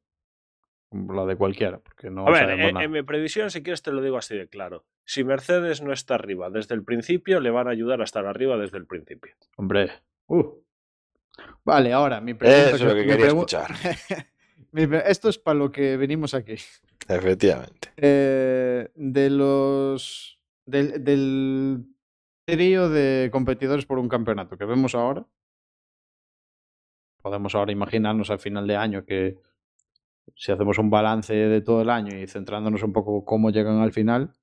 la 0.92 1.26
de 1.26 1.36
cualquiera, 1.38 1.80
porque 1.80 2.10
no 2.10 2.28
A 2.28 2.32
ver, 2.32 2.42
sabemos 2.42 2.68
en, 2.68 2.74
nada. 2.74 2.86
en 2.86 2.92
mi 2.92 3.02
previsión, 3.04 3.50
si 3.50 3.64
quieres 3.64 3.82
te 3.82 3.92
lo 3.92 4.02
digo 4.02 4.18
así 4.18 4.36
de 4.38 4.48
claro. 4.48 4.86
Si 5.06 5.24
Mercedes 5.24 5.82
no 5.82 5.92
está 5.94 6.16
arriba 6.16 6.50
desde 6.50 6.76
el 6.76 6.84
principio, 6.84 7.39
le 7.39 7.50
van 7.50 7.68
a 7.68 7.72
ayudar 7.72 8.02
a 8.02 8.04
estar 8.04 8.26
arriba 8.26 8.58
desde 8.58 8.78
el 8.78 8.86
principio. 8.86 9.34
Hombre. 9.58 9.92
Uh. 10.28 10.52
Vale, 11.64 11.94
ahora 11.94 12.20
mi 12.22 12.34
pregunta. 12.34 12.68
Eso 12.68 12.76
es 12.76 12.82
lo 12.82 12.94
que 12.94 13.02
mi 13.02 13.08
quería 13.08 13.26
pregu- 13.28 13.36
escuchar. 13.38 13.72
Esto 15.08 15.30
es 15.30 15.38
para 15.38 15.58
lo 15.60 15.72
que 15.72 15.98
venimos 15.98 16.34
aquí. 16.34 16.56
Efectivamente. 17.08 17.89
Eh, 17.98 18.89
de 18.96 19.30
los. 19.30 20.39
Del, 20.66 21.04
del 21.04 21.86
trío 22.46 22.89
de 22.89 23.30
competidores 23.32 23.86
por 23.86 23.98
un 23.98 24.08
campeonato 24.08 24.58
que 24.58 24.66
vemos 24.66 24.94
ahora. 24.96 25.26
Podemos 27.22 27.54
ahora 27.56 27.72
imaginarnos 27.72 28.30
al 28.32 28.39
final 28.39 28.68
de 28.68 28.76
año 28.78 29.06
que 29.06 29.38
si 30.36 30.51
hacemos 30.51 30.78
un 30.78 30.89
balance 30.89 31.34
de 31.34 31.61
todo 31.61 31.82
el 31.82 31.89
año 31.89 32.17
y 32.17 32.28
centrándonos 32.28 32.84
un 32.84 32.93
poco 32.93 33.26
cómo 33.26 33.49
llegan 33.49 33.80
al 33.80 33.91
final, 33.91 34.34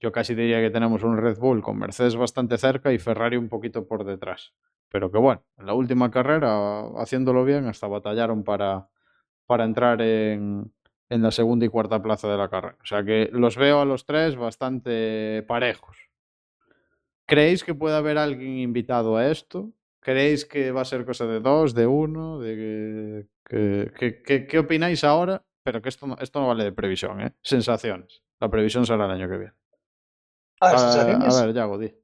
yo 0.00 0.12
casi 0.12 0.34
diría 0.34 0.60
que 0.60 0.70
tenemos 0.70 1.02
un 1.02 1.16
Red 1.16 1.38
Bull 1.38 1.62
con 1.62 1.78
Mercedes 1.78 2.16
bastante 2.16 2.58
cerca 2.58 2.92
y 2.92 2.98
Ferrari 2.98 3.36
un 3.36 3.48
poquito 3.48 3.86
por 3.86 4.04
detrás. 4.04 4.52
Pero 4.90 5.10
que 5.10 5.18
bueno, 5.18 5.42
en 5.58 5.66
la 5.66 5.74
última 5.74 6.10
carrera, 6.10 6.80
haciéndolo 6.98 7.44
bien, 7.44 7.66
hasta 7.66 7.86
batallaron 7.86 8.44
para, 8.44 8.88
para 9.46 9.64
entrar 9.64 10.02
en, 10.02 10.72
en 11.08 11.22
la 11.22 11.30
segunda 11.30 11.66
y 11.66 11.68
cuarta 11.68 12.02
plaza 12.02 12.28
de 12.28 12.36
la 12.36 12.48
carrera. 12.48 12.76
O 12.82 12.86
sea 12.86 13.04
que 13.04 13.28
los 13.32 13.56
veo 13.56 13.80
a 13.80 13.84
los 13.84 14.04
tres 14.04 14.36
bastante 14.36 15.42
parejos. 15.48 15.96
¿Creéis 17.26 17.64
que 17.64 17.74
puede 17.74 17.96
haber 17.96 18.18
alguien 18.18 18.58
invitado 18.58 19.16
a 19.16 19.28
esto? 19.30 19.72
¿Creéis 20.04 20.44
que 20.44 20.70
va 20.70 20.82
a 20.82 20.84
ser 20.84 21.04
cosa 21.06 21.26
de 21.26 21.40
dos, 21.40 21.74
de 21.74 21.86
uno? 21.86 22.38
De 22.38 23.26
que, 23.48 23.90
que- 23.96 24.22
que- 24.22 24.46
¿Qué 24.46 24.58
opináis 24.58 25.02
ahora? 25.02 25.42
Pero 25.64 25.80
que 25.80 25.88
esto 25.88 26.06
no, 26.06 26.16
esto 26.20 26.40
no 26.40 26.48
vale 26.48 26.64
de 26.64 26.72
previsión, 26.72 27.22
¿eh? 27.22 27.32
Sensaciones. 27.42 28.22
La 28.38 28.50
previsión 28.50 28.84
será 28.84 29.06
el 29.06 29.12
año 29.12 29.28
que 29.30 29.38
viene. 29.38 29.54
A 30.60 30.66
ver, 30.68 30.74
Ah, 30.76 30.78
sensaciones, 30.78 31.34
a 31.34 31.46
ver, 31.46 31.54
Yago, 31.54 31.78
di. 31.78 31.94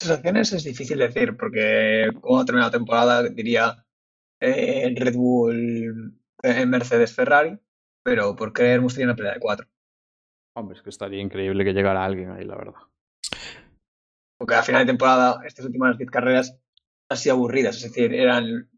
sensaciones 0.00 0.52
es 0.54 0.64
difícil 0.64 0.98
decir, 0.98 1.36
porque 1.36 2.08
como 2.22 2.40
ha 2.40 2.44
terminado 2.46 2.70
la 2.70 2.78
temporada 2.78 3.22
diría 3.28 3.84
eh, 4.40 4.94
Red 4.96 5.14
Bull, 5.16 6.18
eh, 6.42 6.64
Mercedes, 6.66 7.14
Ferrari, 7.14 7.58
pero 8.02 8.34
por 8.34 8.54
creer 8.54 8.80
tenido 8.80 9.04
una 9.04 9.16
pelea 9.16 9.34
de 9.34 9.40
cuatro. 9.40 9.66
Hombre, 10.56 10.78
es 10.78 10.82
que 10.82 10.88
estaría 10.88 11.20
increíble 11.20 11.62
que 11.64 11.74
llegara 11.74 12.02
alguien 12.04 12.30
ahí, 12.30 12.44
la 12.44 12.56
verdad. 12.56 12.80
Porque 14.38 14.54
a 14.54 14.62
final 14.62 14.86
de 14.86 14.92
temporada, 14.92 15.40
estas 15.46 15.66
últimas 15.66 15.98
10 15.98 16.10
carreras 16.10 16.58
sido 17.16 17.36
aburridas. 17.36 17.76
Es 17.76 17.82
decir, 17.84 18.12
eran 18.14 18.70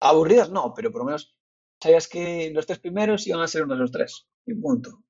aburridas, 0.00 0.50
no, 0.50 0.72
pero 0.74 0.90
por 0.90 1.02
lo 1.02 1.06
menos 1.06 1.36
sabías 1.80 2.08
que 2.08 2.50
los 2.54 2.66
tres 2.66 2.78
primeros 2.78 3.26
iban 3.26 3.40
a 3.40 3.48
ser 3.48 3.64
uno 3.64 3.74
de 3.74 3.80
los 3.80 3.92
tres. 3.92 4.28
Y 4.46 4.54
punto. 4.54 5.02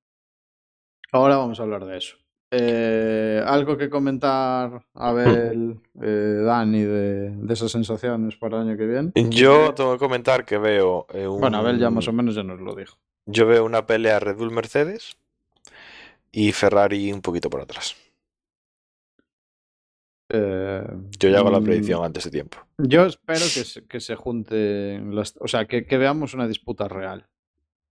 Ahora 1.11 1.37
vamos 1.37 1.59
a 1.59 1.63
hablar 1.63 1.85
de 1.85 1.97
eso. 1.97 2.17
Eh, 2.49 3.43
¿Algo 3.45 3.77
que 3.77 3.89
comentar, 3.89 4.85
Abel, 4.93 5.79
eh, 6.01 6.41
Dani, 6.45 6.81
de, 6.81 7.29
de 7.31 7.53
esas 7.53 7.71
sensaciones 7.71 8.37
para 8.37 8.57
el 8.57 8.69
año 8.69 8.77
que 8.77 8.85
viene? 8.85 9.11
Yo 9.29 9.73
tengo 9.73 9.93
que 9.93 9.99
comentar 9.99 10.45
que 10.45 10.57
veo 10.57 11.07
eh, 11.13 11.27
un... 11.27 11.41
Bueno, 11.41 11.57
Abel 11.57 11.77
ya 11.77 11.89
más 11.89 12.07
o 12.07 12.13
menos 12.13 12.35
ya 12.35 12.43
nos 12.43 12.59
lo 12.59 12.73
dijo. 12.73 12.97
Yo 13.25 13.45
veo 13.45 13.65
una 13.65 13.85
pelea 13.85 14.19
Red 14.19 14.37
Bull 14.37 14.51
Mercedes 14.51 15.17
y 16.31 16.53
Ferrari 16.53 17.11
un 17.11 17.21
poquito 17.21 17.49
por 17.49 17.61
atrás. 17.61 17.95
Eh, 20.29 20.83
Yo 21.19 21.29
ya 21.29 21.39
hago 21.39 21.51
la 21.51 21.59
mm, 21.59 21.63
predicción 21.63 22.03
antes 22.03 22.25
de 22.25 22.31
tiempo. 22.31 22.57
Yo 22.77 23.05
espero 23.05 23.41
que 23.41 23.63
se, 23.63 23.85
que 23.87 23.99
se 23.99 24.15
junten 24.15 25.15
las. 25.15 25.35
O 25.39 25.47
sea, 25.47 25.65
que, 25.67 25.85
que 25.85 25.97
veamos 25.97 26.33
una 26.33 26.47
disputa 26.47 26.87
real. 26.87 27.27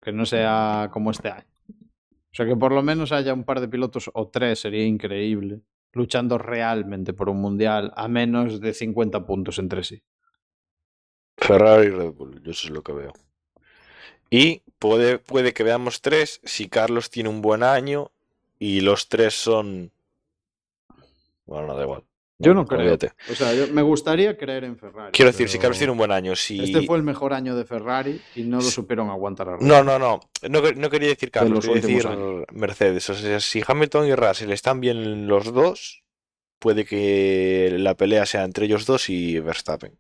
que 0.02 0.12
no 0.14 0.26
sea 0.26 0.90
como 0.92 1.12
este 1.12 1.30
año. 1.30 1.48
O 2.32 2.36
sea, 2.36 2.46
que 2.46 2.56
por 2.56 2.72
lo 2.72 2.84
menos 2.84 3.12
haya 3.12 3.34
un 3.34 3.44
par 3.44 3.60
de 3.60 3.68
pilotos 3.68 4.10
o 4.14 4.28
tres 4.30 4.60
sería 4.60 4.86
increíble, 4.86 5.62
luchando 5.94 6.38
realmente 6.38 7.14
por 7.14 7.30
un 7.30 7.42
mundial 7.42 7.92
a 7.96 8.08
menos 8.08 8.62
de 8.62 8.74
50 8.74 9.26
puntos 9.26 9.60
entre 9.60 9.84
sí. 9.84 10.04
Ferrari 11.38 11.88
y 11.88 11.90
Red 11.90 12.12
Bull, 12.14 12.42
yo 12.44 12.52
eso 12.52 12.68
es 12.68 12.72
lo 12.74 12.84
que 12.84 12.94
veo. 12.94 13.14
Y 14.30 14.62
puede, 14.80 15.18
puede 15.20 15.54
que 15.54 15.64
veamos 15.64 16.02
tres 16.02 16.40
si 16.44 16.70
Carlos 16.70 17.10
tiene 17.10 17.30
un 17.30 17.42
buen 17.42 17.64
año 17.64 18.12
y 18.60 18.82
los 18.82 19.10
tres 19.10 19.34
son. 19.34 19.92
Bueno, 21.46 21.68
no 21.68 21.76
da 21.76 21.84
igual. 21.84 22.04
Yo 22.42 22.54
no 22.54 22.66
creo. 22.66 22.80
olvídate. 22.80 23.12
O 23.30 23.36
sea, 23.36 23.54
yo- 23.54 23.68
me 23.74 23.82
gustaría 23.82 24.38
creer 24.38 24.64
en 24.64 24.78
Ferrari. 24.78 25.12
Quiero 25.12 25.30
decir, 25.32 25.50
si 25.50 25.60
Carlos 25.60 25.78
tiene 25.78 25.92
un 25.92 25.98
buen 25.98 26.12
año, 26.12 26.36
si. 26.38 26.64
Este 26.64 26.86
fue 26.86 26.96
el 26.98 27.04
mejor 27.04 27.34
año 27.34 27.54
de 27.56 27.66
Ferrari 27.66 28.22
y 28.36 28.44
no 28.44 28.58
lo 28.58 28.64
supieron 28.64 29.10
aguantar 29.10 29.50
a 29.50 29.58
Red 29.58 29.66
No, 29.68 29.84
no, 29.84 30.00
no. 30.00 30.22
No, 30.50 30.62
no 30.72 30.90
quería 30.90 31.10
decir 31.10 31.32
Carlos, 31.32 31.66
los 31.66 31.82
quería 31.82 31.82
decir 31.82 32.46
Mercedes. 32.54 33.10
O 33.10 33.14
sea, 33.14 33.40
si 33.42 33.62
Hamilton 33.68 34.08
y 34.08 34.16
Russell 34.16 34.52
están 34.52 34.80
bien 34.80 35.28
los 35.28 35.54
dos, 35.54 36.04
puede 36.60 36.86
que 36.86 37.76
la 37.78 37.96
pelea 37.96 38.26
sea 38.26 38.46
entre 38.46 38.66
ellos 38.68 38.86
dos 38.86 39.10
y 39.10 39.40
Verstappen. 39.40 40.00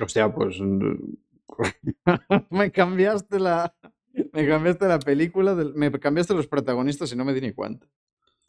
Hostia, 0.00 0.32
pues. 0.32 0.56
me 2.50 2.70
cambiaste 2.72 3.38
la. 3.38 3.74
Me 4.32 4.46
cambiaste 4.48 4.86
la 4.88 4.98
película, 4.98 5.54
del- 5.54 5.74
me 5.74 5.90
cambiaste 5.92 6.34
los 6.34 6.48
protagonistas 6.48 7.12
y 7.12 7.16
no 7.16 7.24
me 7.24 7.32
di 7.32 7.40
ni 7.40 7.52
cuenta. 7.52 7.86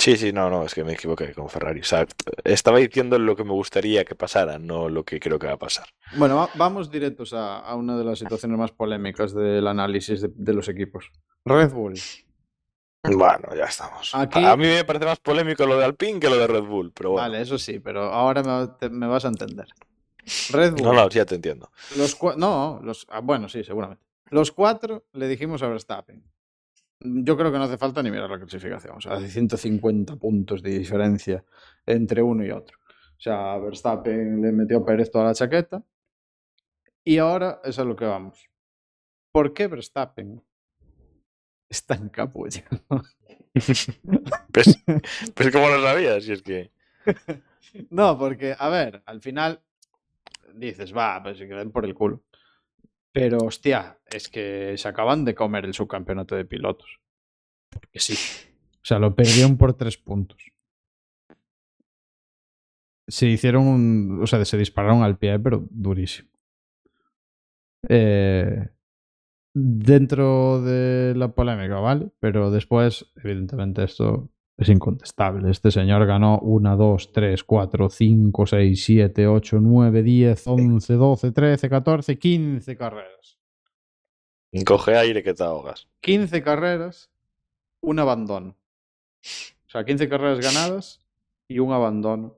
Sí, 0.01 0.17
sí, 0.17 0.33
no, 0.33 0.49
no, 0.49 0.63
es 0.65 0.73
que 0.73 0.83
me 0.83 0.93
equivoqué 0.93 1.31
con 1.33 1.47
Ferrari. 1.47 1.81
O 1.81 1.83
sea, 1.83 2.07
estaba 2.43 2.79
diciendo 2.79 3.19
lo 3.19 3.35
que 3.35 3.43
me 3.43 3.51
gustaría 3.51 4.03
que 4.03 4.15
pasara, 4.15 4.57
no 4.57 4.89
lo 4.89 5.03
que 5.05 5.19
creo 5.19 5.37
que 5.37 5.45
va 5.45 5.53
a 5.53 5.57
pasar. 5.59 5.85
Bueno, 6.17 6.37
va- 6.37 6.49
vamos 6.55 6.89
directos 6.89 7.33
a, 7.33 7.59
a 7.59 7.75
una 7.75 7.95
de 7.95 8.03
las 8.03 8.17
situaciones 8.17 8.57
más 8.57 8.71
polémicas 8.71 9.35
del 9.35 9.67
análisis 9.67 10.21
de, 10.21 10.29
de 10.33 10.53
los 10.53 10.67
equipos. 10.69 11.11
Red 11.45 11.71
Bull. 11.71 11.93
Bueno, 13.03 13.55
ya 13.55 13.65
estamos. 13.65 14.13
Aquí- 14.15 14.43
A 14.43 14.57
mí 14.57 14.65
me 14.65 14.83
parece 14.85 15.05
más 15.05 15.19
polémico 15.19 15.65
lo 15.67 15.77
de 15.77 15.85
Alpine 15.85 16.19
que 16.19 16.29
lo 16.29 16.37
de 16.37 16.47
Red 16.47 16.63
Bull, 16.63 16.91
pero 16.93 17.11
bueno. 17.11 17.27
Vale, 17.29 17.41
eso 17.41 17.57
sí, 17.59 17.79
pero 17.79 18.05
ahora 18.11 18.41
me, 18.41 18.49
va- 18.49 18.77
te- 18.77 18.89
me 18.89 19.05
vas 19.07 19.25
a 19.25 19.27
entender. 19.27 19.67
Red 20.51 20.73
Bull. 20.73 20.83
No, 20.83 20.93
no, 20.93 21.09
ya 21.09 21.25
te 21.25 21.35
entiendo. 21.35 21.71
Los 21.95 22.17
no, 22.37 22.79
los, 22.83 23.05
ah, 23.09 23.19
bueno, 23.21 23.47
sí, 23.49 23.63
seguramente. 23.63 24.03
Los 24.31 24.51
cuatro 24.51 25.05
le 25.13 25.27
dijimos 25.27 25.61
a 25.61 25.67
Verstappen. 25.67 26.23
Yo 27.03 27.35
creo 27.35 27.51
que 27.51 27.57
no 27.57 27.63
hace 27.63 27.77
falta 27.77 28.03
ni 28.03 28.11
mirar 28.11 28.29
la 28.29 28.39
clasificación. 28.39 28.97
O 28.97 29.01
sea, 29.01 29.17
hay 29.17 29.27
150 29.27 30.15
puntos 30.17 30.61
de 30.61 30.77
diferencia 30.77 31.43
entre 31.85 32.21
uno 32.21 32.45
y 32.45 32.51
otro. 32.51 32.77
O 32.87 33.21
sea, 33.21 33.57
Verstappen 33.57 34.41
le 34.41 34.51
metió 34.51 34.79
a 34.79 34.85
Pérez 34.85 35.11
toda 35.11 35.25
la 35.25 35.33
chaqueta. 35.33 35.83
Y 37.03 37.17
ahora 37.17 37.59
es 37.63 37.79
a 37.79 37.83
lo 37.83 37.95
que 37.95 38.05
vamos. 38.05 38.47
¿Por 39.31 39.53
qué 39.53 39.67
Verstappen 39.67 40.43
está 41.69 41.95
en 41.95 42.09
capullo? 42.09 42.61
Pues, 44.53 44.81
pues 45.35 45.51
como 45.51 45.67
lo 45.67 45.81
sabías, 45.81 46.23
si 46.23 46.31
es 46.31 46.41
que. 46.41 46.71
No, 47.89 48.17
porque, 48.17 48.55
a 48.57 48.69
ver, 48.69 49.03
al 49.05 49.21
final 49.21 49.61
dices, 50.53 50.95
va, 50.95 51.21
pues 51.21 51.37
se 51.37 51.47
queden 51.47 51.71
por 51.71 51.85
el 51.85 51.93
culo. 51.93 52.23
Pero, 53.13 53.39
hostia, 53.39 53.99
es 54.05 54.29
que 54.29 54.77
se 54.77 54.87
acaban 54.87 55.25
de 55.25 55.35
comer 55.35 55.65
el 55.65 55.73
subcampeonato 55.73 56.35
de 56.35 56.45
pilotos. 56.45 56.99
Porque 57.69 57.99
sí. 57.99 58.13
O 58.75 58.85
sea, 58.85 58.99
lo 58.99 59.15
perdieron 59.15 59.57
por 59.57 59.73
tres 59.73 59.97
puntos. 59.97 60.51
Se 63.07 63.27
hicieron. 63.27 64.21
O 64.21 64.27
sea, 64.27 64.43
se 64.45 64.57
dispararon 64.57 65.03
al 65.03 65.17
pie, 65.17 65.39
pero 65.39 65.67
durísimo. 65.69 66.29
Eh, 67.89 68.69
dentro 69.53 70.61
de 70.61 71.13
la 71.15 71.33
polémica, 71.33 71.79
¿vale? 71.79 72.11
Pero 72.19 72.51
después, 72.51 73.11
evidentemente, 73.17 73.83
esto 73.83 74.29
es 74.61 74.69
incontestable. 74.69 75.49
Este 75.49 75.71
señor 75.71 76.05
ganó 76.05 76.39
1, 76.39 76.77
2, 76.77 77.11
3, 77.11 77.43
4, 77.43 77.89
5, 77.89 78.45
6, 78.45 78.83
7, 78.85 79.27
8, 79.27 79.57
9, 79.59 80.03
10, 80.03 80.47
11, 80.47 80.93
12, 80.93 81.31
13, 81.31 81.69
14, 81.69 82.19
15 82.19 82.77
carreras. 82.77 83.39
Coge 84.65 84.97
aire 84.97 85.23
que 85.23 85.33
te 85.33 85.43
ahogas. 85.43 85.87
15 86.01 86.43
carreras, 86.43 87.09
un 87.81 87.99
abandono. 87.99 88.55
O 89.65 89.69
sea, 89.69 89.83
15 89.85 90.09
carreras 90.09 90.39
ganadas 90.39 90.99
y 91.47 91.59
un 91.59 91.71
abandono. 91.71 92.37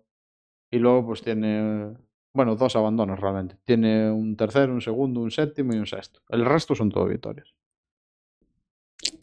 Y 0.72 0.80
luego 0.80 1.08
pues 1.08 1.22
tiene, 1.22 1.94
bueno, 2.34 2.56
dos 2.56 2.76
abandonos 2.76 3.20
realmente. 3.20 3.58
Tiene 3.66 4.10
un 4.10 4.38
tercero, 4.38 4.72
un 4.74 4.82
segundo, 4.82 5.20
un 5.20 5.32
séptimo 5.32 5.74
y 5.74 5.78
un 5.78 5.88
sexto. 5.88 6.22
El 6.30 6.46
resto 6.46 6.74
son 6.74 6.90
todo 6.90 7.06
victorias. 7.06 7.54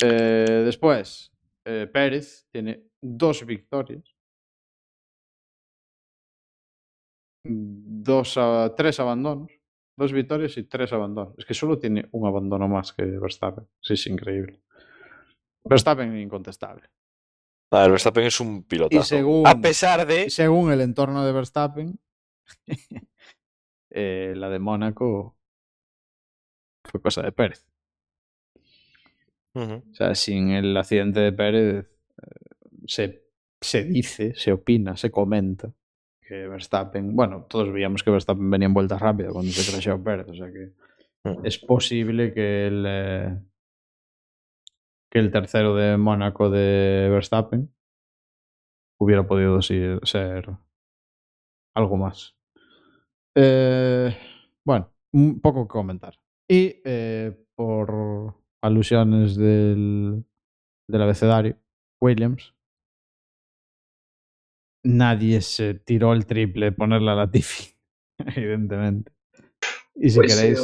Eh, 0.02 0.62
después, 0.64 1.32
eh, 1.64 1.88
Pérez 1.92 2.46
tiene 2.50 2.89
dos 3.02 3.44
victorias. 3.46 4.04
Dos 7.44 8.36
a- 8.36 8.74
tres 8.76 9.00
abandonos. 9.00 9.50
Dos 9.98 10.12
victorias 10.12 10.56
y 10.56 10.64
tres 10.64 10.92
abandonos. 10.92 11.34
Es 11.38 11.44
que 11.44 11.54
solo 11.54 11.78
tiene 11.78 12.08
un 12.12 12.26
abandono 12.26 12.68
más 12.68 12.92
que 12.92 13.04
Verstappen. 13.04 13.66
Sí, 13.80 13.94
es 13.94 14.06
increíble. 14.06 14.60
Verstappen 15.64 16.16
incontestable. 16.16 16.88
A 17.72 17.82
ver, 17.82 17.90
Verstappen 17.92 18.24
es 18.24 18.40
un 18.40 18.62
pilotazo. 18.64 19.00
Y 19.00 19.04
según- 19.04 19.46
A 19.46 19.60
pesar 19.60 20.06
de. 20.06 20.30
Según 20.30 20.72
el 20.72 20.80
entorno 20.80 21.24
de 21.24 21.32
Verstappen, 21.32 21.98
eh, 23.90 24.34
la 24.36 24.48
de 24.48 24.58
Mónaco 24.58 25.36
fue 26.90 27.00
cosa 27.00 27.22
de 27.22 27.32
Pérez. 27.32 27.64
O 29.54 29.82
sea, 29.94 30.14
sin 30.14 30.50
el 30.50 30.76
accidente 30.76 31.20
de 31.20 31.32
Pérez 31.32 31.86
eh, 32.22 32.49
se, 32.86 33.24
se 33.60 33.84
dice, 33.84 34.34
se 34.34 34.52
opina, 34.52 34.96
se 34.96 35.10
comenta 35.10 35.72
que 36.20 36.46
Verstappen, 36.46 37.16
bueno, 37.16 37.46
todos 37.48 37.72
veíamos 37.72 38.04
que 38.04 38.10
Verstappen 38.10 38.48
venía 38.50 38.66
en 38.66 38.74
vuelta 38.74 38.98
rápida 38.98 39.30
cuando 39.32 39.50
se 39.50 39.68
crasheó 39.70 40.02
Pérez, 40.02 40.28
o 40.28 40.34
sea 40.34 40.46
que 40.52 40.72
es 41.42 41.58
posible 41.58 42.32
que 42.32 42.68
el, 42.68 42.84
eh, 42.86 43.38
que 45.10 45.18
el 45.18 45.32
tercero 45.32 45.74
de 45.74 45.96
Mónaco 45.96 46.48
de 46.50 47.08
Verstappen 47.10 47.74
hubiera 49.00 49.26
podido 49.26 49.60
ser 49.60 50.56
algo 51.74 51.96
más. 51.96 52.36
Eh, 53.34 54.16
bueno, 54.64 54.92
un 55.12 55.40
poco 55.40 55.66
que 55.66 55.72
comentar. 55.72 56.18
Y 56.48 56.80
eh, 56.84 57.44
por 57.54 58.34
alusiones 58.62 59.36
del, 59.36 60.24
del 60.88 61.02
abecedario, 61.02 61.56
Williams, 62.00 62.54
nadie 64.82 65.40
se 65.40 65.74
tiró 65.74 66.12
el 66.12 66.26
triple 66.26 66.66
de 66.66 66.72
ponerle 66.72 67.10
a 67.10 67.14
la 67.14 67.30
Tiffy, 67.30 67.74
evidentemente. 68.36 69.12
Y 69.94 70.10
si 70.10 70.18
Pues, 70.18 70.34
queréis, 70.34 70.60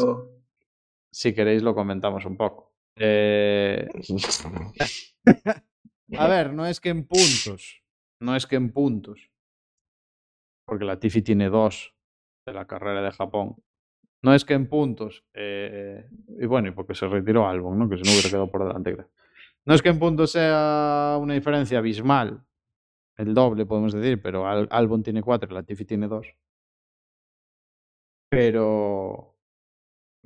si 1.13 1.35
queréis 1.35 1.63
lo 1.63 1.75
comentamos 1.75 2.25
un 2.25 2.37
poco. 2.37 2.75
Eh, 2.99 3.89
a 6.19 6.29
ver, 6.29 6.53
no 6.53 6.67
es 6.67 6.81
que 6.81 6.89
en 6.89 7.07
puntos, 7.07 7.83
no 8.21 8.35
es 8.35 8.47
que 8.47 8.57
en 8.57 8.73
puntos, 8.73 9.31
porque 10.67 10.85
la 10.85 10.99
Tiffy 10.99 11.23
tiene 11.23 11.49
dos 11.51 11.95
de 12.47 12.55
la 12.55 12.67
carrera 12.67 13.03
de 13.03 13.13
Japón. 13.13 13.57
No 14.23 14.35
es 14.35 14.45
que 14.45 14.55
en 14.55 14.69
puntos, 14.69 15.25
eh, 15.35 16.09
y 16.41 16.47
bueno, 16.47 16.69
y 16.69 16.71
porque 16.73 16.95
se 16.95 17.07
retiró 17.07 17.47
Albon, 17.47 17.79
¿no? 17.79 17.89
que 17.89 17.97
si 17.97 18.03
no 18.03 18.11
hubiera 18.13 18.29
quedado 18.31 18.51
por 18.51 18.67
delante. 18.67 18.95
creo. 18.95 19.11
No 19.67 19.75
es 19.75 19.83
que 19.83 19.91
en 19.91 19.99
puntos 19.99 20.31
sea 20.33 21.19
una 21.21 21.35
diferencia 21.35 21.79
abismal, 21.79 22.43
el 23.17 23.35
doble 23.35 23.67
podemos 23.67 23.93
decir, 23.93 24.21
pero 24.23 24.47
Al- 24.47 24.69
Albon 24.71 25.03
tiene 25.03 25.23
cuatro 25.23 25.51
y 25.51 25.55
la 25.55 25.63
Tiffy 25.63 25.85
tiene 25.85 26.09
dos. 26.09 26.27
Pero 28.31 29.33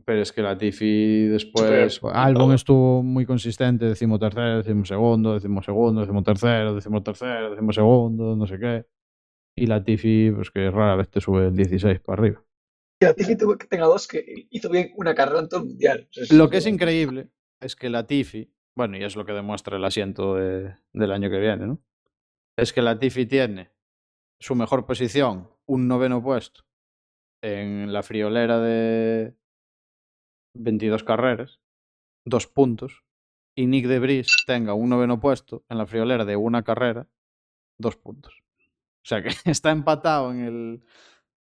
pero 0.07 0.22
es 0.22 0.32
que 0.32 0.43
la 0.43 0.57
Tiffy 0.57 1.26
después. 1.26 2.01
Albon 2.05 2.55
estuvo 2.55 3.03
muy 3.03 3.26
consistente, 3.26 3.84
decimo 3.84 4.18
tercero, 4.18 4.57
decimo 4.57 4.84
segundo, 4.84 5.34
decimo 5.34 5.62
segundo, 5.62 6.01
decimo 6.01 6.22
tercero, 6.22 6.74
decimo 6.74 7.03
tercero, 7.03 7.51
decimo 7.51 7.72
segundo, 7.72 8.34
no 8.34 8.47
sé 8.47 8.59
qué. 8.59 8.86
Y 9.57 9.66
la 9.66 9.84
Tiffy, 9.84 10.32
pues 10.34 10.51
que 10.51 10.70
rara 10.70 10.97
vez 10.97 11.11
te 11.11 11.20
sube 11.20 11.49
el 11.49 11.55
16 11.55 12.01
para 12.01 12.20
arriba. 12.22 12.43
que 12.99 13.07
la 13.07 13.14
Tiffy 13.14 13.36
tuvo 13.36 13.57
que 13.59 13.66
tenga 13.66 13.84
dos 13.86 14.09
que 14.09 14.24
hizo 14.51 14.70
bien 14.70 14.91
una 14.97 15.14
carrera 15.14 15.41
en 15.41 15.49
todo 15.49 15.61
el 15.61 15.66
mundial. 15.66 16.09
Lo 16.32 16.49
que 16.49 16.57
es 16.59 16.66
increíble 16.66 17.28
es 17.61 17.76
que 17.76 17.91
la 17.91 18.07
Tiffy, 18.07 18.51
bueno, 18.74 18.97
y 18.97 19.05
es 19.05 19.16
lo 19.16 19.26
que 19.26 19.32
demuestra 19.32 19.76
el 19.76 19.84
asiento 19.84 20.34
de- 20.36 20.74
del 20.95 21.12
año 21.12 21.28
que 21.30 21.38
viene, 21.38 21.66
¿no? 21.66 21.78
Es 22.61 22.74
que 22.74 22.82
la 22.82 22.98
Tiffy 22.98 23.24
tiene 23.24 23.70
su 24.38 24.54
mejor 24.54 24.84
posición, 24.84 25.48
un 25.64 25.88
noveno 25.88 26.22
puesto, 26.22 26.66
en 27.42 27.90
la 27.90 28.02
friolera 28.02 28.61
de 28.61 29.34
22 30.58 31.02
carreras, 31.02 31.62
dos 32.26 32.46
puntos, 32.46 33.02
y 33.56 33.66
Nick 33.66 33.86
de 33.86 33.98
Vries 33.98 34.36
tenga 34.46 34.74
un 34.74 34.90
noveno 34.90 35.18
puesto 35.20 35.64
en 35.70 35.78
la 35.78 35.86
friolera 35.86 36.26
de 36.26 36.36
una 36.36 36.62
carrera, 36.62 37.08
dos 37.78 37.96
puntos. 37.96 38.42
O 38.58 39.08
sea 39.08 39.22
que 39.22 39.30
está 39.50 39.70
empatado 39.70 40.30
en 40.30 40.40
el, 40.40 40.84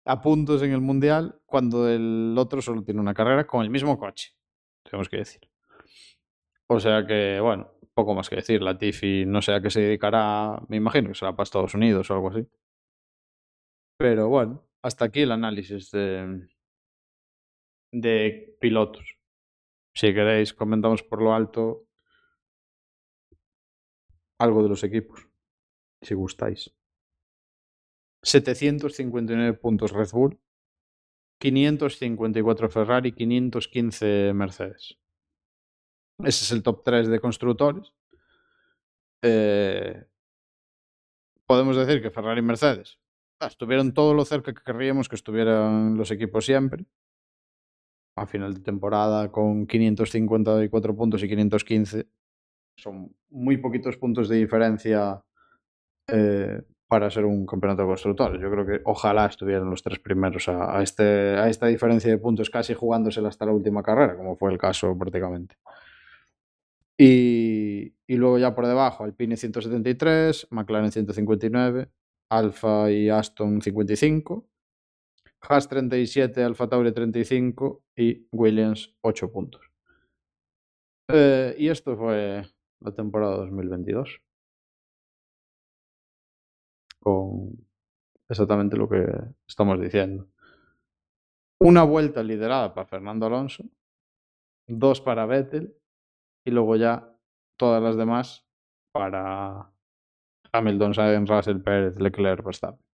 a 0.04 0.22
puntos 0.22 0.64
en 0.64 0.74
el 0.74 0.82
Mundial 0.82 1.40
cuando 1.46 1.88
el 1.88 2.36
otro 2.38 2.62
solo 2.62 2.84
tiene 2.84 3.00
una 3.00 3.14
carrera 3.14 3.48
con 3.48 3.64
el 3.64 3.70
mismo 3.70 3.98
coche, 3.98 4.36
tenemos 4.84 5.08
que 5.08 5.18
decir. 5.18 5.50
O 6.68 6.82
sea 6.82 7.08
que, 7.08 7.40
bueno, 7.40 7.72
poco 7.96 8.14
más 8.14 8.30
que 8.30 8.36
decir. 8.38 8.62
Latifi 8.62 9.26
no 9.26 9.42
sé 9.42 9.54
a 9.54 9.62
qué 9.62 9.70
se 9.72 9.82
dedicará, 9.82 10.62
me 10.70 10.78
imagino 10.78 11.10
que 11.10 11.16
será 11.16 11.32
para 11.34 11.44
Estados 11.46 11.74
Unidos 11.74 12.12
o 12.12 12.14
algo 12.14 12.30
así. 12.30 12.48
Pero 13.98 14.30
bueno, 14.30 14.64
hasta 14.84 15.06
aquí 15.06 15.22
el 15.22 15.32
análisis 15.32 15.92
de, 15.92 16.48
de 17.92 18.58
pilotos. 18.60 19.18
Si 19.96 20.14
queréis, 20.14 20.54
comentamos 20.54 21.02
por 21.04 21.22
lo 21.22 21.34
alto 21.34 21.88
algo 24.38 24.62
de 24.64 24.70
los 24.70 24.84
equipos, 24.84 25.28
si 26.02 26.14
gustáis. 26.14 26.76
759 28.24 29.54
puntos 29.54 29.92
Red 29.94 30.10
Bull, 30.12 30.40
554 31.40 32.70
Ferrari, 32.70 33.14
515 33.14 34.34
Mercedes. 34.34 34.98
Ese 36.20 36.46
es 36.46 36.52
el 36.52 36.64
top 36.64 36.84
3 36.84 37.08
de 37.08 37.20
constructores. 37.20 37.92
Eh, 39.22 40.06
podemos 41.46 41.76
decir 41.76 42.02
que 42.02 42.12
Ferrari 42.12 42.40
y 42.40 42.44
Mercedes 42.44 43.00
ah, 43.40 43.48
estuvieron 43.48 43.94
todo 43.94 44.14
lo 44.14 44.24
cerca 44.24 44.54
que 44.54 44.64
querríamos 44.64 45.10
que 45.10 45.16
estuvieran 45.16 45.98
los 45.98 46.12
equipos 46.12 46.46
siempre. 46.46 46.86
A 48.18 48.26
final 48.28 48.54
de 48.54 48.62
temporada 48.62 49.30
con 49.32 49.68
554 49.68 50.96
puntos 50.96 51.22
y 51.24 51.28
515 51.28 52.08
son 52.78 53.14
muy 53.30 53.58
poquitos 53.58 53.98
puntos 53.98 54.30
de 54.30 54.38
diferencia 54.38 55.22
eh, 56.08 56.62
para 56.88 57.10
ser 57.10 57.26
un 57.26 57.46
campeonato 57.46 57.82
de 57.82 57.88
constructores. 57.88 58.42
Yo 58.42 58.52
creo 58.52 58.66
que 58.66 58.82
ojalá 58.86 59.26
estuvieran 59.26 59.70
los 59.70 59.82
tres 59.82 60.00
primeros 60.00 60.48
a, 60.48 60.82
este, 60.82 61.04
a 61.04 61.50
esta 61.50 61.68
diferencia 61.68 62.10
de 62.12 62.18
puntos 62.18 62.50
casi 62.50 62.74
jugándosela 62.74 63.30
hasta 63.30 63.46
la 63.46 63.52
última 63.52 63.82
carrera, 63.84 64.16
como 64.16 64.38
fue 64.38 64.52
el 64.52 64.58
caso 64.58 64.98
prácticamente. 64.98 65.56
Y, 66.98 67.94
luego 68.08 68.38
ya 68.38 68.56
por 68.56 68.68
debajo, 68.68 69.04
Alpine 69.04 69.36
173, 69.36 70.48
McLaren 70.52 70.92
159, 70.92 71.90
Alfa 72.30 72.92
y 72.92 73.10
Aston 73.10 73.62
55, 73.62 74.48
Haas 75.42 75.68
37, 75.68 76.44
Alfa 76.44 76.70
Tauri 76.70 76.92
35 76.92 77.84
y 77.96 78.28
Williams 78.32 78.96
8 79.02 79.32
puntos. 79.32 79.70
Eh, 81.10 81.56
y 81.60 81.68
esto 81.70 81.96
fue 81.98 82.44
la 82.80 82.92
temporada 82.94 83.38
2022. 83.38 84.22
Con 87.00 87.68
exactamente 88.28 88.78
lo 88.78 88.90
que 88.90 89.06
estamos 89.48 89.80
diciendo. 89.80 90.28
Una 91.60 91.84
vuelta 91.84 92.24
liderada 92.24 92.74
para 92.74 92.88
Fernando 92.88 93.28
Alonso, 93.28 93.64
dos 94.68 95.00
para 95.02 95.26
Vettel 95.26 95.76
y 96.46 96.52
luego 96.52 96.76
ya 96.76 97.12
todas 97.58 97.82
las 97.82 97.98
demás 97.98 98.46
para 98.94 99.74
Hamilton, 100.54 100.94
Sainz, 100.94 101.30
Russell, 101.30 101.62
Pérez, 101.62 102.00
Leclerc, 102.00 102.44
Verstappen. 102.44 102.86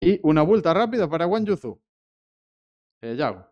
Y 0.00 0.20
una 0.22 0.42
vuelta 0.42 0.72
rápida 0.72 1.08
para 1.08 1.24
Guan 1.24 1.44
Yuzu. 1.44 1.80
Eh, 3.02 3.16
Yago. 3.16 3.46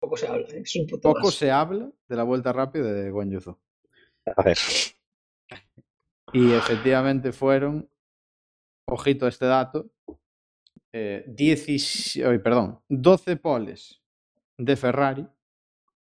Poco 0.00 0.16
se 0.16 0.28
habla, 0.28 0.46
¿eh? 0.48 0.62
es 0.64 0.76
un 0.76 0.86
puto 0.86 1.12
Poco 1.12 1.30
se 1.30 1.50
habla 1.50 1.90
de 2.08 2.16
la 2.16 2.24
vuelta 2.24 2.52
rápida 2.52 2.92
de 2.92 3.10
Yuzu. 3.30 3.58
A 4.36 4.42
ver. 4.42 4.58
Y 6.32 6.52
efectivamente 6.52 7.32
fueron, 7.32 7.90
ojito 8.88 9.26
a 9.26 9.28
este 9.28 9.46
dato, 9.46 9.90
eh, 10.92 11.24
10, 11.26 12.16
ay, 12.26 12.38
perdón, 12.38 12.80
12 12.88 13.36
poles 13.36 14.02
de 14.58 14.76
Ferrari, 14.76 15.26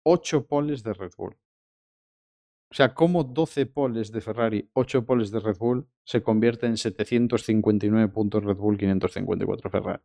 8 0.06 0.48
poles 0.48 0.84
de 0.84 0.94
Red 0.94 1.12
Bull. 1.18 1.38
O 2.72 2.76
sea, 2.76 2.94
como 2.94 3.24
12 3.24 3.66
poles 3.66 4.12
de 4.12 4.22
Ferrari, 4.22 4.70
8 4.74 5.06
poles 5.06 5.32
de 5.32 5.40
Red 5.40 5.58
Bull 5.58 5.88
se 6.04 6.22
convierte 6.22 6.68
en 6.68 6.78
759 6.78 8.10
puntos 8.10 8.44
Red 8.44 8.58
Bull, 8.58 8.78
554 8.78 9.70
Ferrari. 9.72 10.04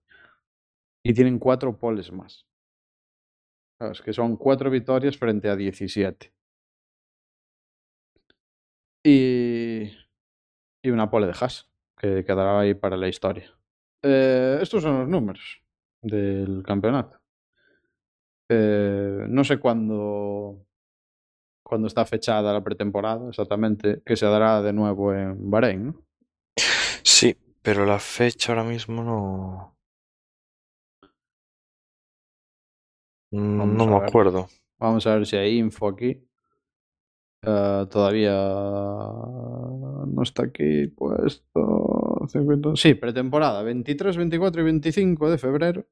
Y 1.03 1.13
tienen 1.13 1.39
4 1.39 1.77
poles 1.79 2.11
más. 2.11 2.47
Claro, 3.79 3.93
es 3.93 4.01
que 4.01 4.15
son 4.15 4.37
4 4.37 4.71
victorias 4.71 5.19
frente 5.19 5.51
a 5.51 5.57
17. 5.57 6.33
Y, 9.05 9.93
y 10.83 10.91
una 10.91 11.11
pole 11.11 11.27
de 11.27 11.35
Haas, 11.39 11.71
que 11.99 12.25
quedará 12.25 12.61
ahí 12.61 12.73
para 12.73 12.97
la 12.97 13.09
historia. 13.09 13.55
Eh, 14.03 14.59
estos 14.63 14.83
son 14.83 15.01
los 15.01 15.09
números 15.09 15.63
del 16.01 16.63
campeonato. 16.63 17.21
Eh, 18.49 19.27
no 19.29 19.45
sé 19.45 19.59
cuándo, 19.59 20.67
cuándo 21.65 21.89
está 21.89 22.05
fechada 22.07 22.53
la 22.53 22.63
pretemporada 22.63 23.29
exactamente, 23.29 24.03
que 24.07 24.17
se 24.17 24.27
dará 24.27 24.63
de 24.63 24.73
nuevo 24.73 25.13
en 25.15 25.51
Bahrein, 25.51 25.87
¿no? 25.87 25.95
Sí, 27.03 27.37
pero 27.63 27.85
la 27.87 27.99
fecha 27.99 28.53
ahora 28.53 28.65
mismo 28.65 29.03
no. 29.03 29.77
Vamos 33.33 33.77
No 33.77 33.87
me 33.87 34.01
ver. 34.01 34.09
acuerdo. 34.09 34.49
Vamos 34.79 35.07
a 35.07 35.15
ver 35.17 35.27
si 35.27 35.37
hay 35.37 35.59
info 35.59 35.89
aquí. 35.89 36.23
Eh, 37.43 37.87
todavía 37.91 38.33
no 40.07 40.23
está 40.23 40.45
aquí 40.45 40.87
puesto. 40.89 42.27
50. 42.29 42.77
Sí, 42.77 42.95
pretemporada 42.95 43.63
23, 43.63 44.17
24 44.17 44.63
y 44.63 44.65
25 44.65 45.31
de 45.31 45.39
febrero 45.39 45.87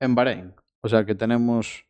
en 0.00 0.14
Bahrein. 0.14 0.54
O 0.82 0.88
sea 0.88 1.04
que 1.04 1.14
tenemos 1.14 1.86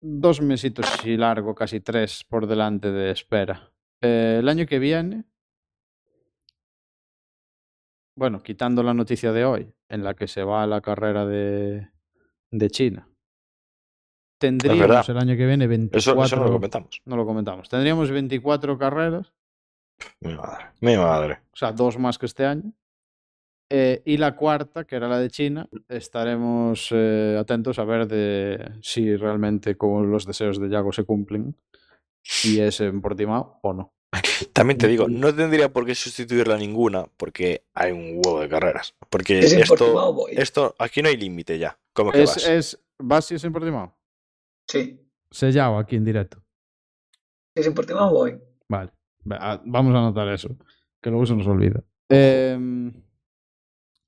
dos 0.00 0.40
mesitos 0.40 1.04
y 1.04 1.16
largo, 1.16 1.54
casi 1.54 1.80
tres 1.80 2.24
por 2.24 2.46
delante 2.46 2.90
de 2.90 3.10
espera. 3.10 3.72
Eh, 4.00 4.36
el 4.40 4.48
año 4.48 4.66
que 4.66 4.78
viene, 4.78 5.24
bueno, 8.16 8.42
quitando 8.42 8.82
la 8.82 8.94
noticia 8.94 9.32
de 9.32 9.44
hoy, 9.44 9.72
en 9.88 10.04
la 10.04 10.14
que 10.14 10.28
se 10.28 10.42
va 10.42 10.62
a 10.62 10.66
la 10.66 10.80
carrera 10.80 11.26
de, 11.26 11.88
de 12.50 12.70
China, 12.70 13.08
tendríamos 14.40 15.08
el 15.08 15.18
año 15.18 15.36
que 15.36 15.46
viene 15.46 15.64
Eso, 15.64 16.14
24. 16.14 16.24
eso 16.24 16.36
no 16.36 16.44
lo 16.44 16.52
comentamos. 16.52 17.02
no 17.04 17.16
lo 17.16 17.26
comentamos. 17.26 17.68
Tendríamos 17.68 18.10
24 18.10 18.78
carreras, 18.78 19.32
Mi 20.20 20.34
madre. 20.34 20.66
Mi 20.80 20.96
madre. 20.96 21.40
o 21.52 21.56
sea, 21.56 21.72
dos 21.72 21.98
más 21.98 22.18
que 22.18 22.26
este 22.26 22.46
año. 22.46 22.72
Eh, 23.70 24.00
y 24.06 24.16
la 24.16 24.34
cuarta, 24.34 24.84
que 24.84 24.96
era 24.96 25.08
la 25.08 25.18
de 25.18 25.28
China, 25.30 25.68
estaremos 25.88 26.88
eh, 26.90 27.36
atentos 27.38 27.78
a 27.78 27.84
ver 27.84 28.06
de 28.08 28.72
si 28.82 29.14
realmente 29.16 29.76
con 29.76 30.10
los 30.10 30.24
deseos 30.26 30.58
de 30.58 30.70
Yago 30.70 30.90
se 30.92 31.04
cumplen 31.04 31.54
y 32.44 32.60
es 32.60 32.80
en 32.80 33.00
Portimao 33.02 33.58
o 33.62 33.72
no. 33.74 33.92
También 34.54 34.78
te 34.78 34.88
digo, 34.88 35.06
no 35.08 35.34
tendría 35.34 35.70
por 35.70 35.84
qué 35.84 35.94
sustituirla 35.94 36.56
ninguna 36.56 37.06
porque 37.18 37.64
hay 37.74 37.92
un 37.92 38.22
huevo 38.24 38.40
de 38.40 38.48
carreras. 38.48 38.94
Porque 39.10 39.38
Es 39.40 39.52
en 39.52 39.60
esto, 39.60 40.26
esto, 40.30 40.74
aquí 40.78 41.02
no 41.02 41.08
hay 41.10 41.18
límite 41.18 41.58
ya. 41.58 41.78
¿Cómo 41.92 42.10
que 42.10 42.22
Es, 42.22 42.28
vas? 42.36 42.48
es, 42.48 42.84
¿Vas 42.98 43.26
si 43.26 43.34
es 43.34 43.44
en 43.44 43.52
Portimao? 43.52 43.94
Sí, 44.66 44.98
Sellado 45.30 45.76
aquí 45.76 45.96
en 45.96 46.04
directo. 46.04 46.42
si 47.54 47.60
es 47.60 47.66
en 47.66 47.74
Portimao 47.74 48.10
voy. 48.14 48.38
Vale, 48.66 48.92
va- 49.30 49.52
a- 49.52 49.62
vamos 49.64 49.94
a 49.94 49.98
anotar 49.98 50.26
eso, 50.28 50.56
que 51.02 51.10
luego 51.10 51.26
se 51.26 51.34
nos 51.36 51.46
olvida. 51.46 51.82
Em, 52.08 52.92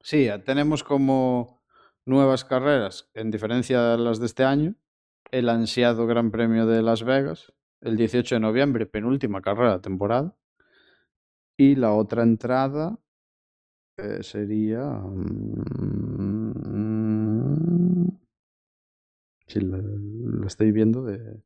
sí, 0.00 0.28
eh, 0.28 0.38
tenemos 0.38 0.84
como 0.84 1.62
nuevas 2.04 2.44
carreras, 2.44 3.10
en 3.14 3.30
diferencia 3.30 3.82
de 3.82 3.98
las 3.98 4.18
de 4.18 4.26
este 4.26 4.44
año, 4.44 4.74
el 5.30 5.48
ansiado 5.48 6.06
Gran 6.06 6.30
Premio 6.30 6.66
de 6.66 6.82
Las 6.82 7.02
Vegas, 7.04 7.52
el 7.80 7.96
18 7.96 8.36
de 8.36 8.40
noviembre, 8.40 8.86
penúltima 8.86 9.40
carrera 9.40 9.74
de 9.74 9.80
temporada. 9.80 10.36
Y 11.56 11.76
la 11.76 11.92
otra 11.92 12.22
entrada 12.22 12.98
eh, 13.96 14.22
sería... 14.22 14.82
mm, 14.82 15.70
si 19.46 19.60
la, 19.60 19.78
la 19.78 20.46
estoy 20.46 20.72
viendo 20.72 21.02
de... 21.02 21.42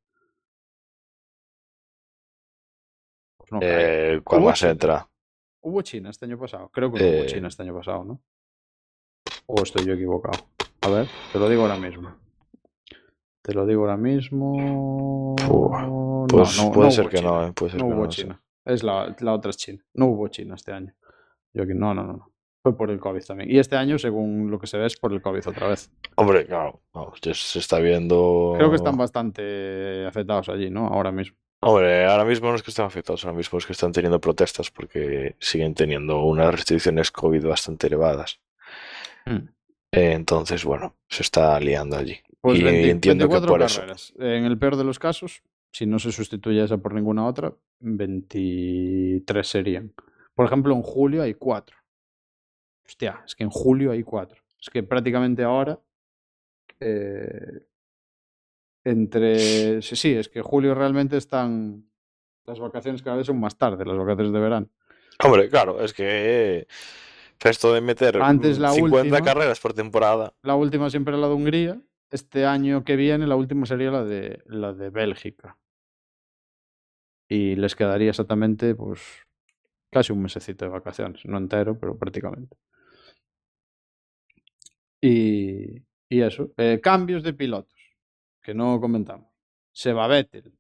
Pues 3.39 3.53
no. 3.53 3.59
Eh, 3.63 4.21
¿Cuál 4.23 4.43
más 4.43 4.63
entra? 4.63 5.09
¿Hubo 5.63 5.81
China 5.83 6.11
este 6.11 6.27
año 6.27 6.39
pasado? 6.39 6.69
Creo 6.69 6.93
que 6.93 7.03
hubo. 7.03 7.27
China 7.27 7.49
este 7.49 7.63
año 7.63 7.75
pasado, 7.75 8.05
¿no? 8.05 8.23
O 9.47 9.63
estoy 9.63 9.85
yo 9.87 9.95
equivocado. 9.95 10.45
A 10.83 10.89
ver, 10.91 11.09
te 11.33 11.39
lo 11.39 11.49
digo 11.49 11.63
ahora 11.63 11.77
mismo. 11.77 12.15
Te 13.43 13.53
lo 13.53 13.67
digo 13.67 13.83
ahora 13.83 13.97
mismo. 13.97 15.37
No, 15.39 16.27
Pues 16.29 16.59
no, 16.63 16.73
puede 16.73 16.89
no 16.89 16.91
ser 16.91 17.09
que 17.09 17.19
China. 17.19 17.31
no, 17.31 17.47
eh, 17.47 17.53
puede 17.53 17.73
ser 17.73 17.81
No 17.83 17.89
que 17.89 17.95
hubo. 17.95 18.07
China. 18.09 18.43
Es 18.65 18.83
la, 18.83 19.15
la 19.21 19.33
otra 19.35 19.51
es 19.51 19.57
China. 19.59 19.85
No 19.95 20.07
hubo 20.07 20.29
China 20.29 20.55
este 20.55 20.73
año. 20.73 20.95
Yo 21.53 21.65
no, 21.67 21.95
no, 21.95 22.05
no, 22.05 22.13
no. 22.15 22.31
Fue 22.63 22.75
por 22.77 22.91
el 22.91 22.99
COVID 22.99 23.23
también. 23.23 23.51
Y 23.51 23.59
este 23.59 23.77
año, 23.77 23.99
según 23.99 24.51
lo 24.51 24.59
que 24.59 24.67
se 24.67 24.79
ve, 24.79 24.87
es 24.87 24.97
por 24.97 25.13
el 25.13 25.21
COVID 25.21 25.47
otra 25.49 25.69
vez. 25.69 25.91
Hombre, 26.17 26.47
claro, 26.47 26.81
se 27.35 27.59
está 27.59 27.79
viendo. 27.79 28.55
Creo 28.57 28.71
que 28.71 28.77
están 28.77 28.97
bastante 28.97 30.07
afectados 30.07 30.49
allí, 30.49 30.71
¿no? 30.71 30.87
Ahora 30.87 31.13
mismo. 31.13 31.37
Hombre, 31.61 32.07
ahora 32.07 32.25
mismo 32.25 32.49
no 32.49 32.55
es 32.57 32.63
que 32.63 32.71
estén 32.71 32.87
afectados, 32.87 33.25
ahora 33.25 33.37
mismo 33.37 33.59
es 33.59 33.67
que 33.67 33.73
están 33.73 33.93
teniendo 33.93 34.19
protestas 34.21 34.71
porque 34.71 35.37
siguen 35.39 35.75
teniendo 35.75 36.23
unas 36.25 36.53
restricciones 36.53 37.11
COVID 37.11 37.47
bastante 37.47 37.87
elevadas. 37.87 38.41
Mm. 39.27 39.49
Eh, 39.93 40.13
Entonces, 40.13 40.65
bueno, 40.65 40.97
se 41.09 41.23
está 41.23 41.59
liando 41.61 41.97
allí. 41.97 42.17
Pues 42.41 42.59
Y 42.59 42.63
20 42.63 42.91
entiendo 42.91 43.29
que 43.29 43.35
24 43.35 43.49
por 43.49 43.63
eso. 43.63 43.83
En 44.19 44.45
el 44.45 44.59
peor 44.59 44.77
de 44.77 44.85
los 44.85 44.99
casos, 44.99 45.43
si 45.73 45.87
no 45.87 45.99
se 45.99 46.13
sustituye 46.13 46.63
esa 46.63 46.79
por 46.79 46.95
ninguna 46.95 47.27
otra, 47.27 47.55
23 47.81 49.47
serían. 49.47 49.93
Por 50.35 50.47
ejemplo, 50.47 50.75
en 50.75 50.83
julio 50.83 51.23
hay 51.23 51.35
4. 51.35 51.77
Hostia, 52.87 53.23
es 53.25 53.35
que 53.35 53.45
en 53.45 53.51
julio 53.51 53.93
hay 53.93 54.03
4. 54.03 54.43
Es 54.61 54.69
que 54.71 54.83
prácticamente 54.83 55.43
ahora. 55.43 55.79
eh, 56.81 57.67
entre. 58.85 59.81
Sí, 59.81 59.97
sí, 59.97 60.15
es 60.15 60.29
que 60.29 60.43
julio 60.43 60.75
realmente 60.75 61.17
están. 61.17 61.89
Las 62.45 62.61
vacaciones 62.61 63.03
cada 63.03 63.17
vez 63.17 63.27
son 63.27 63.41
más 63.41 63.57
tarde, 63.57 63.87
las 63.87 63.97
vacaciones 63.97 64.33
de 64.33 64.39
verano. 64.41 64.69
Hombre, 65.25 65.49
claro, 65.49 65.81
es 65.83 65.95
que 65.95 66.67
esto 67.43 67.73
de 67.75 67.81
meter 67.81 68.21
Antes 68.23 68.59
la 68.59 68.71
50 68.71 68.97
última- 69.17 69.21
carreras 69.23 69.61
por 69.61 69.75
temporada. 69.75 70.35
La 70.43 70.55
última 70.55 70.89
siempre 70.91 71.17
la 71.17 71.29
de 71.29 71.35
Hungría. 71.35 71.81
Este 72.11 72.47
año 72.47 72.85
que 72.85 72.97
viene, 72.97 73.27
la 73.27 73.37
última 73.37 73.67
sería 73.67 73.91
la 73.91 74.05
de 74.05 74.43
la 74.47 74.73
de 74.73 74.91
Bélgica. 74.91 75.59
Y 77.29 77.57
les 77.57 77.75
quedaría 77.75 78.11
exactamente, 78.11 78.75
pues, 78.75 79.01
casi 79.91 80.13
un 80.13 80.23
mesecito 80.23 80.65
de 80.65 80.71
vacaciones. 80.71 81.25
No 81.25 81.39
entero, 81.39 81.79
pero 81.79 81.99
prácticamente. 81.99 82.57
Y, 85.01 85.83
y 86.09 86.21
eso. 86.23 86.53
Eh, 86.57 86.81
cambios 86.83 87.23
de 87.23 87.33
pilotos, 87.35 87.79
que 88.43 88.55
no 88.55 88.81
comentamos. 88.81 89.29
Se 89.73 89.93
va 89.93 90.07
Vettel. 90.07 90.53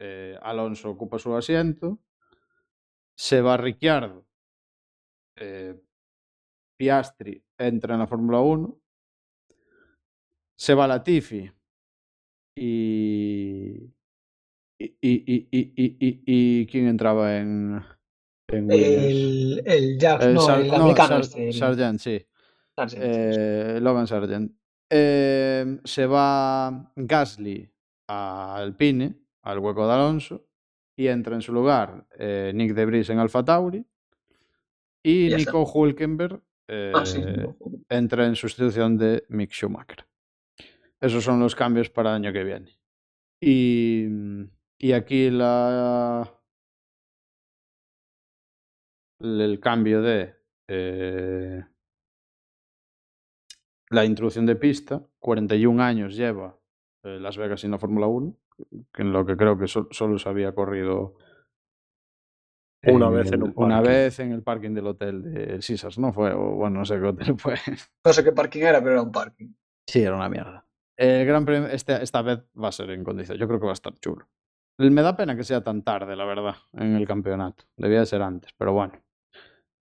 eh, 0.00 0.38
Alonso 0.42 0.90
ocupa 0.90 1.18
su 1.18 1.34
asiento. 1.36 1.98
Se 3.16 3.40
va 3.40 3.56
Ricciardo. 3.56 4.24
eh, 5.36 5.74
Piastri 6.78 7.42
entra 7.58 7.94
en 7.94 8.00
la 8.00 8.06
Fórmula 8.06 8.40
1. 8.40 8.80
Se 10.56 10.74
va 10.74 10.86
Latifi. 10.86 11.50
Y. 12.56 13.92
Y, 14.80 14.96
y, 15.02 15.48
y, 15.50 16.22
y, 16.24 16.66
quién 16.66 16.86
entraba 16.86 17.36
en, 17.36 17.82
en? 18.48 18.70
El, 18.70 19.60
el 19.66 19.98
Jack, 19.98 20.22
no, 20.28 20.40
Sar- 20.40 20.60
el 20.60 20.68
no, 20.68 20.74
americano 20.76 21.08
Sar- 21.08 21.20
este. 21.22 21.52
Sargent, 21.52 21.98
sí. 21.98 22.26
Sargent, 22.76 23.02
Eh, 23.04 23.78
Logan 23.82 24.06
Sargent. 24.06 24.52
Eh, 24.90 25.80
se 25.84 26.06
va 26.06 26.92
Gasly 26.94 27.68
a 28.08 28.54
Alpine, 28.56 29.16
al 29.42 29.58
hueco 29.58 29.86
de 29.88 29.94
Alonso, 29.94 30.46
y 30.96 31.08
entra 31.08 31.34
en 31.34 31.42
su 31.42 31.52
lugar 31.52 32.06
eh, 32.16 32.52
Nick 32.54 32.72
de 32.74 32.86
Vries 32.86 33.10
en 33.10 33.18
Alfa 33.18 33.44
Tauri. 33.44 33.84
Y. 35.02 35.28
Nico 35.34 35.64
Hulkenberg 35.64 36.40
eh, 36.68 36.92
Ah, 36.94 37.04
sí. 37.06 37.22
entra 37.88 38.26
en 38.26 38.36
sustitución 38.36 38.96
de 38.96 39.24
Mick 39.28 39.50
Schumacher. 39.52 40.06
Esos 41.00 41.24
son 41.24 41.40
los 41.40 41.54
cambios 41.54 41.90
para 41.90 42.10
el 42.10 42.16
año 42.16 42.32
que 42.32 42.44
viene. 42.44 42.78
Y, 43.40 44.06
y 44.78 44.92
aquí 44.92 45.30
la, 45.30 46.28
el 49.20 49.60
cambio 49.60 50.02
de 50.02 50.34
eh, 50.68 51.64
la 53.90 54.04
introducción 54.04 54.46
de 54.46 54.56
pista, 54.56 55.02
41 55.18 55.80
años 55.80 56.14
lleva 56.16 56.58
eh, 57.04 57.18
Las 57.20 57.36
Vegas 57.38 57.64
en 57.64 57.70
la 57.70 57.78
Fórmula 57.78 58.06
1, 58.06 58.36
que 58.92 59.02
en 59.02 59.12
lo 59.12 59.24
que 59.24 59.36
creo 59.36 59.56
que 59.58 59.66
sol- 59.68 59.88
solo 59.92 60.18
se 60.18 60.28
había 60.28 60.54
corrido 60.54 61.14
Una 62.84 63.08
vez 63.10 63.32
en 63.32 63.42
un 63.42 63.52
Una 63.56 63.76
parking. 63.76 63.90
vez 63.90 64.18
en 64.20 64.32
el 64.32 64.42
parking 64.42 64.70
del 64.74 64.86
hotel 64.86 65.22
de 65.22 65.62
Sisas, 65.62 65.98
¿no? 65.98 66.12
Fue, 66.12 66.32
o 66.32 66.52
bueno, 66.56 66.78
no 66.78 66.84
sé 66.84 66.94
qué 66.98 67.06
hotel 67.06 67.34
fue. 67.38 67.54
No 68.04 68.12
sé 68.12 68.22
qué 68.24 68.32
parking 68.32 68.62
era, 68.62 68.78
pero 68.80 68.92
era 68.92 69.02
un 69.02 69.12
parking. 69.12 69.52
Sí, 69.86 70.02
era 70.02 70.14
una 70.14 70.28
mierda. 70.28 70.64
El 70.96 71.26
Gran 71.26 71.44
Premio, 71.44 71.68
este, 71.68 72.02
esta 72.02 72.22
vez 72.22 72.40
va 72.60 72.68
a 72.68 72.72
ser 72.72 72.90
en 72.90 73.04
condición. 73.04 73.36
Yo 73.38 73.46
creo 73.46 73.58
que 73.60 73.66
va 73.66 73.72
a 73.72 73.74
estar 73.74 73.94
chulo. 73.98 74.28
Me 74.78 75.02
da 75.02 75.16
pena 75.16 75.36
que 75.36 75.42
sea 75.44 75.62
tan 75.62 75.82
tarde, 75.82 76.14
la 76.14 76.24
verdad, 76.24 76.54
en 76.72 76.94
el 76.94 77.06
campeonato. 77.06 77.64
Debía 77.76 78.00
de 78.00 78.06
ser 78.06 78.22
antes, 78.22 78.52
pero 78.56 78.72
bueno. 78.72 78.94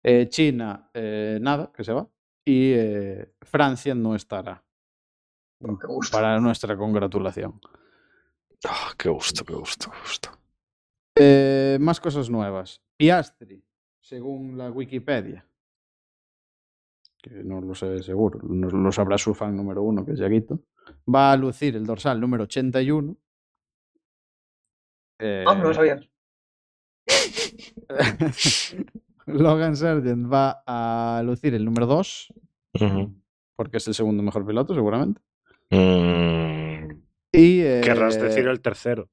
Eh, 0.03 0.29
China, 0.29 0.91
eh, 0.95 1.39
nada, 1.41 1.71
que 1.75 1.85
se 1.85 1.93
va. 1.93 2.09
Y 2.47 2.73
eh, 2.75 3.35
Francia 3.43 3.95
no 3.95 4.15
estará. 4.15 4.65
Oh, 5.63 5.79
qué 5.79 5.87
gusto. 5.87 6.17
Para 6.17 6.39
nuestra 6.41 6.77
congratulación. 6.77 7.61
Ah, 8.67 8.93
qué 8.97 9.09
gusto, 9.11 9.45
qué 9.45 9.53
gusto, 9.55 9.91
qué 9.91 9.99
gusto. 10.01 10.31
Eh, 11.19 11.79
más 11.81 12.01
cosas 12.01 12.29
nuevas. 12.31 12.83
Piastri, 12.97 13.63
según 14.01 14.57
la 14.59 14.71
Wikipedia, 14.71 15.47
que 17.23 17.31
no 17.43 17.61
lo 17.61 17.75
sé 17.75 18.03
seguro, 18.03 18.41
no 18.43 18.69
lo 18.69 18.93
sabrá 18.93 19.19
su 19.19 19.35
fan 19.35 19.57
número 19.57 19.83
uno, 19.83 20.05
que 20.05 20.13
es 20.13 20.19
Yaguito, 20.19 20.61
va 21.13 21.33
a 21.33 21.37
lucir 21.37 21.75
el 21.77 21.85
dorsal 21.87 22.21
número 22.21 22.45
81. 22.45 23.17
Eh, 25.19 25.45
Ah, 25.47 25.55
no 25.55 25.65
lo 25.69 25.75
sabía. 25.75 25.99
Logan 29.27 29.75
Sargent 29.77 30.33
va 30.33 30.63
a 30.67 31.23
lucir 31.25 31.55
el 31.55 31.65
número 31.65 31.87
2, 31.87 32.33
Ujú. 32.81 33.15
porque 33.57 33.79
es 33.79 33.89
el 33.89 33.95
segundo 33.95 34.23
mejor 34.23 34.47
piloto, 34.47 34.75
seguramente. 34.75 35.21
Mm, 35.71 36.91
Y, 37.33 37.61
eh, 37.61 37.81
Querrás 37.85 38.21
decir 38.21 38.47
el 38.47 38.61
tercero. 38.61 39.09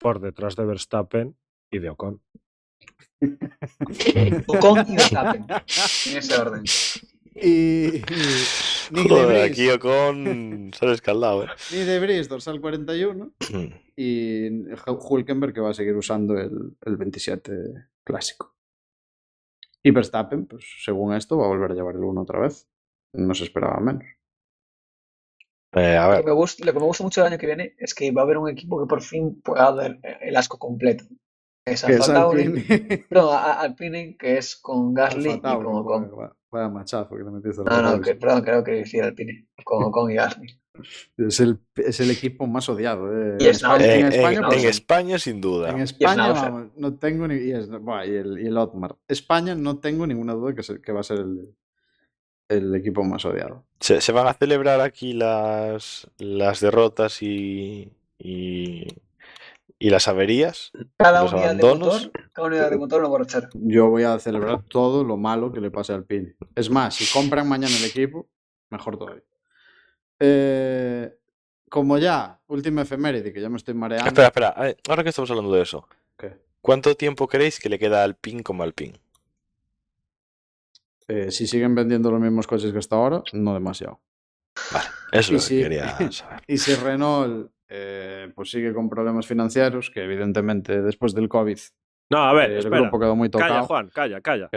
Por 0.00 0.20
detrás 0.20 0.56
de 0.56 0.64
Verstappen 0.64 1.36
y 1.70 1.78
de 1.78 1.90
Ocon. 1.90 2.20
Ocon 4.48 4.84
y 4.88 4.96
Verstappen. 4.96 5.44
En 6.06 6.16
ese 6.16 6.36
orden. 6.36 6.62
y- 7.34 7.96
y 8.92 9.08
Joder, 9.08 9.42
aquí 9.50 9.68
con 9.78 10.70
sale 10.74 10.92
escaldado, 10.94 11.44
eh. 11.44 11.48
Nick 11.70 11.84
de 11.84 12.00
Vries, 12.00 12.28
dorsal 12.28 12.60
41. 12.60 13.32
Mm. 13.52 13.66
y 13.96 14.48
Hul- 14.48 14.98
Hulkenberg 15.00 15.52
que 15.52 15.60
va 15.60 15.70
a 15.70 15.74
seguir 15.74 15.94
usando 15.94 16.36
el, 16.38 16.76
el 16.84 16.96
27 16.96 17.52
clásico. 18.04 18.56
Y 19.82 19.90
Verstappen, 19.92 20.46
pues 20.46 20.64
según 20.82 21.14
esto, 21.14 21.38
va 21.38 21.44
a 21.44 21.48
volver 21.48 21.70
a 21.70 21.74
llevar 21.74 21.94
el 21.94 22.04
1 22.04 22.20
otra 22.22 22.40
vez. 22.40 22.68
No 23.14 23.34
se 23.34 23.44
esperaba 23.44 23.78
menos. 23.80 24.04
Eh, 25.72 25.96
a 25.96 26.04
Lo 26.06 26.10
ver, 26.10 26.20
que, 26.20 26.26
me 26.26 26.32
gusta, 26.32 26.64
lo 26.64 26.72
que 26.72 26.78
me 26.80 26.84
gusta 26.84 27.04
mucho 27.04 27.20
del 27.22 27.32
año 27.32 27.38
que 27.38 27.46
viene 27.46 27.74
es 27.78 27.94
que 27.94 28.10
va 28.10 28.22
a 28.22 28.24
haber 28.24 28.38
un 28.38 28.48
equipo 28.48 28.80
que 28.80 28.88
por 28.88 29.02
fin 29.02 29.40
pueda 29.40 29.72
dar 29.72 29.98
el 30.20 30.36
asco 30.36 30.58
completo. 30.58 31.04
Es 31.64 31.84
Alpine. 31.84 33.06
no, 33.10 33.30
Alpine, 33.32 34.16
que 34.18 34.38
es 34.38 34.56
con 34.56 34.94
Gasly 34.94 35.30
Alfa 35.30 35.52
y 35.52 35.56
con 35.56 35.66
Ocon. 35.76 36.10
vaya- 36.16 36.32
vaya- 36.50 36.68
machazo 36.68 37.14
que 37.16 37.22
le 37.22 37.30
metiste 37.30 37.62
No, 37.62 37.82
no, 37.82 38.00
que, 38.00 38.14
perdón, 38.16 38.42
creo 38.42 38.64
que 38.64 38.72
decía 38.72 39.04
Alpine, 39.04 39.46
con 39.64 39.84
Ocon 39.84 40.10
y 40.10 40.14
Gasly. 40.14 40.60
Es 41.18 41.40
el, 41.40 41.60
es 41.76 42.00
el 42.00 42.10
equipo 42.10 42.46
más 42.46 42.68
odiado. 42.68 43.12
eh. 43.12 43.36
Y 43.40 43.44
En 43.44 43.50
es 43.50 43.56
España, 43.58 43.84
eh, 43.84 43.94
en 44.00 44.06
en, 44.06 44.12
España, 44.12 44.38
en 44.38 44.44
pues, 44.46 44.64
España, 44.64 45.18
sin 45.18 45.40
duda. 45.40 45.70
en 45.70 45.80
España, 45.80 46.32
vamos, 46.32 46.70
no 46.76 46.94
tengo 46.98 47.28
ni. 47.28 47.34
Y, 47.36 47.52
es- 47.52 47.68
buah, 47.68 48.06
y 48.06 48.14
el, 48.16 48.40
y 48.40 48.46
el 48.46 48.56
Otmar. 48.56 48.96
España 49.06 49.54
no 49.54 49.78
tengo 49.78 50.06
ninguna 50.06 50.32
duda 50.32 50.54
que, 50.54 50.62
se- 50.62 50.80
que 50.80 50.92
va 50.92 51.00
a 51.00 51.04
ser 51.04 51.18
el, 51.18 51.54
el 52.50 52.74
equipo 52.74 53.02
más 53.04 53.24
odiado. 53.24 53.64
Se, 53.80 54.00
se 54.00 54.12
van 54.12 54.26
a 54.26 54.34
celebrar 54.34 54.80
aquí 54.80 55.12
las, 55.14 56.06
las 56.18 56.60
derrotas 56.60 57.22
y, 57.22 57.92
y, 58.18 58.86
y 59.78 59.90
las 59.90 60.08
averías. 60.08 60.72
Cada 60.98 61.22
Los 61.22 61.32
unidad 61.32 61.54
de 61.54 61.74
motor, 61.74 62.12
cada 62.32 62.48
unidad 62.48 62.70
de 62.70 62.76
motor 62.76 63.00
una 63.00 63.08
borrachera. 63.08 63.48
Yo 63.54 63.88
voy 63.88 64.02
a 64.02 64.18
celebrar 64.18 64.62
todo 64.64 65.04
lo 65.04 65.16
malo 65.16 65.52
que 65.52 65.60
le 65.60 65.70
pase 65.70 65.92
al 65.92 66.00
Alpine. 66.00 66.34
Es 66.54 66.68
más, 66.68 66.94
si 66.96 67.06
compran 67.12 67.48
mañana 67.48 67.74
el 67.76 67.84
equipo, 67.84 68.28
mejor 68.68 68.98
todavía. 68.98 69.22
Eh, 70.18 71.14
como 71.68 71.96
ya, 71.98 72.40
última 72.48 72.82
efeméride, 72.82 73.32
que 73.32 73.40
ya 73.40 73.48
me 73.48 73.56
estoy 73.56 73.74
mareando. 73.74 74.08
Espera, 74.08 74.26
espera. 74.26 74.54
eh, 74.68 74.76
Ahora 74.88 75.02
que 75.02 75.10
estamos 75.10 75.30
hablando 75.30 75.52
de 75.52 75.62
eso, 75.62 75.88
¿Qué? 76.18 76.36
¿cuánto 76.60 76.94
tiempo 76.96 77.28
creéis 77.28 77.58
que 77.60 77.68
le 77.68 77.78
queda 77.78 78.02
al 78.04 78.16
PIN 78.16 78.42
como 78.42 78.62
al 78.64 78.72
PIN? 78.74 78.98
Eh, 81.08 81.30
si 81.30 81.46
siguen 81.46 81.74
vendiendo 81.74 82.10
los 82.10 82.20
mismos 82.20 82.46
coches 82.46 82.72
que 82.72 82.78
hasta 82.78 82.96
ahora, 82.96 83.22
no 83.32 83.54
demasiado. 83.54 84.00
Eso 85.12 85.34
es 85.36 85.50
lo 85.52 85.56
que 85.56 85.62
quería 85.62 85.96
saber. 86.10 86.42
Y 86.46 86.58
si 86.58 86.74
Renault 86.74 87.50
eh, 87.68 88.32
pues 88.34 88.50
sigue 88.50 88.74
con 88.74 88.88
problemas 88.88 89.26
financieros, 89.26 89.90
que 89.90 90.02
evidentemente 90.02 90.82
después 90.82 91.14
del 91.14 91.28
COVID 91.28 91.58
No, 92.12 92.18
a 92.24 92.32
ver, 92.32 92.50
eh, 92.50 92.52
el 92.54 92.58
espera. 92.58 92.80
grupo 92.80 92.98
quedó 92.98 93.14
muy 93.14 93.30
Calla, 93.30 93.46
tocado. 93.46 93.66
Juan, 93.66 93.88
calla, 93.94 94.20
calla. 94.20 94.50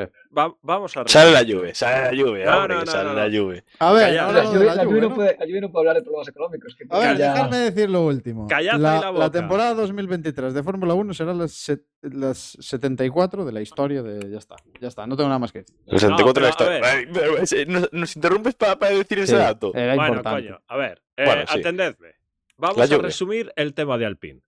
Vamos 0.64 0.98
a 0.98 1.04
Sale 1.08 1.32
la 1.32 1.40
resumir. 1.42 1.56
lluvia, 1.62 1.76
sale 1.76 2.02
la 2.06 2.12
lluvia, 2.12 2.46
No, 2.46 2.58
hombre, 2.58 2.74
no, 2.74 2.80
que 2.80 2.86
no, 2.88 2.92
sale 2.92 3.10
no, 3.10 3.16
la 3.16 3.28
lluvia. 3.28 3.64
A 3.78 3.94
ver, 3.94 4.04
Calla, 4.08 4.32
La 4.32 4.40
de 4.42 4.46
lluvia, 4.48 4.60
la 4.66 4.76
la 4.76 4.84
lluvia 4.86 5.02
no 5.02 5.14
puede, 5.14 5.38
la 5.38 5.46
lluvia 5.46 5.62
no 5.62 5.72
puede 5.72 5.82
hablar 5.82 5.96
de 5.98 6.02
problemas 6.02 6.28
económicos. 6.30 6.76
Que 6.76 6.86
A 6.90 6.98
ver, 7.00 7.18
ya- 7.18 7.34
dejadme 7.34 7.58
decir 7.58 7.90
lo 7.92 8.06
último. 8.08 8.48
Callad 8.48 8.80
la, 8.80 8.94
la 8.96 9.00
la 9.02 9.12
boca. 9.12 9.30
temporada 9.32 9.74
2023 9.76 10.54
de 10.56 10.64
Fórmula 10.64 10.96
1 10.96 11.14
será 11.14 11.34
las, 11.36 11.52
set- 11.52 11.86
las 12.02 12.58
74 12.60 13.46
de 13.46 13.52
la 13.52 13.62
historia 13.62 14.02
de... 14.02 14.32
Ya 14.32 14.40
está, 14.40 14.56
ya 14.82 14.88
está, 14.88 15.06
no 15.06 15.16
tengo 15.16 15.30
nada 15.30 15.38
más 15.40 15.52
que 15.52 15.60
decir. 15.60 15.76
El 15.86 16.00
64 16.00 16.34
pero, 16.34 16.82
la 16.82 17.44
historia. 17.44 17.66
¿Nos, 17.68 17.94
nos 17.94 18.16
interrumpes 18.16 18.56
para 18.56 18.90
decir 18.90 19.20
ese 19.20 19.36
dato? 19.38 19.72
Era 19.76 19.94
Bueno, 19.94 20.08
importante. 20.16 20.42
coño, 20.48 20.62
a 20.68 20.76
ver, 20.78 21.04
eh, 21.18 21.26
Bueno, 21.26 21.44
sí. 21.48 21.60
atendedme. 21.60 22.16
Vamos 22.58 22.78
La 22.90 22.96
a 22.96 23.00
resumir 23.00 23.54
el 23.56 23.76
tema 23.76 24.00
de 24.00 24.08
Alpine. 24.08 24.42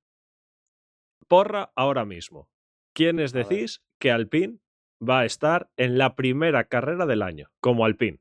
Porra 1.28 1.72
ahora 1.76 2.04
mismo. 2.06 2.50
¿Quiénes 2.96 3.34
decís 3.34 3.82
que 4.00 4.10
Alpine 4.10 4.58
va 5.08 5.20
a 5.20 5.26
estar 5.26 5.70
en 5.76 5.98
la 5.98 6.16
primera 6.16 6.64
carrera 6.64 7.06
del 7.06 7.22
año 7.22 7.52
como 7.60 7.84
Alpine? 7.86 8.20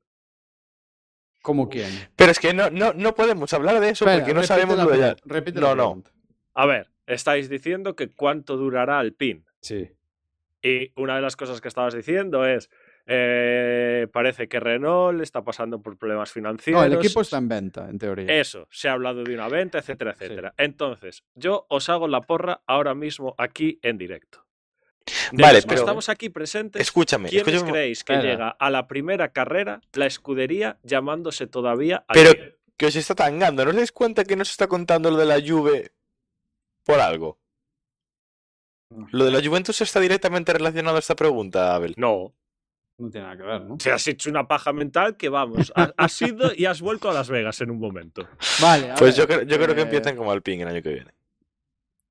¿Cómo 1.43 1.69
quién? 1.69 1.91
Pero 2.17 2.33
es 2.33 2.41
que 2.41 2.53
no, 2.55 2.71
no, 2.71 2.93
no 2.93 3.15
podemos 3.15 3.53
hablar 3.53 3.79
de 3.81 3.91
eso 3.91 4.05
Espera, 4.05 4.19
porque 4.25 4.35
no 4.35 4.43
sabemos 4.43 4.77
lo 4.77 4.87
de 4.87 4.95
allá. 5.05 5.17
repite 5.25 5.61
No, 5.61 5.69
la 5.69 5.75
no. 5.77 5.83
pregunta. 5.85 6.11
A 6.55 6.67
ver, 6.67 6.91
estáis 7.07 7.49
diciendo 7.49 7.95
que 7.95 8.09
cuánto 8.09 8.57
durará 8.57 8.99
Alpine. 8.99 9.45
Sí. 9.61 9.91
Y 10.63 10.91
una 10.97 11.17
de 11.17 11.23
las 11.23 11.37
cosas 11.37 11.61
que 11.61 11.69
estabas 11.69 11.95
diciendo 11.95 12.45
es, 12.47 12.71
eh, 13.07 14.09
parece 14.13 14.49
que 14.49 14.59
Renault 14.59 15.21
está 15.21 15.45
pasando 15.45 15.83
por 15.83 15.99
problemas 15.99 16.33
financieros. 16.33 16.81
No, 16.81 16.87
el 16.87 16.95
equipo 16.95 17.21
está 17.21 17.37
en 17.37 17.49
venta, 17.49 17.89
en 17.91 17.99
teoría. 17.99 18.41
Eso, 18.41 18.67
se 18.71 18.89
ha 18.89 18.93
hablado 18.93 19.23
de 19.23 19.35
una 19.35 19.49
venta, 19.49 19.79
etcétera, 19.79 20.15
Sí. 20.19 20.25
etcétera. 20.25 20.55
Entonces, 20.57 21.23
yo 21.35 21.67
os 21.69 21.89
hago 21.91 22.09
la 22.09 22.23
porra 22.23 22.63
ahora 22.67 22.95
mismo 22.95 23.35
aquí 23.37 23.79
en 23.83 23.99
directo. 23.99 24.44
De 25.33 25.43
Vale, 25.43 25.55
los 25.59 25.65
que 25.65 25.69
pero- 25.69 25.81
estamos 25.83 26.09
aquí 26.09 26.31
presentes, 26.31 26.81
Escúchame, 26.81 27.29
¿quiénes 27.29 27.47
escúchame. 27.49 27.71
creéis 27.73 28.05
que 28.05 28.17
llega 28.17 28.49
a 28.49 28.71
la 28.71 28.87
primera 28.89 29.33
carrera 29.33 29.81
la 29.93 30.07
escudería 30.07 30.79
llamándose 30.83 31.47
todavía 31.47 32.05
Pero 32.13 32.33
que 32.77 32.87
os 32.87 32.97
está 32.97 33.15
tangando. 33.15 33.65
¿No 33.65 33.71
os 33.71 33.77
dais 33.77 33.93
cuenta 33.93 34.25
que 34.25 34.35
no 34.35 34.45
se 34.45 34.53
está 34.53 34.67
contando 34.67 35.11
lo 35.11 35.17
de 35.19 35.27
la 35.27 35.41
Juve 35.47 35.93
por 36.85 37.01
algo? 37.01 37.39
Lo 39.11 39.25
de 39.25 39.31
la 39.31 39.43
Juventus 39.47 39.81
está 39.81 40.01
directamente 40.01 40.53
relacionado 40.53 40.97
a 40.97 41.01
esta 41.01 41.15
pregunta, 41.17 41.75
Abel. 41.75 41.95
No, 41.97 42.33
No 42.97 43.11
tiene 43.11 43.27
nada 43.27 43.37
que 43.37 43.43
ver, 43.43 43.61
¿no? 43.63 43.77
te 43.77 43.91
has 43.93 44.07
hecho 44.07 44.31
una 44.31 44.47
paja 44.49 44.73
mental 44.73 45.17
que 45.17 45.29
vamos, 45.29 45.73
has, 45.97 46.23
ido 46.23 46.53
y 46.57 46.65
has 46.67 46.81
vuelto 46.81 47.11
a 47.11 47.15
Las 47.15 47.29
Vegas 47.29 47.61
en 47.61 47.71
un 47.71 47.79
momento. 47.81 48.27
Vale, 48.63 48.93
a 48.93 48.95
Pues 48.95 49.17
ver, 49.19 49.27
yo 49.27 49.27
creo, 49.27 49.43
yo 49.43 49.57
creo 49.63 49.75
que 49.75 49.81
eh, 49.81 49.85
empiezan 49.85 50.17
como 50.17 50.31
Alpine 50.33 50.63
el 50.63 50.69
año 50.69 50.83
que 50.83 50.91
viene. 50.95 51.11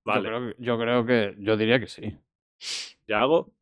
Vale, 0.06 0.24
Yo 0.24 0.30
creo, 0.30 0.48
que- 0.50 0.56
yo 0.64 0.78
creo 0.78 1.06
que. 1.06 1.36
Yo 1.40 1.56
diría 1.58 1.80
que 1.80 1.88
sí. 1.88 2.18
¿Ya 3.08 3.20
hago? 3.22 3.54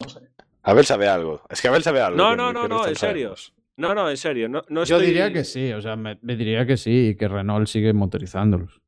No 0.00 0.08
sé. 0.08 0.20
Abel 0.62 0.84
sabe 0.84 1.08
algo. 1.08 1.42
Es 1.48 1.62
que 1.62 1.68
Abel 1.68 1.82
sabe 1.82 2.00
algo. 2.00 2.16
No, 2.16 2.36
no, 2.36 2.52
no, 2.52 2.68
no, 2.68 2.86
en 2.86 2.94
serio. 2.96 3.34
No, 3.76 3.94
no, 3.94 4.10
en 4.10 4.16
serio, 4.16 4.48
no, 4.48 4.62
no 4.68 4.84
Yo 4.84 4.96
estoy- 4.96 5.06
diría 5.06 5.32
que 5.32 5.44
sí, 5.44 5.72
o 5.72 5.80
sea, 5.80 5.94
me, 5.96 6.18
me 6.22 6.34
diría 6.36 6.66
que 6.66 6.76
sí 6.76 7.10
y 7.10 7.16
que 7.16 7.28
Renault 7.28 7.68
sigue 7.68 7.92
motorizándolos. 7.92 8.80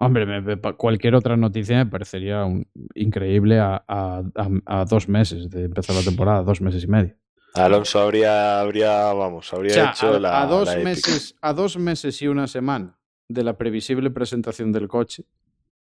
Hombre, 0.00 0.26
me- 0.26 0.40
me- 0.40 0.56
pa- 0.56 0.74
cualquier 0.74 1.16
otra 1.16 1.36
noticia 1.36 1.76
me 1.84 1.90
parecería 1.90 2.44
un- 2.44 2.64
increíble 2.94 3.58
a, 3.58 3.82
a- 3.88 4.22
a- 4.36 4.80
a 4.80 4.84
dos 4.84 5.08
meses 5.08 5.50
de 5.50 5.64
empezar 5.64 5.96
la 5.96 6.02
temporada, 6.02 6.44
dos 6.44 6.60
meses 6.60 6.84
y 6.84 6.86
medio. 6.86 7.16
Alonso 7.54 7.98
habría, 8.00 8.60
habría, 8.60 9.12
vamos, 9.12 9.52
habría 9.52 9.72
O 9.72 9.74
sea, 9.74 9.90
hecho 9.90 10.18
la, 10.20 10.40
a 10.42 10.46
dos 10.46 10.68
la 10.68 10.76
meses, 10.84 11.34
a 11.42 11.52
dos 11.52 11.76
meses 11.76 12.22
y 12.22 12.28
una 12.28 12.46
semana 12.46 12.96
de 13.26 13.42
la 13.42 13.58
previsible 13.58 14.10
presentación 14.12 14.70
del 14.70 14.86
coche, 14.86 15.24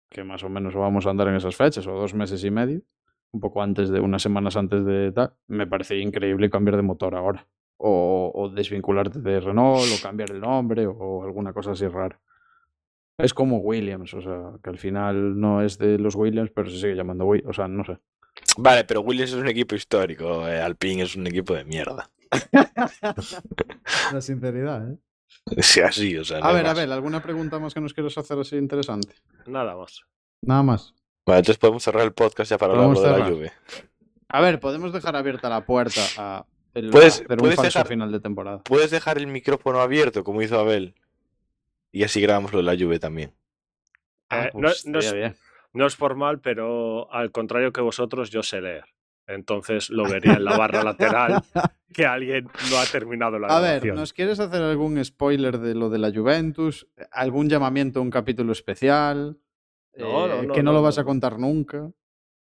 que 0.08 0.24
más 0.24 0.42
o 0.44 0.48
menos 0.48 0.74
vamos 0.74 1.06
a 1.06 1.10
andar 1.10 1.28
en 1.28 1.36
esas 1.36 1.56
fechas, 1.56 1.86
o 1.86 1.92
dos 1.92 2.14
meses 2.14 2.42
y 2.44 2.50
medio, 2.50 2.82
un 3.32 3.40
poco 3.40 3.62
antes 3.62 3.90
de 3.90 4.00
unas 4.00 4.22
semanas 4.22 4.56
antes 4.56 4.84
de 4.84 5.12
tal, 5.12 5.34
me 5.48 5.66
parece 5.66 5.98
increíble 5.98 6.50
cambiar 6.50 6.76
de 6.76 6.82
motor 6.82 7.14
ahora. 7.14 7.46
O, 7.78 8.32
o 8.34 8.48
desvincularte 8.48 9.20
de 9.20 9.38
Renault, 9.38 9.84
o 9.92 10.02
cambiar 10.02 10.30
el 10.30 10.40
nombre, 10.40 10.86
o 10.86 11.22
alguna 11.22 11.52
cosa 11.52 11.72
así 11.72 11.86
rara. 11.86 12.18
Es 13.18 13.34
como 13.34 13.58
Williams, 13.58 14.14
o 14.14 14.22
sea, 14.22 14.52
que 14.62 14.70
al 14.70 14.78
final 14.78 15.38
no 15.38 15.60
es 15.62 15.76
de 15.78 15.98
los 15.98 16.14
Williams, 16.14 16.50
pero 16.54 16.70
se 16.70 16.78
sigue 16.78 16.94
llamando 16.94 17.26
Williams, 17.26 17.50
o 17.50 17.52
sea, 17.52 17.68
no 17.68 17.84
sé. 17.84 17.98
Vale, 18.58 18.84
pero 18.84 19.00
Williams 19.02 19.32
es 19.32 19.38
un 19.38 19.48
equipo 19.48 19.74
histórico. 19.74 20.46
eh, 20.48 20.60
Alpine 20.60 21.02
es 21.02 21.16
un 21.16 21.26
equipo 21.26 21.54
de 21.54 21.64
mierda. 21.64 22.10
La 24.12 24.20
sinceridad, 24.20 24.90
¿eh? 24.90 24.96
Sí, 25.60 25.80
así, 25.80 26.16
o 26.16 26.24
sea. 26.24 26.40
no 26.40 26.46
A 26.46 26.52
ver, 26.52 26.66
a 26.66 26.70
más. 26.70 26.78
ver, 26.78 26.92
¿alguna 26.92 27.22
pregunta 27.22 27.58
más 27.58 27.72
que 27.74 27.80
nos 27.80 27.94
quieras 27.94 28.16
hacer 28.18 28.38
así 28.38 28.56
interesante? 28.56 29.14
Nada 29.46 29.76
más. 29.76 30.02
Nada 30.42 30.62
más. 30.62 30.94
Vale, 31.24 31.38
entonces 31.40 31.58
podemos 31.58 31.82
cerrar 31.82 32.04
el 32.04 32.12
podcast 32.12 32.50
ya 32.50 32.58
para 32.58 32.72
hablar 32.74 32.96
de 32.96 33.18
la. 33.18 33.26
Juve. 33.30 33.52
A 34.28 34.40
ver, 34.40 34.58
podemos 34.60 34.92
dejar 34.92 35.16
abierta 35.16 35.48
la 35.48 35.64
puerta 35.64 36.00
a 36.18 36.46
el, 36.74 36.90
Puedes- 36.90 37.20
a 37.20 37.24
hacer 37.24 37.32
un 37.32 37.38
puedes 37.38 37.62
dejar- 37.62 37.86
final 37.86 38.12
de 38.12 38.20
temporada. 38.20 38.58
Puedes 38.64 38.90
dejar 38.90 39.18
el 39.18 39.26
micrófono 39.28 39.80
abierto, 39.80 40.24
como 40.24 40.42
hizo 40.42 40.58
Abel. 40.58 40.94
Y 41.92 42.04
así 42.04 42.20
grabamos 42.20 42.52
lo 42.52 42.58
de 42.58 42.64
la 42.64 42.76
Juve 42.76 42.98
también. 42.98 43.32
Eh, 44.30 44.50
no, 44.54 44.62
pues 44.68 44.84
es, 44.84 45.14
no 45.72 45.86
es 45.86 45.96
formal, 45.96 46.40
pero 46.40 47.10
al 47.12 47.30
contrario 47.30 47.72
que 47.72 47.80
vosotros, 47.80 48.30
yo 48.30 48.42
sé 48.42 48.60
leer. 48.60 48.84
Entonces 49.26 49.90
lo 49.90 50.04
vería 50.08 50.34
en 50.34 50.44
la 50.44 50.56
barra 50.56 50.82
lateral 50.84 51.42
que 51.92 52.06
alguien 52.06 52.44
no 52.70 52.78
ha 52.78 52.84
terminado 52.86 53.38
la 53.38 53.48
A 53.48 53.60
ver. 53.60 53.94
¿nos 53.94 54.12
quieres 54.12 54.38
hacer 54.40 54.62
algún 54.62 55.02
spoiler 55.04 55.58
de 55.58 55.74
lo 55.74 55.90
de 55.90 55.98
la 55.98 56.12
Juventus? 56.12 56.86
¿Algún 57.10 57.48
llamamiento 57.48 57.98
a 57.98 58.02
un 58.02 58.10
capítulo 58.10 58.52
especial? 58.52 59.38
No, 59.96 60.26
no, 60.28 60.34
Eh, 60.34 60.46
no, 60.46 60.52
que 60.54 60.62
no, 60.62 60.70
no, 60.72 60.78
lo 60.78 60.82
vas 60.82 60.96
no, 60.96 61.00
a 61.00 61.04
no. 61.04 61.06
contar 61.08 61.38
nunca. 61.38 61.90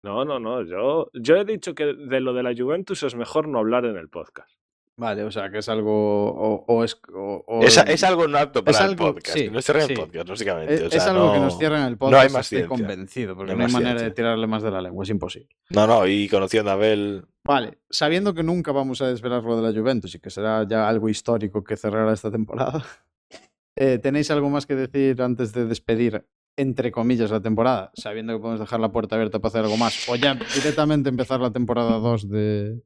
No, 0.02 0.24
no, 0.24 0.38
no. 0.40 0.62
Yo, 0.62 1.10
yo 1.12 1.36
he 1.36 1.44
dicho 1.44 1.74
que 1.74 1.84
de 1.86 2.20
lo 2.20 2.32
de 2.32 2.42
la 2.42 2.54
Juventus 2.56 3.02
es 3.02 3.14
mejor 3.14 3.48
no 3.48 3.58
hablar 3.58 3.84
en 3.84 3.96
el 3.96 4.08
podcast. 4.08 4.59
Vale, 5.00 5.24
o 5.24 5.30
sea, 5.30 5.50
que 5.50 5.58
es 5.58 5.68
algo. 5.70 5.90
O, 6.30 6.64
o 6.68 6.84
es, 6.84 7.00
o- 7.14 7.60
Es, 7.62 7.78
es 7.78 8.04
algo 8.04 8.28
no 8.28 8.36
apto 8.36 8.62
para 8.62 8.76
Es 8.76 8.84
el 8.84 8.90
algo- 8.90 9.06
podcast. 9.14 9.38
sí, 9.38 9.48
no 9.50 9.62
cierran 9.62 9.86
sí. 9.86 9.92
el 9.94 9.98
podcast, 9.98 10.28
básicamente. 10.28 10.74
es- 10.74 10.82
o 10.82 10.86
es 10.88 10.92
sea, 10.92 11.10
algo 11.12 11.32
que 11.32 11.38
no- 11.38 11.44
nos 11.46 11.58
cierran 11.58 11.82
el 11.86 11.92
no 11.92 11.98
podcast. 11.98 12.22
hay 12.22 12.28
más 12.34 12.46
estoy 12.46 12.58
ciencia. 12.58 12.68
convencido, 12.68 13.34
porque 13.34 13.54
No 13.54 13.64
hay 13.64 13.66
no 13.68 13.72
manera 13.72 14.02
de 14.02 14.10
tirarle 14.10 14.46
más 14.46 14.62
de 14.62 14.70
la 14.70 14.82
lengua, 14.82 15.02
es 15.04 15.08
imposible. 15.10 15.48
No, 15.70 15.86
no, 15.86 16.06
y 16.06 16.28
conociendo 16.28 16.70
a 16.70 16.74
Abel. 16.74 17.24
Vale, 17.44 17.78
sabiendo 17.88 18.34
que 18.34 18.42
nunca 18.42 18.72
vamos 18.72 19.00
a 19.00 19.08
desvelar 19.08 19.42
lo 19.42 19.56
de 19.60 19.72
la 19.72 19.80
Juventus 19.80 20.14
y 20.14 20.18
que 20.20 20.28
será 20.28 20.66
ya 20.68 20.86
algo 20.86 21.08
histórico 21.08 21.64
que 21.64 21.78
cerrará 21.78 22.12
esta 22.12 22.30
temporada, 22.30 22.84
eh, 23.76 23.98
¿tenéis 23.98 24.30
algo 24.30 24.50
más 24.50 24.66
que 24.66 24.74
decir 24.74 25.22
antes 25.22 25.54
de 25.54 25.64
despedir, 25.64 26.26
entre 26.58 26.92
comillas, 26.92 27.30
la 27.30 27.40
temporada? 27.40 27.90
Sabiendo 27.94 28.34
que 28.34 28.40
podemos 28.40 28.60
dejar 28.60 28.80
la 28.80 28.92
puerta 28.92 29.14
abierta 29.16 29.38
para 29.38 29.48
hacer 29.48 29.64
algo 29.64 29.78
más. 29.78 30.06
O 30.10 30.16
ya 30.16 30.34
directamente 30.54 31.08
empezar 31.08 31.40
la 31.40 31.50
temporada 31.52 31.92
2 31.98 32.28
de, 32.28 32.82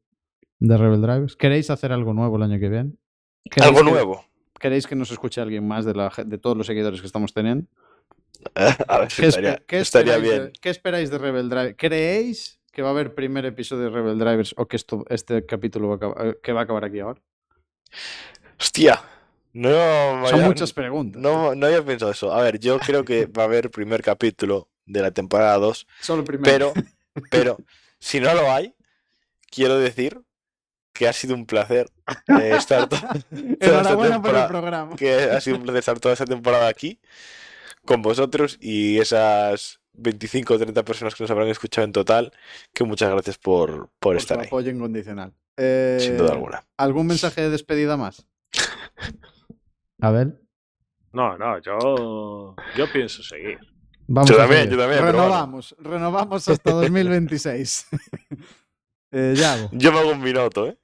de 0.58 0.76
Rebel 0.76 1.00
Drivers. 1.02 1.36
¿Queréis 1.36 1.70
hacer 1.70 1.92
algo 1.92 2.12
nuevo 2.14 2.36
el 2.36 2.42
año 2.42 2.58
que 2.58 2.68
viene? 2.68 2.92
¿Queréis 3.50 3.68
Algo 3.68 3.84
que- 3.84 3.90
nuevo. 3.90 4.24
¿Queréis 4.58 4.86
que 4.86 4.94
nos 4.94 5.10
escuche 5.10 5.40
alguien 5.40 5.66
más 5.66 5.84
de, 5.84 5.92
la, 5.94 6.10
de 6.24 6.38
todos 6.38 6.56
los 6.56 6.66
seguidores 6.66 7.00
que 7.00 7.06
estamos 7.06 7.34
teniendo? 7.34 7.66
a 8.88 8.98
ver, 9.00 9.08
¿Qué, 9.08 9.26
estaría, 9.26 9.56
qué 9.66 10.20
bien. 10.20 10.42
de, 10.44 10.52
¿Qué 10.60 10.70
esperáis 10.70 11.10
de 11.10 11.18
Rebel 11.18 11.48
Drivers? 11.50 11.74
¿Creéis 11.76 12.60
que 12.72 12.82
va 12.82 12.88
a 12.88 12.92
haber 12.92 13.14
primer 13.14 13.44
episodio 13.44 13.84
de 13.84 13.90
Rebel 13.90 14.18
Drivers 14.18 14.54
o 14.56 14.66
que 14.66 14.76
esto, 14.76 15.04
este 15.10 15.44
capítulo 15.44 15.88
va 15.88 15.94
a 15.94 15.96
acabar, 15.96 16.26
eh, 16.26 16.38
que 16.42 16.52
va 16.52 16.60
a 16.60 16.64
acabar 16.64 16.84
aquí 16.84 17.00
ahora? 17.00 17.20
Hostia. 18.58 19.00
No, 19.52 20.26
Son 20.28 20.42
muchas 20.42 20.72
preguntas. 20.72 21.20
No, 21.22 21.54
no 21.54 21.66
había 21.66 21.84
pensado 21.84 22.10
eso. 22.10 22.32
A 22.32 22.42
ver, 22.42 22.58
yo 22.58 22.78
creo 22.80 23.04
que 23.04 23.26
va 23.26 23.42
a 23.42 23.46
haber 23.46 23.70
primer 23.70 24.02
capítulo 24.02 24.68
de 24.86 25.00
la 25.00 25.10
temporada 25.12 25.56
2, 25.58 25.86
Solo 26.00 26.24
primero. 26.24 26.72
pero, 26.74 27.22
pero 27.30 27.56
si 28.00 28.18
no 28.18 28.34
lo 28.34 28.50
hay, 28.50 28.74
quiero 29.50 29.78
decir 29.78 30.20
que 30.94 31.06
ha 31.08 31.12
sido 31.12 31.34
un 31.34 31.44
placer 31.44 31.90
eh, 32.40 32.52
estar 32.56 32.88
to- 32.88 32.96
toda 33.60 33.80
esta 33.82 33.94
por 33.96 34.06
el 34.06 34.12
temporada- 34.12 34.48
programa. 34.48 34.96
que 34.96 35.12
ha 35.14 35.40
sido 35.42 35.56
un 35.58 35.62
placer 35.64 35.80
estar 35.80 36.00
toda 36.00 36.14
esta 36.14 36.24
temporada 36.24 36.68
aquí 36.68 36.98
con 37.84 38.00
vosotros 38.00 38.56
y 38.60 38.98
esas 38.98 39.80
25 39.92 40.54
o 40.54 40.58
30 40.58 40.84
personas 40.84 41.14
que 41.14 41.22
nos 41.24 41.30
habrán 41.30 41.48
escuchado 41.48 41.84
en 41.84 41.92
total, 41.92 42.32
que 42.72 42.84
muchas 42.84 43.10
gracias 43.10 43.36
por, 43.36 43.70
por 43.70 43.90
Por 44.00 44.14
su 44.14 44.18
estar 44.20 44.40
ahí, 44.40 44.46
apoyo 44.46 44.70
incondicional. 44.70 45.34
Eh, 45.56 45.98
sin 46.00 46.16
duda 46.16 46.32
alguna. 46.32 46.64
¿Algún 46.78 47.06
mensaje 47.08 47.42
de 47.42 47.50
despedida 47.50 47.96
más? 47.96 48.26
A 50.00 50.10
ver. 50.10 50.40
No, 51.12 51.38
no, 51.38 51.58
yo, 51.60 52.56
yo 52.76 52.92
pienso 52.92 53.22
seguir. 53.22 53.58
Vamos 54.06 54.28
Yo 54.28 54.36
a 54.36 54.38
también, 54.40 54.62
seguir. 54.64 54.76
yo 54.76 54.82
también, 54.82 55.02
bueno. 55.02 55.18
Renovamos, 55.18 55.76
renovamos 55.78 56.48
hasta 56.48 56.70
2026. 56.72 57.86
Eh, 59.14 59.34
Yago. 59.36 59.68
Yo 59.72 59.92
me 59.92 59.98
hago 60.00 60.10
un 60.12 60.20
minuto, 60.20 60.66
¿eh? 60.68 60.76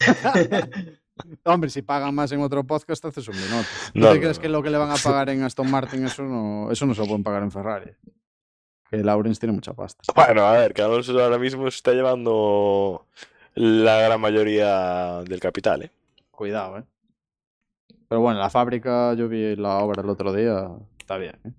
Hombre, 1.44 1.68
si 1.68 1.82
pagan 1.82 2.14
más 2.14 2.32
en 2.32 2.40
otro 2.40 2.64
podcast, 2.64 3.04
haces 3.04 3.28
un 3.28 3.36
minuto. 3.36 3.68
¿Tú 3.92 3.98
No, 4.00 4.08
te 4.08 4.14
no, 4.14 4.20
crees 4.20 4.38
no. 4.38 4.42
que 4.42 4.48
lo 4.48 4.62
que 4.62 4.70
le 4.70 4.78
van 4.78 4.90
a 4.90 4.94
pagar 5.04 5.28
en 5.30 5.42
Aston 5.42 5.70
Martin, 5.70 6.04
eso 6.06 6.22
no, 6.22 6.70
eso 6.70 6.86
no 6.86 6.94
se 6.94 7.00
lo 7.02 7.06
pueden 7.06 7.22
pagar 7.22 7.42
en 7.42 7.50
Ferrari? 7.50 7.90
Que 8.90 8.96
Lawrence 8.98 9.38
tiene 9.38 9.52
mucha 9.52 9.72
pasta. 9.74 10.02
Bueno, 10.14 10.44
a 10.46 10.52
ver, 10.52 10.72
que 10.74 10.82
Alonso 10.82 11.18
ahora 11.22 11.38
mismo 11.38 11.68
está 11.68 11.92
llevando 11.92 13.06
la 13.54 14.00
gran 14.00 14.20
mayoría 14.20 15.22
del 15.22 15.38
capital, 15.40 15.82
¿eh? 15.82 15.90
Cuidado, 16.30 16.78
¿eh? 16.78 16.84
Pero 18.08 18.20
bueno, 18.22 18.40
la 18.40 18.50
fábrica, 18.50 19.14
yo 19.14 19.28
vi 19.28 19.54
la 19.54 19.78
obra 19.78 20.02
el 20.02 20.08
otro 20.08 20.32
día, 20.32 20.68
está 20.98 21.16
bien. 21.18 21.38
¿eh? 21.44 21.50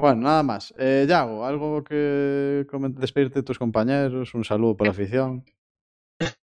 Bueno, 0.00 0.22
nada 0.22 0.42
más. 0.42 0.74
Eh, 0.78 1.04
Yago, 1.08 1.44
algo 1.44 1.84
que 1.84 2.66
despedirte 2.96 3.40
de 3.40 3.42
tus 3.42 3.58
compañeros, 3.58 4.34
un 4.34 4.44
saludo 4.44 4.76
por 4.76 4.86
la 4.86 4.92
afición. 4.92 5.44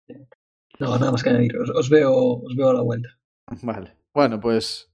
No, 0.78 0.98
nada 0.98 1.10
más 1.10 1.22
que 1.22 1.30
añadir. 1.30 1.56
Os, 1.56 1.70
os 1.70 1.88
veo, 1.88 2.12
os 2.14 2.54
veo 2.54 2.68
a 2.68 2.74
la 2.74 2.82
vuelta. 2.82 3.08
Vale. 3.62 3.96
Bueno, 4.12 4.38
pues 4.40 4.92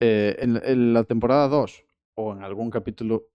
eh, 0.00 0.34
en, 0.40 0.60
en 0.64 0.92
la 0.92 1.04
temporada 1.04 1.46
2 1.46 1.84
o 2.16 2.32
en 2.32 2.42
algún 2.42 2.68
capítulo 2.68 3.28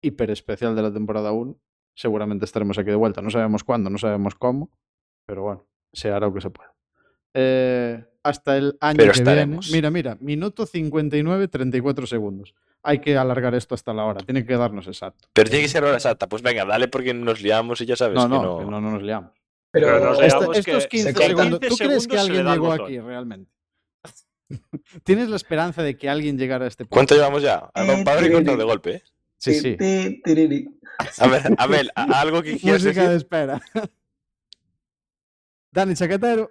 hiper 0.00 0.30
especial 0.30 0.76
de 0.76 0.82
la 0.82 0.92
temporada 0.92 1.32
1, 1.32 1.56
seguramente 1.96 2.44
estaremos 2.44 2.78
aquí 2.78 2.90
de 2.90 2.94
vuelta. 2.94 3.20
No 3.20 3.30
sabemos 3.30 3.64
cuándo, 3.64 3.90
no 3.90 3.98
sabemos 3.98 4.36
cómo, 4.36 4.70
pero 5.26 5.42
bueno, 5.42 5.66
se 5.92 6.10
hará 6.12 6.28
lo 6.28 6.34
que 6.34 6.40
se 6.40 6.50
pueda. 6.50 6.72
Eh, 7.34 8.04
hasta 8.22 8.56
el 8.56 8.76
año 8.80 8.98
Pero 8.98 9.12
que 9.12 9.18
estaremos. 9.18 9.66
viene. 9.72 9.76
Mira, 9.78 9.90
mira, 9.90 10.18
minuto 10.20 10.66
59, 10.66 11.48
34 11.48 12.06
segundos. 12.06 12.54
Hay 12.82 13.00
que 13.00 13.16
alargar 13.16 13.54
esto 13.54 13.74
hasta 13.74 13.92
la 13.92 14.04
hora, 14.04 14.20
tiene 14.24 14.44
que 14.46 14.56
darnos 14.56 14.86
exacto. 14.86 15.28
Pero 15.34 15.50
tiene 15.50 15.64
que 15.64 15.68
ser 15.68 15.84
hora 15.84 15.94
exacta. 15.96 16.28
Pues 16.28 16.40
venga, 16.42 16.64
dale 16.64 16.88
porque 16.88 17.12
nos 17.12 17.42
liamos 17.42 17.80
y 17.82 17.86
ya 17.86 17.94
sabes 17.96 18.14
No, 18.16 18.22
que 18.24 18.28
no, 18.28 18.42
no. 18.42 18.58
que 18.58 18.64
no, 18.64 18.80
no 18.80 18.90
nos 18.92 19.02
liamos. 19.02 19.32
Pero, 19.70 19.86
Pero 19.88 20.00
nos 20.00 20.20
Esta- 20.20 20.24
digamos 20.38 20.56
estos 20.58 20.82
que 20.84 20.88
15 20.88 21.12
corta. 21.14 21.26
segundos, 21.28 21.60
15 21.60 21.68
¿tú 21.68 21.76
crees 21.88 22.08
que 22.08 22.18
alguien 22.18 22.46
llegó 22.46 22.72
aquí 22.72 22.98
realmente? 22.98 23.52
¿Tienes 25.04 25.28
la 25.28 25.36
esperanza 25.36 25.82
de 25.82 25.96
que 25.96 26.08
alguien 26.08 26.38
llegara 26.38 26.64
a 26.64 26.68
este 26.68 26.84
punto? 26.84 26.94
¿Cuánto 26.94 27.14
llevamos 27.14 27.42
ya? 27.42 27.70
Ah, 27.74 27.84
Eh, 27.84 28.02
Padre 28.04 28.26
y 28.28 28.30
cortar 28.32 28.44
tiriri. 28.44 28.56
de 28.58 28.64
golpe, 28.64 28.90
¿eh? 28.96 29.02
Sí, 29.36 29.54
sí. 29.54 29.76
A 31.18 31.26
ver, 31.28 31.42
a 31.56 31.66
ver, 31.66 31.90
a- 31.94 32.20
algo 32.20 32.42
que 32.42 32.58
quieras 32.58 32.82
Música 32.82 33.00
decir. 33.02 33.10
de 33.10 33.16
espera. 33.16 33.60
Dani 35.72 35.94
Chaquetero. 35.94 36.50